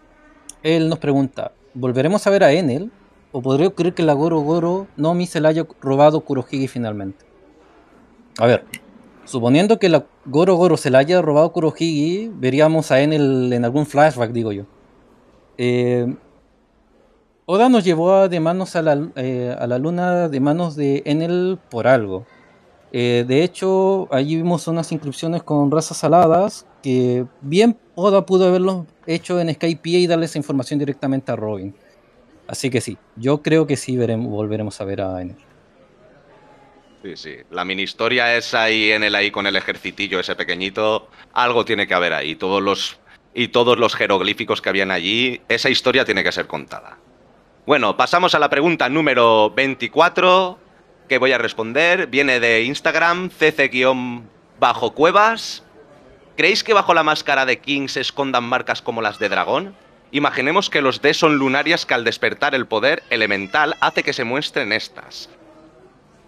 Él 0.62 0.88
nos 0.88 0.98
pregunta, 0.98 1.52
¿volveremos 1.74 2.26
a 2.26 2.30
ver 2.30 2.42
a 2.44 2.52
Enel? 2.52 2.90
¿O 3.30 3.42
podría 3.42 3.68
ocurrir 3.68 3.94
que 3.94 4.02
la 4.02 4.14
Goro 4.14 4.40
Goro 4.40 4.86
Nomi 4.96 5.26
se 5.26 5.40
la 5.40 5.50
haya 5.50 5.66
robado 5.80 6.20
Kurohige 6.22 6.66
finalmente? 6.66 7.24
A 8.38 8.46
ver, 8.46 8.64
suponiendo 9.24 9.78
que 9.78 9.88
la 9.88 10.06
Goro 10.26 10.56
Goro 10.56 10.76
se 10.76 10.90
la 10.90 10.98
haya 10.98 11.22
robado 11.22 11.52
Kurohige, 11.52 12.30
veríamos 12.34 12.90
a 12.90 13.00
Enel 13.00 13.52
en 13.52 13.64
algún 13.64 13.86
flashback, 13.86 14.32
digo 14.32 14.52
yo. 14.52 14.64
Eh, 15.58 16.14
Oda 17.50 17.68
nos 17.70 17.82
llevó 17.84 18.12
a- 18.12 18.28
de 18.28 18.40
manos 18.40 18.76
a 18.76 18.82
la, 18.82 19.08
eh, 19.16 19.56
a 19.58 19.66
la 19.66 19.78
luna 19.78 20.28
de 20.28 20.38
manos 20.40 20.76
de 20.76 21.02
Enel 21.06 21.58
por 21.70 21.86
algo. 21.86 22.26
Eh, 22.92 23.24
de 23.26 23.42
hecho, 23.42 24.08
allí 24.10 24.36
vimos 24.36 24.66
unas 24.66 24.90
inscripciones 24.92 25.42
con 25.42 25.70
razas 25.70 26.02
aladas 26.04 26.66
que 26.82 27.26
bien 27.40 27.78
Oda 27.94 28.24
pudo 28.24 28.46
haberlo 28.46 28.86
hecho 29.06 29.40
en 29.40 29.52
Skype 29.52 29.88
y 29.88 30.06
darle 30.06 30.26
esa 30.26 30.38
información 30.38 30.78
directamente 30.78 31.32
a 31.32 31.36
Robin. 31.36 31.74
Así 32.46 32.70
que 32.70 32.80
sí, 32.80 32.96
yo 33.16 33.42
creo 33.42 33.66
que 33.66 33.76
sí 33.76 33.96
veremos, 33.96 34.30
volveremos 34.30 34.80
a 34.80 34.84
ver 34.84 35.02
a 35.02 35.20
Enel. 35.20 35.36
Sí, 37.02 37.16
sí. 37.16 37.36
La 37.50 37.64
mini 37.64 37.82
historia 37.82 38.36
es 38.36 38.54
ahí 38.54 38.90
en 38.90 39.04
el 39.04 39.14
ahí 39.14 39.30
con 39.30 39.46
el 39.46 39.56
ejercitillo 39.56 40.18
ese 40.18 40.34
pequeñito. 40.34 41.08
Algo 41.32 41.64
tiene 41.64 41.86
que 41.86 41.94
haber 41.94 42.12
ahí. 42.12 42.34
Todos 42.34 42.62
los 42.62 42.98
y 43.34 43.48
todos 43.48 43.78
los 43.78 43.94
jeroglíficos 43.94 44.60
que 44.60 44.68
habían 44.68 44.90
allí. 44.90 45.40
Esa 45.48 45.70
historia 45.70 46.04
tiene 46.04 46.24
que 46.24 46.32
ser 46.32 46.46
contada. 46.46 46.98
Bueno, 47.66 47.96
pasamos 47.96 48.34
a 48.34 48.38
la 48.38 48.48
pregunta 48.48 48.88
número 48.88 49.50
24 49.50 50.58
que 51.08 51.18
voy 51.18 51.32
a 51.32 51.38
responder. 51.38 52.06
Viene 52.06 52.38
de 52.38 52.62
Instagram, 52.62 53.30
cc-cuevas. 53.30 54.24
¿Creéis 56.36 56.62
que 56.62 56.74
bajo 56.74 56.94
la 56.94 57.02
máscara 57.02 57.46
de 57.46 57.58
King 57.58 57.88
se 57.88 58.00
escondan 58.00 58.44
marcas 58.44 58.80
como 58.82 59.02
las 59.02 59.18
de 59.18 59.28
dragón? 59.28 59.74
Imaginemos 60.12 60.70
que 60.70 60.80
los 60.80 61.02
D 61.02 61.12
son 61.12 61.36
lunarias 61.36 61.84
que 61.84 61.94
al 61.94 62.04
despertar 62.04 62.54
el 62.54 62.66
poder 62.66 63.02
elemental 63.10 63.76
hace 63.80 64.02
que 64.02 64.12
se 64.12 64.22
muestren 64.24 64.72
estas. 64.72 65.28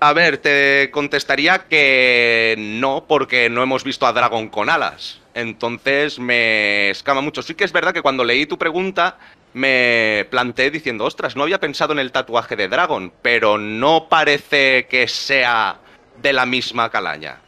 A 0.00 0.12
ver, 0.12 0.38
te 0.38 0.90
contestaría 0.90 1.66
que 1.68 2.56
no, 2.58 3.04
porque 3.06 3.48
no 3.50 3.62
hemos 3.62 3.84
visto 3.84 4.06
a 4.06 4.12
Dragon 4.12 4.48
con 4.48 4.70
alas. 4.70 5.20
Entonces 5.34 6.18
me 6.18 6.90
escama 6.90 7.20
mucho. 7.20 7.42
Sí 7.42 7.54
que 7.54 7.64
es 7.64 7.72
verdad 7.72 7.92
que 7.92 8.02
cuando 8.02 8.24
leí 8.24 8.46
tu 8.46 8.58
pregunta 8.58 9.18
me 9.52 10.26
planteé 10.30 10.70
diciendo, 10.70 11.04
ostras, 11.04 11.36
no 11.36 11.42
había 11.42 11.60
pensado 11.60 11.92
en 11.92 11.98
el 11.98 12.12
tatuaje 12.12 12.56
de 12.56 12.68
Dragon, 12.68 13.12
pero 13.22 13.58
no 13.58 14.08
parece 14.08 14.86
que 14.86 15.08
sea 15.08 15.78
de 16.22 16.32
la 16.32 16.46
misma 16.46 16.90
calaña. 16.90 17.40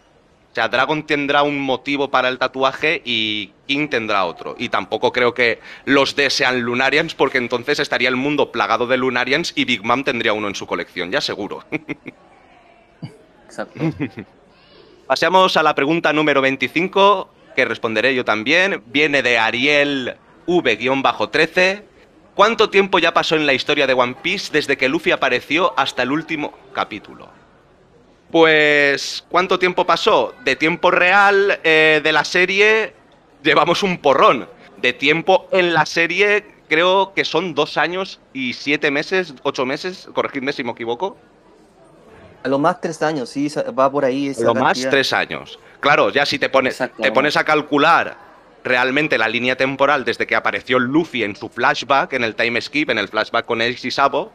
O 0.52 0.54
sea, 0.54 0.68
Dragon 0.68 1.06
tendrá 1.06 1.42
un 1.42 1.58
motivo 1.58 2.10
para 2.10 2.28
el 2.28 2.38
tatuaje 2.38 3.00
y 3.06 3.52
King 3.66 3.88
tendrá 3.88 4.26
otro. 4.26 4.54
Y 4.58 4.68
tampoco 4.68 5.10
creo 5.10 5.32
que 5.32 5.60
los 5.86 6.14
D 6.14 6.28
sean 6.28 6.60
Lunarians, 6.60 7.14
porque 7.14 7.38
entonces 7.38 7.78
estaría 7.78 8.10
el 8.10 8.16
mundo 8.16 8.52
plagado 8.52 8.86
de 8.86 8.98
Lunarians 8.98 9.54
y 9.56 9.64
Big 9.64 9.82
Mom 9.82 10.04
tendría 10.04 10.34
uno 10.34 10.48
en 10.48 10.54
su 10.54 10.66
colección, 10.66 11.10
ya 11.10 11.22
seguro. 11.22 11.64
Exacto. 13.46 13.80
Pasemos 15.06 15.56
a 15.56 15.62
la 15.62 15.74
pregunta 15.74 16.12
número 16.12 16.42
25, 16.42 17.30
que 17.56 17.64
responderé 17.64 18.14
yo 18.14 18.24
también. 18.24 18.82
Viene 18.86 19.22
de 19.22 19.38
Ariel 19.38 20.16
V-13. 20.46 21.82
¿Cuánto 22.34 22.70
tiempo 22.70 22.98
ya 22.98 23.12
pasó 23.12 23.36
en 23.36 23.46
la 23.46 23.52
historia 23.52 23.86
de 23.86 23.92
One 23.92 24.16
Piece 24.22 24.50
desde 24.52 24.78
que 24.78 24.88
Luffy 24.88 25.10
apareció 25.10 25.74
hasta 25.76 26.02
el 26.02 26.12
último 26.12 26.54
capítulo? 26.72 27.28
Pues, 28.30 29.24
¿cuánto 29.28 29.58
tiempo 29.58 29.84
pasó? 29.84 30.34
De 30.42 30.56
tiempo 30.56 30.90
real 30.90 31.60
eh, 31.62 32.00
de 32.02 32.12
la 32.12 32.24
serie 32.24 32.94
llevamos 33.42 33.82
un 33.82 33.98
porrón. 33.98 34.48
De 34.78 34.94
tiempo 34.94 35.46
en 35.52 35.74
la 35.74 35.84
serie 35.84 36.46
creo 36.68 37.12
que 37.14 37.26
son 37.26 37.54
dos 37.54 37.76
años 37.76 38.18
y 38.32 38.54
siete 38.54 38.90
meses, 38.90 39.34
ocho 39.42 39.66
meses, 39.66 40.08
corregidme 40.14 40.54
si 40.54 40.64
me 40.64 40.70
equivoco. 40.70 41.18
A 42.42 42.48
lo 42.48 42.58
más 42.58 42.80
tres 42.80 43.02
años, 43.02 43.28
sí, 43.28 43.52
va 43.78 43.92
por 43.92 44.06
ahí. 44.06 44.28
esa 44.28 44.44
Lo 44.44 44.54
más 44.54 44.80
tres 44.80 45.12
años. 45.12 45.58
Claro, 45.80 46.08
ya 46.08 46.24
si 46.24 46.38
te 46.38 46.48
pones, 46.48 46.78
te 46.78 47.12
pones 47.12 47.36
a 47.36 47.44
calcular 47.44 48.31
realmente 48.64 49.18
la 49.18 49.28
línea 49.28 49.56
temporal 49.56 50.04
desde 50.04 50.26
que 50.26 50.36
apareció 50.36 50.78
Luffy 50.78 51.24
en 51.24 51.34
su 51.36 51.48
flashback, 51.48 52.12
en 52.14 52.24
el 52.24 52.34
time 52.34 52.60
skip, 52.60 52.90
en 52.90 52.98
el 52.98 53.08
flashback 53.08 53.44
con 53.46 53.60
Ace 53.60 53.88
y 53.88 53.90
Sabo, 53.90 54.32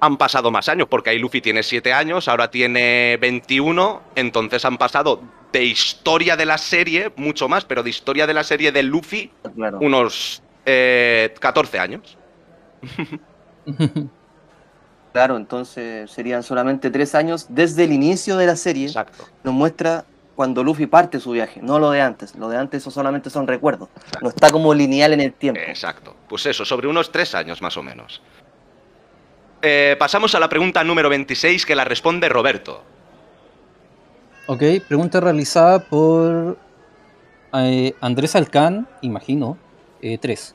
han 0.00 0.16
pasado 0.16 0.50
más 0.50 0.68
años, 0.68 0.88
porque 0.88 1.10
ahí 1.10 1.18
Luffy 1.18 1.40
tiene 1.40 1.62
7 1.62 1.92
años, 1.92 2.28
ahora 2.28 2.50
tiene 2.50 3.16
21, 3.20 4.02
entonces 4.16 4.64
han 4.64 4.76
pasado 4.76 5.22
de 5.52 5.64
historia 5.64 6.36
de 6.36 6.44
la 6.46 6.58
serie, 6.58 7.12
mucho 7.16 7.48
más, 7.48 7.64
pero 7.64 7.82
de 7.82 7.90
historia 7.90 8.26
de 8.26 8.34
la 8.34 8.44
serie 8.44 8.72
de 8.72 8.82
Luffy, 8.82 9.30
Claro. 9.54 9.78
unos 9.80 10.42
eh, 10.66 11.32
14 11.38 11.78
años. 11.78 12.18
Claro, 15.12 15.36
entonces 15.36 16.10
serían 16.10 16.42
solamente 16.42 16.90
tres 16.90 17.14
años 17.14 17.46
desde 17.48 17.84
el 17.84 17.92
inicio 17.92 18.36
de 18.36 18.46
la 18.46 18.56
serie. 18.56 18.86
Exacto. 18.86 19.28
Nos 19.44 19.54
muestra 19.54 20.04
cuando 20.34 20.64
Luffy 20.64 20.86
parte 20.86 21.20
su 21.20 21.30
viaje, 21.30 21.60
no 21.62 21.78
lo 21.78 21.90
de 21.90 22.00
antes. 22.00 22.34
Lo 22.34 22.48
de 22.48 22.56
antes 22.56 22.82
eso 22.82 22.90
solamente 22.90 23.30
son 23.30 23.46
recuerdos. 23.46 23.88
No 24.20 24.28
está 24.28 24.50
como 24.50 24.74
lineal 24.74 25.12
en 25.12 25.20
el 25.20 25.32
tiempo. 25.32 25.60
Exacto. 25.66 26.14
Pues 26.28 26.46
eso, 26.46 26.64
sobre 26.64 26.88
unos 26.88 27.12
3 27.12 27.34
años 27.34 27.62
más 27.62 27.76
o 27.76 27.82
menos. 27.82 28.20
Eh, 29.62 29.96
pasamos 29.98 30.34
a 30.34 30.40
la 30.40 30.48
pregunta 30.48 30.82
número 30.84 31.08
26 31.08 31.64
que 31.64 31.74
la 31.74 31.84
responde 31.84 32.28
Roberto. 32.28 32.82
Ok, 34.46 34.62
pregunta 34.86 35.20
realizada 35.20 35.78
por 35.78 36.58
eh, 37.54 37.94
Andrés 38.00 38.36
Alcán, 38.36 38.86
imagino, 39.00 39.56
3. 40.20 40.54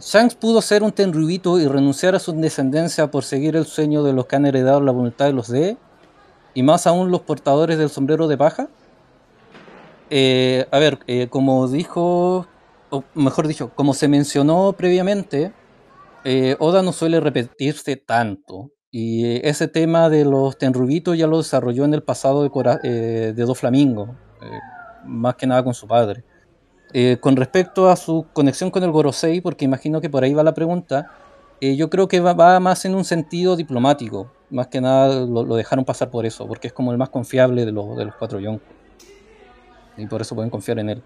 Shanks 0.00 0.34
pudo 0.34 0.60
ser 0.60 0.82
un 0.82 0.92
tenryubito 0.92 1.58
y 1.58 1.66
renunciar 1.66 2.14
a 2.14 2.18
su 2.18 2.32
descendencia 2.32 3.10
por 3.10 3.24
seguir 3.24 3.56
el 3.56 3.64
sueño 3.64 4.02
de 4.02 4.12
los 4.12 4.26
que 4.26 4.36
han 4.36 4.44
heredado 4.44 4.80
la 4.80 4.92
voluntad 4.92 5.26
de 5.26 5.32
los 5.32 5.48
D, 5.48 5.76
y 6.54 6.62
más 6.62 6.86
aún 6.86 7.10
los 7.10 7.22
portadores 7.22 7.76
del 7.76 7.90
sombrero 7.90 8.28
de 8.28 8.38
paja. 8.38 8.68
Eh, 10.10 10.66
a 10.70 10.78
ver, 10.78 11.00
eh, 11.06 11.28
como 11.28 11.66
dijo, 11.68 12.46
o 12.90 13.04
mejor 13.14 13.48
dicho, 13.48 13.70
como 13.74 13.94
se 13.94 14.06
mencionó 14.08 14.72
previamente, 14.72 15.52
eh, 16.24 16.56
Oda 16.60 16.82
no 16.82 16.92
suele 16.92 17.20
repetirse 17.20 17.96
tanto. 17.96 18.70
Y 18.90 19.24
eh, 19.24 19.40
ese 19.48 19.66
tema 19.66 20.08
de 20.08 20.24
los 20.24 20.56
tenrubitos 20.56 21.18
ya 21.18 21.26
lo 21.26 21.38
desarrolló 21.38 21.84
en 21.84 21.94
el 21.94 22.04
pasado 22.04 22.44
de, 22.44 22.50
Cora- 22.50 22.78
eh, 22.84 23.32
de 23.34 23.44
Do 23.44 23.56
Flamingo, 23.56 24.14
eh, 24.40 24.46
más 25.04 25.34
que 25.34 25.48
nada 25.48 25.64
con 25.64 25.74
su 25.74 25.88
padre. 25.88 26.22
Con 27.20 27.34
respecto 27.34 27.90
a 27.90 27.96
su 27.96 28.26
conexión 28.32 28.70
con 28.70 28.84
el 28.84 28.92
Gorosei, 28.92 29.40
porque 29.40 29.64
imagino 29.64 30.00
que 30.00 30.08
por 30.08 30.22
ahí 30.22 30.32
va 30.32 30.44
la 30.44 30.54
pregunta, 30.54 31.10
yo 31.60 31.90
creo 31.90 32.06
que 32.06 32.20
va, 32.20 32.34
va 32.34 32.60
más 32.60 32.84
en 32.84 32.94
un 32.94 33.04
sentido 33.04 33.56
diplomático. 33.56 34.30
Más 34.54 34.68
que 34.68 34.80
nada 34.80 35.26
lo, 35.26 35.44
dejaron 35.56 35.84
pasar 35.84 36.10
por 36.10 36.24
eso, 36.24 36.46
porque 36.46 36.68
es 36.68 36.72
como 36.72 36.92
el 36.92 36.98
más 36.98 37.08
confiable 37.08 37.64
de, 37.66 37.72
los- 37.72 37.96
de 37.96 38.04
los 38.04 38.14
cuatro 38.14 38.38
Yonko. 38.38 38.64
Y 39.96 40.06
por 40.06 40.20
eso 40.20 40.34
pueden 40.36 40.48
confiar 40.50 40.78
en 40.78 40.90
él. 40.90 41.02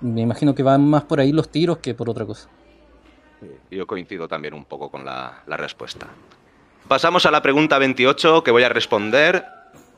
Me 0.00 0.22
imagino 0.22 0.52
que 0.52 0.64
van 0.64 0.84
más 0.88 1.04
por 1.04 1.20
ahí 1.20 1.30
los 1.32 1.48
tiros 1.48 1.78
que 1.78 1.94
por 1.94 2.10
otra 2.10 2.26
cosa. 2.26 2.48
Yo 3.70 3.86
coincido 3.86 4.26
también 4.26 4.54
un 4.54 4.64
poco 4.64 4.90
con 4.90 5.04
la, 5.04 5.42
la 5.46 5.56
respuesta. 5.56 6.08
Pasamos 6.88 7.24
a 7.26 7.30
la 7.30 7.40
pregunta 7.42 7.78
28 7.78 8.42
que 8.42 8.50
voy 8.50 8.64
a 8.64 8.68
responder. 8.68 9.44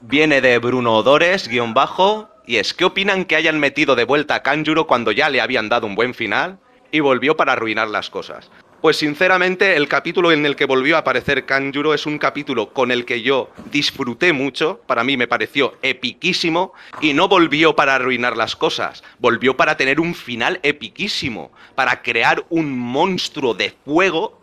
Viene 0.03 0.41
de 0.43 0.59
Bruno 0.59 0.95
Odores, 0.97 1.49
guion 1.49 1.73
bajo, 1.75 2.29
y 2.47 2.57
es, 2.57 2.75
¿qué 2.75 2.85
opinan 2.85 3.25
que 3.25 3.37
hayan 3.37 3.59
metido 3.59 3.97
de 3.97 4.05
vuelta 4.05 4.35
a 4.37 4.43
Kanjuro 4.43 4.87
cuando 4.87 5.11
ya 5.12 5.29
le 5.31 5.41
habían 5.41 5.69
dado 5.71 5.87
un 5.87 5.95
buen 5.95 6.12
final 6.14 6.59
y 6.93 7.01
volvió 7.01 7.37
para 7.37 7.53
arruinar 7.55 7.89
las 7.89 8.11
cosas? 8.11 8.51
Pues 8.81 8.97
sinceramente, 8.97 9.74
el 9.74 9.89
capítulo 9.89 10.31
en 10.31 10.47
el 10.47 10.55
que 10.55 10.64
volvió 10.64 10.95
a 10.95 11.01
aparecer 11.01 11.45
Kanjuro 11.45 11.95
es 11.95 12.07
un 12.07 12.16
capítulo 12.16 12.72
con 12.72 12.93
el 12.93 13.05
que 13.05 13.22
yo 13.22 13.51
disfruté 13.72 14.33
mucho, 14.33 14.81
para 14.87 15.03
mí 15.03 15.16
me 15.16 15.26
pareció 15.26 15.74
epiquísimo, 15.83 16.72
y 17.01 17.12
no 17.12 17.26
volvió 17.26 17.74
para 17.74 17.97
arruinar 17.97 18.37
las 18.37 18.55
cosas, 18.55 19.03
volvió 19.18 19.57
para 19.57 19.76
tener 19.76 19.99
un 19.99 20.14
final 20.14 20.61
epiquísimo, 20.62 21.51
para 21.74 22.03
crear 22.03 22.45
un 22.51 22.79
monstruo 22.79 23.53
de 23.53 23.74
fuego 23.85 24.39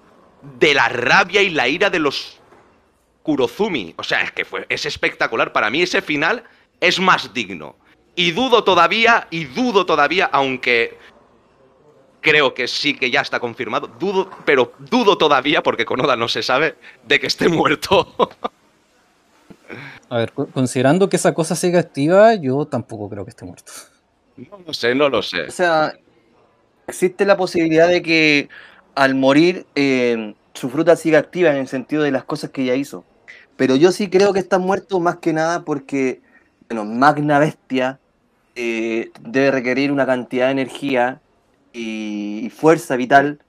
de 0.60 0.74
la 0.74 0.90
rabia 0.90 1.42
y 1.42 1.50
la 1.50 1.70
ira 1.70 1.90
de 1.90 2.00
los 2.00 2.42
Kurozumi. 3.24 3.94
O 3.98 4.04
sea, 4.04 4.22
es 4.22 4.34
que 4.34 4.44
fue, 4.44 4.66
es 4.68 4.86
espectacular. 4.86 5.54
Para 5.54 5.70
mí 5.70 5.82
ese 5.82 6.02
final 6.02 6.44
es 6.82 7.00
más 7.00 7.34
digno. 7.34 7.78
Y 8.18 8.32
dudo 8.32 8.66
todavía, 8.66 9.28
y 9.32 9.46
dudo 9.46 9.86
todavía, 9.86 10.30
aunque 10.32 10.98
creo 12.26 12.54
que 12.56 12.68
sí 12.68 12.96
que 12.96 13.12
ya 13.12 13.22
está 13.22 13.40
confirmado, 13.40 13.88
dudo, 14.00 14.30
pero 14.46 14.74
dudo 14.80 15.16
todavía, 15.18 15.62
porque 15.62 15.86
con 15.86 16.02
Oda 16.02 16.16
no 16.16 16.28
se 16.28 16.42
sabe, 16.42 16.76
de 17.08 17.20
que 17.20 17.28
esté 17.28 17.48
muerto. 17.48 18.08
A 20.10 20.18
ver, 20.18 20.32
co- 20.34 20.48
considerando 20.48 21.08
que 21.08 21.16
esa 21.18 21.34
cosa 21.34 21.56
sigue 21.56 21.78
activa, 21.78 22.36
yo 22.36 22.66
tampoco 22.66 23.10
creo 23.10 23.24
que 23.26 23.30
esté 23.30 23.46
muerto. 23.46 23.72
no 24.38 24.60
lo 24.66 24.74
sé, 24.74 24.96
no 24.96 25.10
lo 25.10 25.22
sé. 25.22 25.44
O 25.44 25.52
sea, 25.52 25.94
existe 26.88 27.26
la 27.26 27.38
posibilidad 27.38 27.88
de 27.88 28.02
que 28.02 28.50
al 28.96 29.16
morir 29.16 29.66
eh, 29.76 30.34
su 30.54 30.70
fruta 30.70 30.96
siga 30.96 31.20
activa 31.20 31.52
en 31.52 31.58
el 31.58 31.68
sentido 31.68 32.04
de 32.04 32.12
las 32.12 32.24
cosas 32.24 32.50
que 32.50 32.66
ya 32.66 32.76
hizo. 32.76 33.04
Pero 33.58 33.76
yo 33.76 33.92
sí 33.92 34.10
creo 34.10 34.34
que 34.34 34.40
está 34.40 34.58
muerto 34.60 35.00
más 35.00 35.18
que 35.18 35.32
nada 35.34 35.64
porque, 35.64 36.22
bueno, 36.70 36.86
Magna 36.86 37.40
Bestia 37.40 38.00
eh, 38.56 39.12
debe 39.22 39.52
requerir 39.52 39.92
una 39.92 40.06
cantidad 40.06 40.48
de 40.48 40.52
energía 40.52 41.20
y, 41.76 42.46
y 42.46 42.50
fuerza 42.50 42.96
vital 42.96 43.40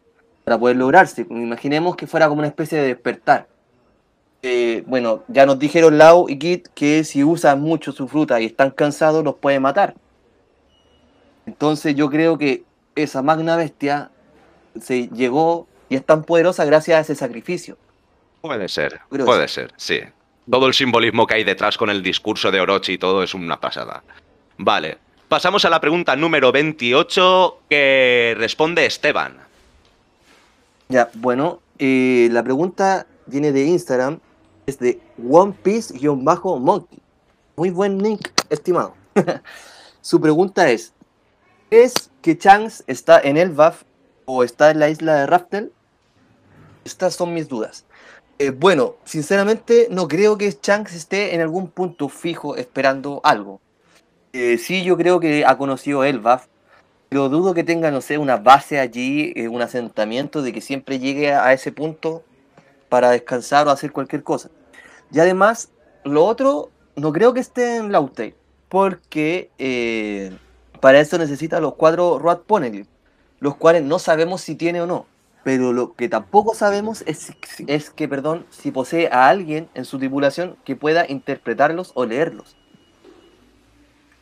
para 0.45 0.59
poder 0.59 0.77
lograrse. 0.77 1.27
Imaginemos 1.29 1.97
que 1.97 2.07
fuera 2.07 2.29
como 2.29 2.41
una 2.41 2.49
especie 2.49 2.79
de 2.79 2.89
despertar. 2.89 3.49
Eh, 4.43 4.85
bueno, 4.87 5.25
ya 5.27 5.45
nos 5.45 5.59
dijeron 5.59 5.99
Lau 5.99 6.29
y 6.29 6.39
Kit 6.39 6.69
que 6.75 7.03
si 7.03 7.25
usan 7.25 7.61
mucho 7.61 7.91
su 7.91 8.07
fruta 8.07 8.41
y 8.41 8.47
están 8.47 8.71
cansados 8.71 9.25
los 9.25 9.35
puede 9.35 9.59
matar. 9.59 9.95
Entonces 11.47 11.97
yo 11.97 12.11
creo 12.11 12.39
que 12.39 12.63
esa 12.95 13.23
magna 13.23 13.57
bestia 13.57 14.11
se 14.81 15.09
llegó 15.09 15.67
y 15.89 15.97
es 15.97 16.07
tan 16.07 16.23
poderosa 16.23 16.65
gracias 16.65 16.97
a 16.97 17.01
ese 17.01 17.15
sacrificio. 17.17 17.77
Puede 18.41 18.69
ser, 18.69 19.01
Creo 19.11 19.27
puede 19.27 19.49
ser, 19.49 19.73
sí. 19.77 19.99
Todo 20.49 20.69
el 20.69 20.75
simbolismo 20.75 21.27
que 21.27 21.35
hay 21.35 21.45
detrás 21.45 21.77
con 21.77 21.91
el 21.91 22.03
discurso 22.03 22.53
de 22.53 22.61
Orochi 22.61 22.93
y 22.93 22.99
todo 22.99 23.25
es 23.25 23.35
una 23.35 23.59
pasada. 23.61 24.05
Vale, 24.59 24.99
pasamos 25.29 25.65
a 25.65 25.71
la 25.71 25.81
pregunta 25.81 26.17
número 26.17 26.53
28 26.53 27.59
que 27.69 28.35
responde 28.39 28.87
Esteban. 28.87 29.37
Ya, 30.89 31.11
bueno, 31.15 31.61
eh, 31.79 32.29
la 32.31 32.43
pregunta 32.43 33.07
viene 33.27 33.53
de 33.53 33.65
Instagram, 33.65 34.21
es 34.67 34.79
de 34.79 35.01
One 35.29 35.55
Piece-Monkey. 35.63 36.99
Muy 37.57 37.71
buen 37.71 38.03
link, 38.03 38.29
estimado. 38.51 38.95
Su 40.01 40.21
pregunta 40.21 40.71
es, 40.71 40.93
¿es 41.71 42.11
que 42.23 42.35
Shanks 42.35 42.85
está 42.87 43.21
en 43.21 43.37
el 43.37 43.51
BAF 43.51 43.83
o 44.27 44.45
está 44.45 44.71
en 44.71 44.79
la 44.79 44.89
isla 44.89 45.17
de 45.17 45.27
Raftel? 45.27 45.73
Estas 46.85 47.15
son 47.15 47.35
mis 47.35 47.49
dudas. 47.49 47.85
Eh, 48.39 48.51
bueno, 48.51 48.97
sinceramente 49.05 49.89
no 49.91 50.07
creo 50.07 50.39
que 50.39 50.57
Shanks 50.63 50.95
esté 50.95 51.35
en 51.35 51.41
algún 51.41 51.69
punto 51.69 52.09
fijo 52.09 52.55
esperando 52.55 53.21
algo. 53.25 53.61
Eh, 54.39 54.59
sí, 54.59 54.85
yo 54.85 54.99
creo 54.99 55.19
que 55.19 55.47
ha 55.47 55.57
conocido 55.57 56.05
el 56.05 56.21
BAF, 56.21 56.49
pero 57.09 57.31
dudo 57.31 57.55
que 57.55 57.65
tenga, 57.65 57.91
no 57.91 58.03
sé, 58.03 58.19
una 58.19 58.37
base 58.37 58.79
allí, 58.79 59.33
eh, 59.35 59.49
un 59.49 59.63
asentamiento 59.63 60.43
de 60.43 60.53
que 60.53 60.61
siempre 60.61 60.99
llegue 60.99 61.33
a, 61.33 61.55
ese 61.55 61.73
punto 61.73 62.23
para 62.91 63.09
descansar 63.09 63.67
o 63.67 63.71
hacer 63.71 63.93
cualquier 63.93 64.23
cosa. 64.23 64.51
Y 65.11 65.21
además, 65.21 65.71
lo 66.05 66.23
otro, 66.27 66.69
no 66.97 67.15
creo 67.15 67.33
que 67.33 67.41
esté 67.41 67.79
en 67.79 67.91
Lautey, 67.93 68.35
porque 68.69 69.51
eh, 69.57 70.37
para 70.83 71.01
eso 71.01 71.17
necesita 71.17 71.59
los 71.59 71.75
cuatro 71.77 72.19
Road 72.19 72.41
Poneglyph, 72.41 72.89
los 73.41 73.57
cuales 73.57 73.85
no 73.85 73.99
sabemos 73.99 74.43
si 74.43 74.55
tiene 74.55 74.83
o 74.83 74.87
no. 74.87 75.07
Pero 75.45 75.73
lo 75.73 75.95
que 75.95 76.11
tampoco 76.11 76.55
sabemos 76.55 77.03
es, 77.07 77.33
es 77.67 77.89
que, 77.89 78.07
perdón, 78.07 78.45
si 78.51 78.71
posee 78.71 79.09
a 79.11 79.29
alguien 79.29 79.71
en 79.73 79.87
su 79.87 79.99
tripulación 79.99 80.59
que 80.63 80.77
pueda 80.77 81.07
interpretarlos 81.09 81.93
o 81.95 82.05
leerlos. 82.05 82.55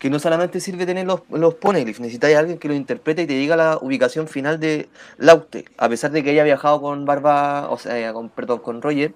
Que 0.05 0.11
no 0.11 0.19
solamente 0.19 0.61
sirve 0.61 0.85
tener 0.85 1.07
los, 1.07 1.23
los 1.31 1.55
poneglyphs, 1.55 1.99
necesitáis 1.99 2.37
a 2.37 2.41
alguien 2.41 2.59
que 2.59 2.69
los 2.69 2.77
interprete 2.77 3.23
y 3.23 3.27
te 3.27 3.33
diga 3.33 3.57
la 3.57 3.79
ubicación 3.81 4.29
final 4.29 4.61
de 4.61 4.91
Laute. 5.17 5.65
A 5.79 5.89
pesar 5.89 6.11
de 6.11 6.23
que 6.23 6.29
haya 6.31 6.45
viajado 6.45 6.79
con 6.83 7.07
Barba, 7.07 7.71
o 7.71 7.79
sea, 7.79 8.13
con, 8.13 8.29
perdón, 8.29 8.59
con 8.61 8.83
Roger, 8.83 9.15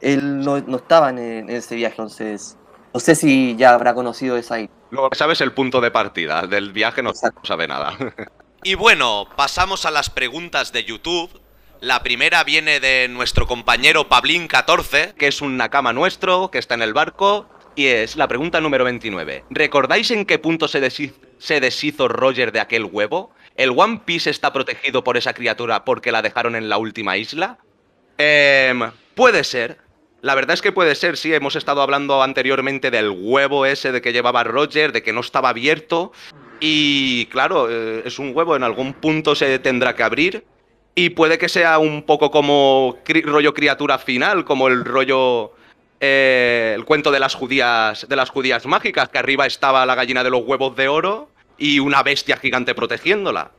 él 0.00 0.44
no, 0.44 0.60
no 0.60 0.76
estaba 0.76 1.10
en, 1.10 1.18
en 1.18 1.50
ese 1.50 1.74
viaje. 1.74 1.96
Entonces, 1.98 2.56
No 2.94 3.00
sé 3.00 3.16
si 3.16 3.56
ya 3.56 3.74
habrá 3.74 3.92
conocido 3.94 4.36
esa 4.36 4.60
isla. 4.60 4.72
Lo 4.90 5.10
que 5.10 5.16
sabes 5.16 5.38
es 5.38 5.42
el 5.42 5.52
punto 5.52 5.80
de 5.80 5.90
partida. 5.90 6.46
Del 6.46 6.72
viaje 6.72 7.02
no 7.02 7.10
Exacto. 7.10 7.40
sabe 7.44 7.66
nada. 7.68 7.96
Y 8.62 8.74
bueno, 8.74 9.26
pasamos 9.36 9.86
a 9.86 9.90
las 9.90 10.10
preguntas 10.10 10.72
de 10.72 10.84
YouTube. 10.84 11.30
La 11.80 12.02
primera 12.02 12.44
viene 12.44 12.78
de 12.80 13.08
nuestro 13.08 13.46
compañero 13.46 14.08
Pablín14. 14.08 15.14
que 15.14 15.28
es 15.28 15.40
un 15.40 15.56
Nakama 15.56 15.92
nuestro, 15.94 16.50
que 16.50 16.58
está 16.58 16.74
en 16.74 16.82
el 16.82 16.92
barco. 16.92 17.48
Y 17.76 17.86
es 17.86 18.16
la 18.16 18.28
pregunta 18.28 18.60
número 18.60 18.84
29. 18.84 19.44
¿Recordáis 19.50 20.10
en 20.10 20.26
qué 20.26 20.38
punto 20.38 20.68
se, 20.68 20.82
deshiz- 20.82 21.14
se 21.38 21.60
deshizo 21.60 22.08
Roger 22.08 22.52
de 22.52 22.60
aquel 22.60 22.84
huevo? 22.84 23.30
¿El 23.56 23.70
One 23.76 24.02
Piece 24.04 24.30
está 24.30 24.52
protegido 24.52 25.04
por 25.04 25.16
esa 25.16 25.32
criatura 25.34 25.84
porque 25.84 26.12
la 26.12 26.22
dejaron 26.22 26.56
en 26.56 26.68
la 26.68 26.78
última 26.78 27.16
isla? 27.16 27.58
Em, 28.18 28.90
puede 29.14 29.44
ser. 29.44 29.78
La 30.20 30.34
verdad 30.34 30.54
es 30.54 30.62
que 30.62 30.72
puede 30.72 30.94
ser, 30.94 31.16
sí. 31.16 31.32
Hemos 31.32 31.56
estado 31.56 31.80
hablando 31.80 32.22
anteriormente 32.22 32.90
del 32.90 33.10
huevo 33.10 33.64
ese 33.64 33.92
de 33.92 34.02
que 34.02 34.12
llevaba 34.12 34.44
Roger, 34.44 34.92
de 34.92 35.02
que 35.02 35.12
no 35.12 35.20
estaba 35.20 35.48
abierto. 35.50 36.12
Y 36.58 37.26
claro, 37.26 37.68
eh, 37.70 38.02
es 38.04 38.18
un 38.18 38.36
huevo, 38.36 38.54
en 38.56 38.62
algún 38.64 38.92
punto 38.92 39.34
se 39.34 39.58
tendrá 39.60 39.94
que 39.94 40.02
abrir. 40.02 40.44
Y 40.94 41.10
puede 41.10 41.38
que 41.38 41.48
sea 41.48 41.78
un 41.78 42.02
poco 42.02 42.30
como 42.30 42.98
rollo 43.24 43.54
criatura 43.54 43.96
final, 43.98 44.44
como 44.44 44.68
el 44.68 44.84
rollo. 44.84 45.52
Eh, 46.00 46.72
el 46.74 46.84
cuento 46.84 47.10
de 47.10 47.20
las 47.20 47.34
judías. 47.34 48.06
de 48.08 48.16
las 48.16 48.30
judías 48.30 48.66
mágicas, 48.66 49.08
que 49.10 49.18
arriba 49.18 49.46
estaba 49.46 49.84
la 49.86 49.94
gallina 49.94 50.24
de 50.24 50.30
los 50.30 50.42
huevos 50.44 50.74
de 50.76 50.88
oro 50.88 51.28
y 51.58 51.78
una 51.78 52.02
bestia 52.02 52.36
gigante 52.36 52.74
protegiéndola. 52.74 53.50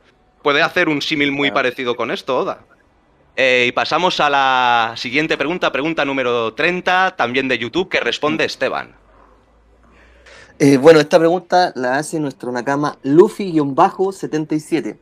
Puede 0.42 0.60
hacer 0.60 0.88
un 0.88 1.00
símil 1.00 1.30
muy 1.30 1.48
Claro. 1.48 1.54
parecido 1.54 1.96
con 1.96 2.10
esto, 2.10 2.38
Oda. 2.38 2.64
Eh, 3.36 3.66
y 3.68 3.72
pasamos 3.72 4.20
a 4.20 4.28
la 4.28 4.92
siguiente 4.96 5.38
pregunta, 5.38 5.72
pregunta 5.72 6.04
número 6.04 6.52
30, 6.52 7.14
también 7.16 7.48
de 7.48 7.58
YouTube, 7.58 7.88
que 7.88 8.00
responde 8.00 8.44
Esteban. 8.44 8.94
Eh, 10.58 10.76
bueno, 10.76 11.00
esta 11.00 11.18
pregunta 11.18 11.72
la 11.74 11.96
hace 11.96 12.20
nuestro 12.20 12.52
Nakama 12.52 12.98
Luffy-77. 13.04 14.96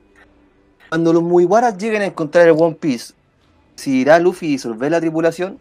Cuando 0.88 1.12
los 1.12 1.22
Mugiwaras 1.22 1.76
lleguen 1.76 2.02
a 2.02 2.06
encontrar 2.06 2.46
el 2.48 2.54
One 2.56 2.76
Piece, 2.78 3.14
¿si 3.76 4.00
irá 4.00 4.18
Luffy 4.18 4.46
a 4.46 4.50
disolver 4.50 4.90
la 4.90 5.00
tripulación? 5.00 5.58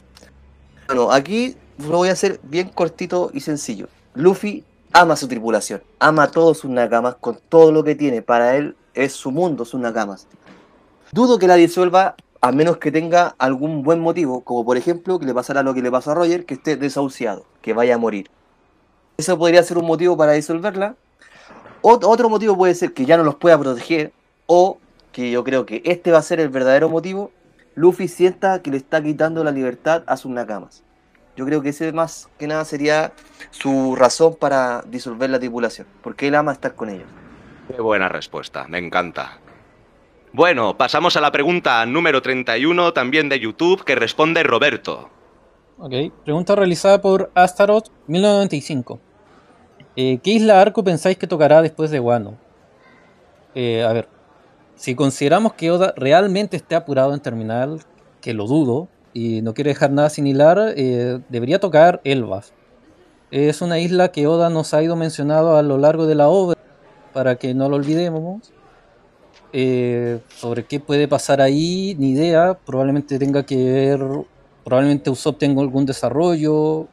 Bueno, 0.88 1.12
aquí 1.12 1.56
lo 1.88 1.98
voy 1.98 2.10
a 2.10 2.14
hacer 2.14 2.40
bien 2.44 2.70
cortito 2.70 3.32
y 3.34 3.40
sencillo. 3.40 3.88
Luffy 4.14 4.64
ama 4.92 5.16
su 5.16 5.28
tripulación, 5.28 5.82
ama 6.00 6.24
a 6.24 6.32
todos 6.32 6.60
sus 6.60 6.70
Nakamas 6.70 7.16
con 7.16 7.40
todo 7.50 7.72
lo 7.72 7.84
que 7.84 7.96
tiene. 7.96 8.22
Para 8.22 8.58
él 8.58 8.76
es 8.94 9.14
su 9.14 9.32
mundo, 9.32 9.66
sus 9.66 9.80
Nakamas. 9.80 10.28
Dudo 11.12 11.40
que 11.40 11.48
la 11.48 11.56
disuelva 11.56 12.16
a 12.42 12.52
menos 12.52 12.78
que 12.78 12.92
tenga 12.92 13.36
algún 13.38 13.84
buen 13.84 14.00
motivo, 14.00 14.42
como 14.42 14.64
por 14.66 14.78
ejemplo 14.78 15.20
que 15.20 15.26
le 15.26 15.34
pasara 15.34 15.64
lo 15.64 15.74
que 15.74 15.82
le 15.82 15.92
pasó 15.92 16.12
a 16.12 16.16
Roger, 16.16 16.46
que 16.46 16.54
esté 16.54 16.78
desahuciado, 16.78 17.46
que 17.62 17.74
vaya 17.74 17.96
a 17.96 17.98
morir. 17.98 18.30
Eso 19.18 19.38
podría 19.38 19.64
ser 19.64 19.78
un 19.78 19.86
motivo 19.86 20.16
para 20.16 20.34
disolverla. 20.34 20.96
Ot- 21.82 22.06
otro 22.06 22.30
motivo 22.30 22.58
puede 22.58 22.76
ser 22.76 22.94
que 22.94 23.06
ya 23.06 23.18
no 23.18 23.24
los 23.24 23.36
pueda 23.36 23.58
proteger. 23.58 24.14
O 24.46 24.78
que 25.12 25.32
yo 25.32 25.44
creo 25.44 25.66
que 25.66 25.82
este 25.86 26.12
va 26.12 26.20
a 26.20 26.24
ser 26.24 26.40
el 26.40 26.50
verdadero 26.50 26.90
motivo. 26.90 27.32
Luffy 27.76 28.08
sienta 28.08 28.62
que 28.62 28.72
le 28.72 28.78
está 28.78 29.04
quitando 29.04 29.44
la 29.44 29.52
libertad 29.52 30.04
a 30.08 30.16
sus 30.18 30.32
nakamas. 30.32 30.84
Yo 31.40 31.46
creo 31.46 31.62
que 31.62 31.70
ese 31.70 31.94
más 31.94 32.28
que 32.38 32.48
nada 32.48 32.66
sería 32.66 33.14
su 33.52 33.96
razón 33.96 34.36
para 34.36 34.82
disolver 34.82 35.30
la 35.30 35.40
tripulación. 35.40 35.88
Porque 36.04 36.28
él 36.28 36.36
ama 36.36 36.52
estar 36.52 36.76
con 36.76 36.90
ellos. 36.90 37.08
Qué 37.70 37.82
buena 37.82 38.10
respuesta, 38.10 38.68
me 38.68 38.78
encanta. 38.78 39.40
Bueno, 40.34 40.76
pasamos 40.76 41.16
a 41.16 41.22
la 41.22 41.32
pregunta 41.32 41.86
número 41.86 42.22
31, 42.22 42.92
también 42.92 43.30
de 43.30 43.40
YouTube, 43.40 43.86
que 43.86 43.96
responde 43.96 44.44
Roberto. 44.44 45.10
Ok, 45.78 45.94
pregunta 46.26 46.58
realizada 46.58 47.00
por 47.00 47.32
Astaroth 47.36 47.88
1995. 48.08 49.00
Eh, 49.96 50.20
¿Qué 50.22 50.32
isla 50.32 50.60
arco 50.60 50.84
pensáis 50.84 51.18
que 51.18 51.26
tocará 51.26 51.62
después 51.62 51.90
de 51.90 52.02
Wano? 52.02 52.38
Eh, 53.56 53.86
a 53.86 53.94
ver, 53.94 54.10
si 54.76 54.94
consideramos 54.94 55.54
que 55.54 55.72
Oda 55.72 55.94
realmente 55.96 56.58
esté 56.58 56.76
apurado 56.76 57.14
en 57.14 57.22
terminar, 57.22 57.70
que 58.20 58.34
lo 58.34 58.46
dudo, 58.46 58.90
y 59.14 59.42
no 59.42 59.54
quiere 59.54 59.70
dejar 59.70 59.92
nada 59.92 60.10
sin 60.10 60.28
hilar, 60.28 60.74
eh, 60.76 61.20
debería 61.30 61.60
tocar 61.60 62.02
Elbaf. 62.04 62.50
Es 63.32 63.62
una 63.62 63.80
isla 63.80 64.12
que 64.12 64.28
Oda 64.28 64.50
nos 64.50 64.74
ha 64.74 64.82
ido 64.82 64.96
mencionado 64.96 65.58
a 65.58 65.62
lo 65.62 65.78
largo 65.78 66.08
de 66.08 66.16
la 66.16 66.28
obra, 66.28 66.58
para 67.14 67.36
que 67.36 67.54
no 67.54 67.70
lo 67.70 67.76
olvidemos. 67.76 68.52
Eh, 69.52 70.20
sobre 70.30 70.66
qué 70.66 70.80
puede 70.80 71.08
pasar 71.08 71.42
ahí, 71.42 71.96
ni 71.98 72.12
idea. 72.12 72.54
Probablemente 72.66 73.18
tenga 73.18 73.44
que 73.44 73.56
ver. 73.56 74.00
Probablemente 74.64 75.10
Usopp 75.10 75.40
tenga 75.40 75.62
algún 75.62 75.86
desarrollo. 75.86 76.88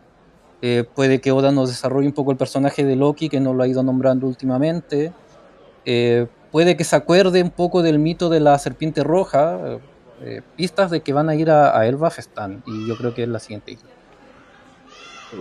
eh, 0.62 0.84
puede 0.94 1.20
que 1.20 1.32
Oda 1.32 1.52
nos 1.52 1.68
desarrolle 1.68 2.08
un 2.08 2.14
poco 2.14 2.30
el 2.32 2.38
personaje 2.38 2.84
de 2.84 2.96
Loki, 2.96 3.28
que 3.28 3.40
nos 3.40 3.54
lo 3.54 3.62
ha 3.62 3.68
ido 3.68 3.82
nombrando 3.82 4.26
últimamente. 4.26 5.12
Puede 6.50 6.76
que 6.76 6.84
se 6.84 6.96
acuerde 6.96 7.42
un 7.42 7.50
poco 7.50 7.82
del 7.82 7.98
mito 7.98 8.30
de 8.30 8.40
la 8.40 8.58
serpiente 8.58 9.04
roja. 9.04 9.78
Eh, 10.22 10.42
pistas 10.56 10.90
de 10.90 11.00
que 11.02 11.12
van 11.12 11.28
a 11.28 11.34
ir 11.34 11.50
a, 11.50 11.78
a 11.78 11.86
Elbaf 11.86 12.18
están. 12.18 12.62
Y 12.66 12.86
yo 12.86 12.96
creo 12.96 13.14
que 13.14 13.22
es 13.24 13.28
la 13.28 13.38
siguiente 13.38 13.72
isla. 13.72 13.90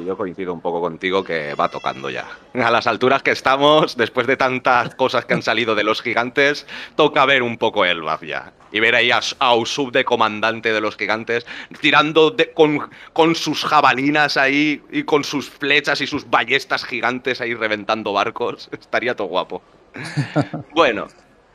Yo 0.06 0.18
coincido 0.18 0.52
un 0.52 0.62
poco 0.62 0.82
contigo 0.82 1.24
que 1.24 1.54
va 1.54 1.70
tocando 1.70 2.10
ya. 2.10 2.26
A 2.56 2.72
las 2.72 2.88
alturas 2.88 3.22
que 3.22 3.30
estamos, 3.32 3.96
después 3.96 4.26
de 4.26 4.36
tantas 4.36 4.96
cosas 4.96 5.26
que 5.26 5.36
han 5.36 5.44
salido 5.44 5.76
de 5.76 5.84
los 5.84 6.02
gigantes, 6.02 6.66
toca 6.96 7.24
ver 7.26 7.44
un 7.44 7.58
poco 7.58 7.86
Elbaf 7.86 8.24
ya. 8.24 8.52
Y 8.72 8.80
ver 8.80 8.96
ahí 8.96 9.12
a, 9.12 9.20
a 9.38 9.54
Usopp 9.56 9.94
de 9.94 10.04
comandante 10.04 10.74
de 10.74 10.82
los 10.82 10.98
gigantes, 10.98 11.46
tirando 11.82 12.32
de- 12.32 12.52
con, 12.52 12.90
con 13.14 13.36
sus 13.36 13.64
jabalinas 13.64 14.38
ahí 14.38 14.82
y 14.92 15.04
con 15.04 15.24
sus 15.24 15.50
flechas 15.52 16.02
y 16.02 16.08
sus 16.08 16.28
ballestas 16.30 16.84
gigantes 16.84 17.40
ahí 17.40 17.54
reventando 17.54 18.12
barcos. 18.12 18.68
Estaría 18.74 19.16
todo 19.16 19.28
guapo. 19.28 19.62
Bueno, 20.74 21.08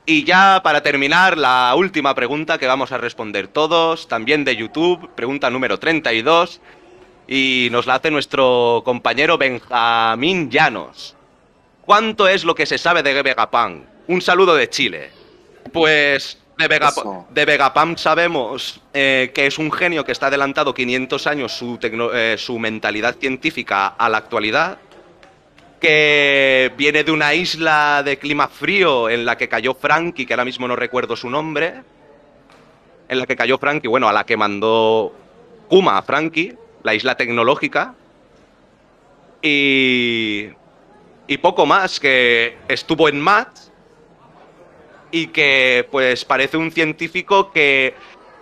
y 0.06 0.24
ya 0.24 0.60
para 0.62 0.82
terminar, 0.82 1.38
la 1.38 1.72
última 1.76 2.14
pregunta 2.14 2.58
que 2.58 2.66
vamos 2.66 2.92
a 2.92 2.98
responder 2.98 3.48
todos, 3.48 4.08
también 4.08 4.44
de 4.44 4.56
YouTube, 4.56 5.10
pregunta 5.14 5.50
número 5.50 5.78
32, 5.78 6.60
y 7.28 7.68
nos 7.70 7.86
la 7.86 7.94
hace 7.96 8.10
nuestro 8.10 8.82
compañero 8.84 9.38
Benjamín 9.38 10.50
Llanos. 10.50 11.14
¿Cuánto 11.82 12.26
es 12.28 12.44
lo 12.44 12.54
que 12.54 12.66
se 12.66 12.78
sabe 12.78 13.02
de 13.02 13.22
Vegapunk? 13.22 13.84
Un 14.08 14.20
saludo 14.20 14.54
de 14.56 14.68
Chile. 14.68 15.10
Pues 15.72 16.38
de, 16.58 16.68
Vegap- 16.68 16.90
Eso. 16.90 17.26
de 17.30 17.44
Vegapunk 17.44 17.98
sabemos 17.98 18.80
eh, 18.92 19.30
que 19.34 19.46
es 19.46 19.58
un 19.58 19.70
genio 19.70 20.04
que 20.04 20.12
está 20.12 20.26
adelantado 20.26 20.74
500 20.74 21.26
años 21.26 21.52
su, 21.52 21.78
eh, 21.82 22.36
su 22.38 22.58
mentalidad 22.58 23.16
científica 23.18 23.86
a 23.88 24.08
la 24.08 24.18
actualidad, 24.18 24.78
que 25.80 26.72
viene 26.76 27.02
de 27.02 27.10
una 27.10 27.34
isla 27.34 28.02
de 28.04 28.18
clima 28.18 28.48
frío 28.48 29.08
en 29.08 29.24
la 29.24 29.36
que 29.36 29.48
cayó 29.48 29.74
Frankie, 29.74 30.26
que 30.26 30.34
ahora 30.34 30.44
mismo 30.44 30.68
no 30.68 30.76
recuerdo 30.76 31.16
su 31.16 31.30
nombre, 31.30 31.82
en 33.08 33.18
la 33.18 33.26
que 33.26 33.34
cayó 33.34 33.58
Frankie, 33.58 33.88
bueno, 33.88 34.08
a 34.08 34.12
la 34.12 34.24
que 34.24 34.36
mandó 34.36 35.12
Kuma 35.68 35.98
a 35.98 36.02
Frankie, 36.02 36.54
la 36.82 36.94
isla 36.94 37.16
tecnológica, 37.16 37.94
y, 39.42 40.50
y 41.26 41.38
poco 41.38 41.64
más, 41.64 41.98
que 41.98 42.58
estuvo 42.68 43.08
en 43.08 43.18
Math 43.20 43.70
y 45.10 45.28
que 45.28 45.88
pues 45.90 46.24
parece 46.24 46.56
un 46.56 46.70
científico 46.70 47.50
que 47.50 47.94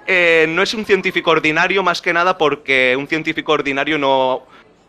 eh, 0.07 0.47
no 0.49 0.63
es 0.63 0.75
un 0.75 0.85
científico 0.85 1.31
ordinario 1.31 1.83
más 1.83 2.03
que 2.03 2.13
nada 2.13 2.37
porque 2.39 2.97
un 2.97 3.07
científico 3.07 3.53
ordinario 3.53 3.99
no... 3.99 4.43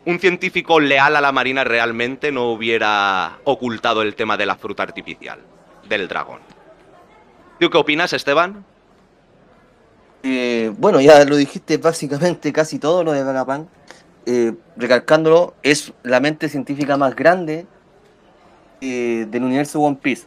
Un 0.10 0.20
científico 0.20 0.80
leal 0.80 1.16
a 1.18 1.22
la 1.22 1.32
Marina 1.32 1.64
realmente 1.64 2.32
no 2.32 2.50
hubiera 2.52 3.38
ocultado 3.44 4.02
el 4.02 4.16
tema 4.16 4.38
de 4.38 4.48
la 4.48 4.56
fruta 4.56 4.82
artificial, 4.82 5.38
del 5.88 6.08
dragón. 6.08 6.40
¿Tú 7.60 7.70
qué 7.70 7.78
opinas, 7.78 8.12
Esteban? 8.14 8.66
Eh, 10.24 10.74
bueno, 10.80 11.00
ya 11.00 11.24
lo 11.26 11.36
dijiste 11.36 11.78
básicamente 11.78 12.52
casi 12.52 12.80
todo 12.80 13.04
lo 13.04 13.12
de 13.12 13.24
Vegapunk. 13.24 13.68
Eh, 14.26 14.56
recalcándolo, 14.78 15.54
es 15.62 15.94
la 16.02 16.20
mente 16.20 16.50
científica 16.50 16.98
más 16.98 17.16
grande 17.16 17.68
eh, 18.82 19.28
del 19.30 19.44
universo 19.44 19.80
One 19.80 20.00
Piece. 20.02 20.26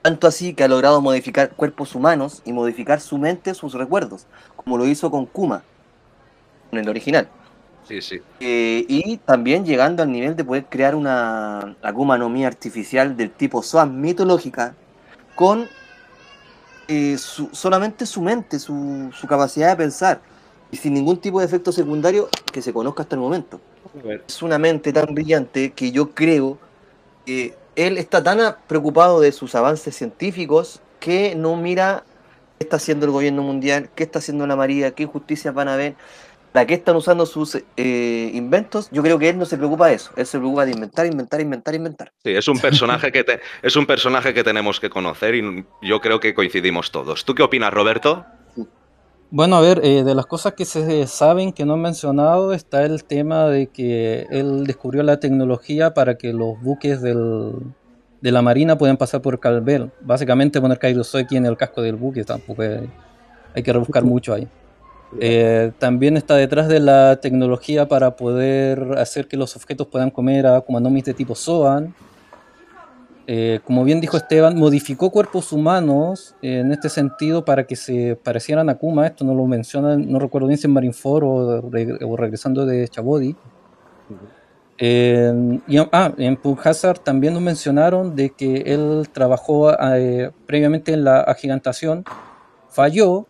Tanto 0.00 0.26
así 0.26 0.54
que 0.54 0.64
ha 0.64 0.68
logrado 0.68 1.02
modificar 1.02 1.50
cuerpos 1.50 1.94
humanos 1.94 2.40
y 2.46 2.54
modificar 2.54 3.02
su 3.02 3.18
mente, 3.18 3.52
sus 3.52 3.74
recuerdos, 3.74 4.26
como 4.56 4.78
lo 4.78 4.86
hizo 4.86 5.10
con 5.10 5.26
Kuma, 5.26 5.62
en 6.72 6.78
el 6.78 6.88
original. 6.88 7.28
Sí, 7.88 8.02
sí. 8.02 8.20
Eh, 8.40 8.84
y 8.86 9.16
también 9.18 9.64
llegando 9.64 10.02
al 10.02 10.12
nivel 10.12 10.36
de 10.36 10.44
poder 10.44 10.66
crear 10.66 10.94
una 10.94 11.74
Akuma 11.82 12.18
no 12.18 12.28
Mi 12.28 12.44
artificial 12.44 13.16
del 13.16 13.30
tipo 13.30 13.62
Swan 13.62 14.00
mitológica 14.00 14.74
con 15.34 15.66
eh, 16.86 17.16
su- 17.18 17.48
solamente 17.52 18.06
su 18.06 18.22
mente, 18.22 18.58
su, 18.58 19.10
su 19.12 19.26
capacidad 19.26 19.70
de 19.70 19.76
pensar 19.76 20.20
y 20.70 20.76
sin 20.76 20.94
ningún 20.94 21.18
tipo 21.18 21.40
de 21.40 21.46
efecto 21.46 21.72
secundario 21.72 22.28
que 22.52 22.62
se 22.62 22.72
conozca 22.72 23.02
hasta 23.02 23.16
el 23.16 23.20
momento. 23.20 23.60
Es 24.26 24.42
una 24.42 24.58
mente 24.58 24.92
tan 24.92 25.14
brillante 25.14 25.72
que 25.72 25.90
yo 25.90 26.10
creo 26.10 26.58
que 27.24 27.54
él 27.74 27.96
está 27.96 28.22
tan 28.22 28.38
preocupado 28.66 29.20
de 29.20 29.32
sus 29.32 29.54
avances 29.54 29.96
científicos 29.96 30.80
que 31.00 31.34
no 31.34 31.56
mira 31.56 32.04
qué 32.58 32.64
está 32.64 32.76
haciendo 32.76 33.06
el 33.06 33.12
gobierno 33.12 33.42
mundial, 33.42 33.88
qué 33.94 34.02
está 34.04 34.18
haciendo 34.18 34.46
la 34.46 34.56
María, 34.56 34.90
qué 34.90 35.04
injusticias 35.04 35.54
van 35.54 35.68
a 35.68 35.74
haber. 35.74 35.94
¿Para 36.58 36.66
qué 36.66 36.74
están 36.74 36.96
usando 36.96 37.24
sus 37.24 37.56
eh, 37.76 38.30
inventos? 38.34 38.90
Yo 38.90 39.00
creo 39.00 39.16
que 39.16 39.28
él 39.28 39.38
no 39.38 39.44
se 39.44 39.56
preocupa 39.56 39.86
de 39.86 39.94
eso. 39.94 40.10
Él 40.16 40.26
se 40.26 40.38
preocupa 40.38 40.64
de 40.64 40.72
inventar, 40.72 41.06
inventar, 41.06 41.40
inventar, 41.40 41.72
inventar. 41.72 42.12
Sí, 42.24 42.32
es 42.32 42.48
un 42.48 42.58
personaje 42.58 43.12
que 43.12 43.22
te- 43.22 43.38
es 43.62 43.76
un 43.76 43.86
personaje 43.86 44.34
que 44.34 44.42
tenemos 44.42 44.80
que 44.80 44.90
conocer 44.90 45.36
y 45.36 45.64
yo 45.82 46.00
creo 46.00 46.18
que 46.18 46.34
coincidimos 46.34 46.90
todos. 46.90 47.24
¿Tú 47.24 47.36
qué 47.36 47.44
opinas, 47.44 47.72
Roberto? 47.72 48.26
Bueno, 49.30 49.54
a 49.54 49.60
ver, 49.60 49.82
eh, 49.84 50.02
de 50.02 50.16
las 50.16 50.26
cosas 50.26 50.54
que 50.54 50.64
se 50.64 51.06
saben 51.06 51.52
que 51.52 51.64
no 51.64 51.74
han 51.74 51.82
mencionado 51.82 52.52
está 52.52 52.84
el 52.84 53.04
tema 53.04 53.46
de 53.46 53.68
que 53.68 54.26
él 54.32 54.64
descubrió 54.66 55.04
la 55.04 55.20
tecnología 55.20 55.94
para 55.94 56.16
que 56.18 56.32
los 56.32 56.60
buques 56.60 57.00
del, 57.02 57.52
de 58.20 58.32
la 58.32 58.42
marina 58.42 58.76
puedan 58.76 58.96
pasar 58.96 59.22
por 59.22 59.38
Calvel. 59.38 59.92
Básicamente 60.00 60.60
poner 60.60 60.80
Kairoseki 60.80 61.36
en 61.36 61.46
el 61.46 61.56
casco 61.56 61.82
del 61.82 61.94
buque, 61.94 62.24
tampoco 62.24 62.62
hay, 62.62 62.90
hay 63.54 63.62
que 63.62 63.72
rebuscar 63.72 64.02
mucho 64.02 64.34
ahí. 64.34 64.48
Eh, 65.20 65.72
también 65.78 66.16
está 66.16 66.36
detrás 66.36 66.68
de 66.68 66.80
la 66.80 67.20
tecnología 67.20 67.88
para 67.88 68.16
poder 68.16 68.98
hacer 68.98 69.26
que 69.26 69.36
los 69.36 69.56
objetos 69.56 69.86
puedan 69.86 70.10
comer 70.10 70.46
a 70.46 70.60
Kumanomis 70.60 71.04
de 71.04 71.14
tipo 71.14 71.34
Zoan. 71.34 71.94
Eh, 73.26 73.60
como 73.64 73.84
bien 73.84 74.00
dijo 74.00 74.16
Esteban, 74.16 74.56
modificó 74.56 75.10
cuerpos 75.10 75.52
humanos 75.52 76.34
eh, 76.40 76.60
en 76.60 76.72
este 76.72 76.88
sentido 76.88 77.44
para 77.44 77.66
que 77.66 77.76
se 77.76 78.16
parecieran 78.16 78.68
a 78.70 78.76
Kuma. 78.76 79.06
Esto 79.06 79.24
no 79.24 79.34
lo 79.34 79.46
mencionan, 79.46 80.10
no 80.10 80.18
recuerdo 80.18 80.48
bien 80.48 80.58
si 80.58 80.66
en 80.66 80.72
Marineford 80.72 81.24
o, 81.24 81.62
o 82.08 82.16
regresando 82.16 82.64
de 82.64 82.88
Chabody. 82.88 83.36
Ah, 84.80 86.12
en 86.16 86.36
Punk 86.36 86.66
Hazard 86.66 87.00
también 87.00 87.34
nos 87.34 87.42
mencionaron 87.42 88.14
de 88.14 88.30
que 88.30 88.62
él 88.66 89.08
trabajó 89.12 89.74
previamente 90.46 90.92
en 90.92 91.04
la 91.04 91.20
agigantación, 91.20 92.04
falló, 92.70 93.26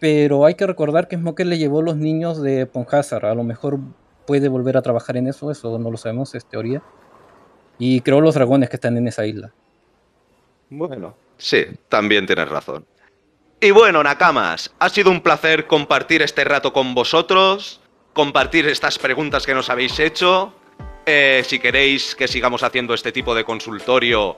pero 0.00 0.46
hay 0.46 0.54
que 0.54 0.66
recordar 0.66 1.06
que 1.06 1.16
Smoker 1.16 1.46
le 1.46 1.58
llevó 1.58 1.82
los 1.82 1.96
niños 1.96 2.42
de 2.42 2.66
Punk 2.66 2.92
Hazard. 2.94 3.26
A 3.26 3.34
lo 3.34 3.44
mejor 3.44 3.78
puede 4.26 4.48
volver 4.48 4.76
a 4.76 4.82
trabajar 4.82 5.18
en 5.18 5.26
eso, 5.28 5.50
eso 5.50 5.78
no 5.78 5.90
lo 5.90 5.98
sabemos, 5.98 6.34
es 6.34 6.46
teoría. 6.46 6.82
Y 7.78 8.00
creó 8.00 8.20
los 8.20 8.34
dragones 8.34 8.70
que 8.70 8.76
están 8.76 8.96
en 8.96 9.06
esa 9.06 9.26
isla. 9.26 9.52
Bueno, 10.70 11.14
sí, 11.36 11.64
también 11.88 12.26
tienes 12.26 12.48
razón. 12.48 12.86
Y 13.60 13.72
bueno, 13.72 14.02
Nakamas, 14.02 14.72
ha 14.78 14.88
sido 14.88 15.10
un 15.10 15.20
placer 15.20 15.66
compartir 15.66 16.22
este 16.22 16.44
rato 16.44 16.72
con 16.72 16.94
vosotros, 16.94 17.82
compartir 18.14 18.66
estas 18.66 18.98
preguntas 18.98 19.44
que 19.44 19.54
nos 19.54 19.68
habéis 19.68 19.98
hecho. 20.00 20.54
Eh, 21.04 21.42
si 21.44 21.58
queréis 21.58 22.14
que 22.14 22.26
sigamos 22.26 22.62
haciendo 22.62 22.94
este 22.94 23.12
tipo 23.12 23.34
de 23.34 23.44
consultorio, 23.44 24.36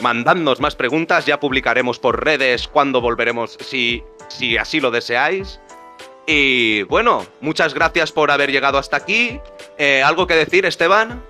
mandadnos 0.00 0.60
más 0.60 0.76
preguntas, 0.76 1.24
ya 1.24 1.40
publicaremos 1.40 1.98
por 1.98 2.22
redes 2.22 2.68
cuando 2.68 3.00
volveremos, 3.00 3.56
si, 3.60 4.02
si 4.30 4.56
así 4.56 4.80
lo 4.80 4.90
deseáis. 4.90 5.60
Y 6.26 6.82
bueno, 6.84 7.26
muchas 7.40 7.74
gracias 7.74 8.12
por 8.12 8.30
haber 8.30 8.50
llegado 8.50 8.78
hasta 8.78 8.96
aquí. 8.96 9.40
Eh, 9.78 10.02
¿Algo 10.02 10.26
que 10.26 10.34
decir, 10.34 10.64
Esteban? 10.64 11.22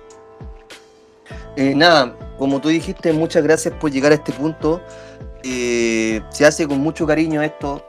Eh, 1.57 1.73
nada, 1.75 2.15
como 2.37 2.61
tú 2.61 2.69
dijiste, 2.69 3.11
muchas 3.11 3.43
gracias 3.43 3.73
por 3.75 3.91
llegar 3.91 4.11
a 4.11 4.15
este 4.15 4.31
punto. 4.31 4.81
Eh, 5.43 6.21
se 6.29 6.45
hace 6.45 6.67
con 6.67 6.79
mucho 6.79 7.07
cariño 7.07 7.41
esto. 7.41 7.85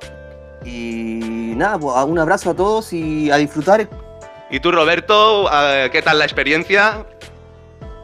Y 0.64 1.52
nada, 1.56 1.78
pues, 1.78 1.94
un 2.04 2.18
abrazo 2.18 2.50
a 2.50 2.54
todos 2.54 2.92
y 2.92 3.30
a 3.30 3.36
disfrutar. 3.36 3.88
¿Y 4.50 4.60
tú, 4.60 4.72
Roberto? 4.72 5.50
eh, 5.52 5.90
¿Qué 5.92 6.02
tal 6.02 6.18
la 6.18 6.24
experiencia? 6.24 7.04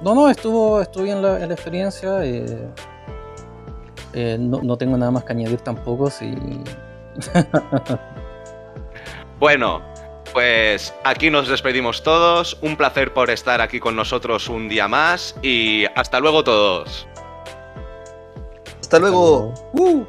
No, 0.02 0.14
no, 0.14 0.28
estuvo, 0.28 0.82
estuvo 0.82 1.04
bien 1.04 1.22
la, 1.22 1.38
la 1.38 1.54
experiencia. 1.54 2.24
eh, 2.24 2.68
eh, 4.12 4.36
no, 4.38 4.61
no 4.62 4.76
tengo 4.76 4.96
nada 4.96 5.11
más 5.11 5.24
que 5.24 5.32
añadir 5.32 5.61
tampoco. 5.61 6.11
Si... 6.11 6.34
Bueno, 9.38 9.80
pues 10.32 10.92
aquí 11.04 11.30
nos 11.30 11.46
despedimos 11.46 12.02
todos. 12.02 12.58
Un 12.60 12.76
placer 12.76 13.14
por 13.14 13.30
estar 13.30 13.60
aquí 13.60 13.78
con 13.78 13.94
nosotros 13.94 14.48
un 14.48 14.68
día 14.68 14.88
más 14.88 15.36
y 15.42 15.84
hasta 15.94 16.18
luego 16.18 16.42
todos. 16.42 17.06
Hasta 18.80 18.98
luego. 18.98 19.54
Uh. 19.74 20.04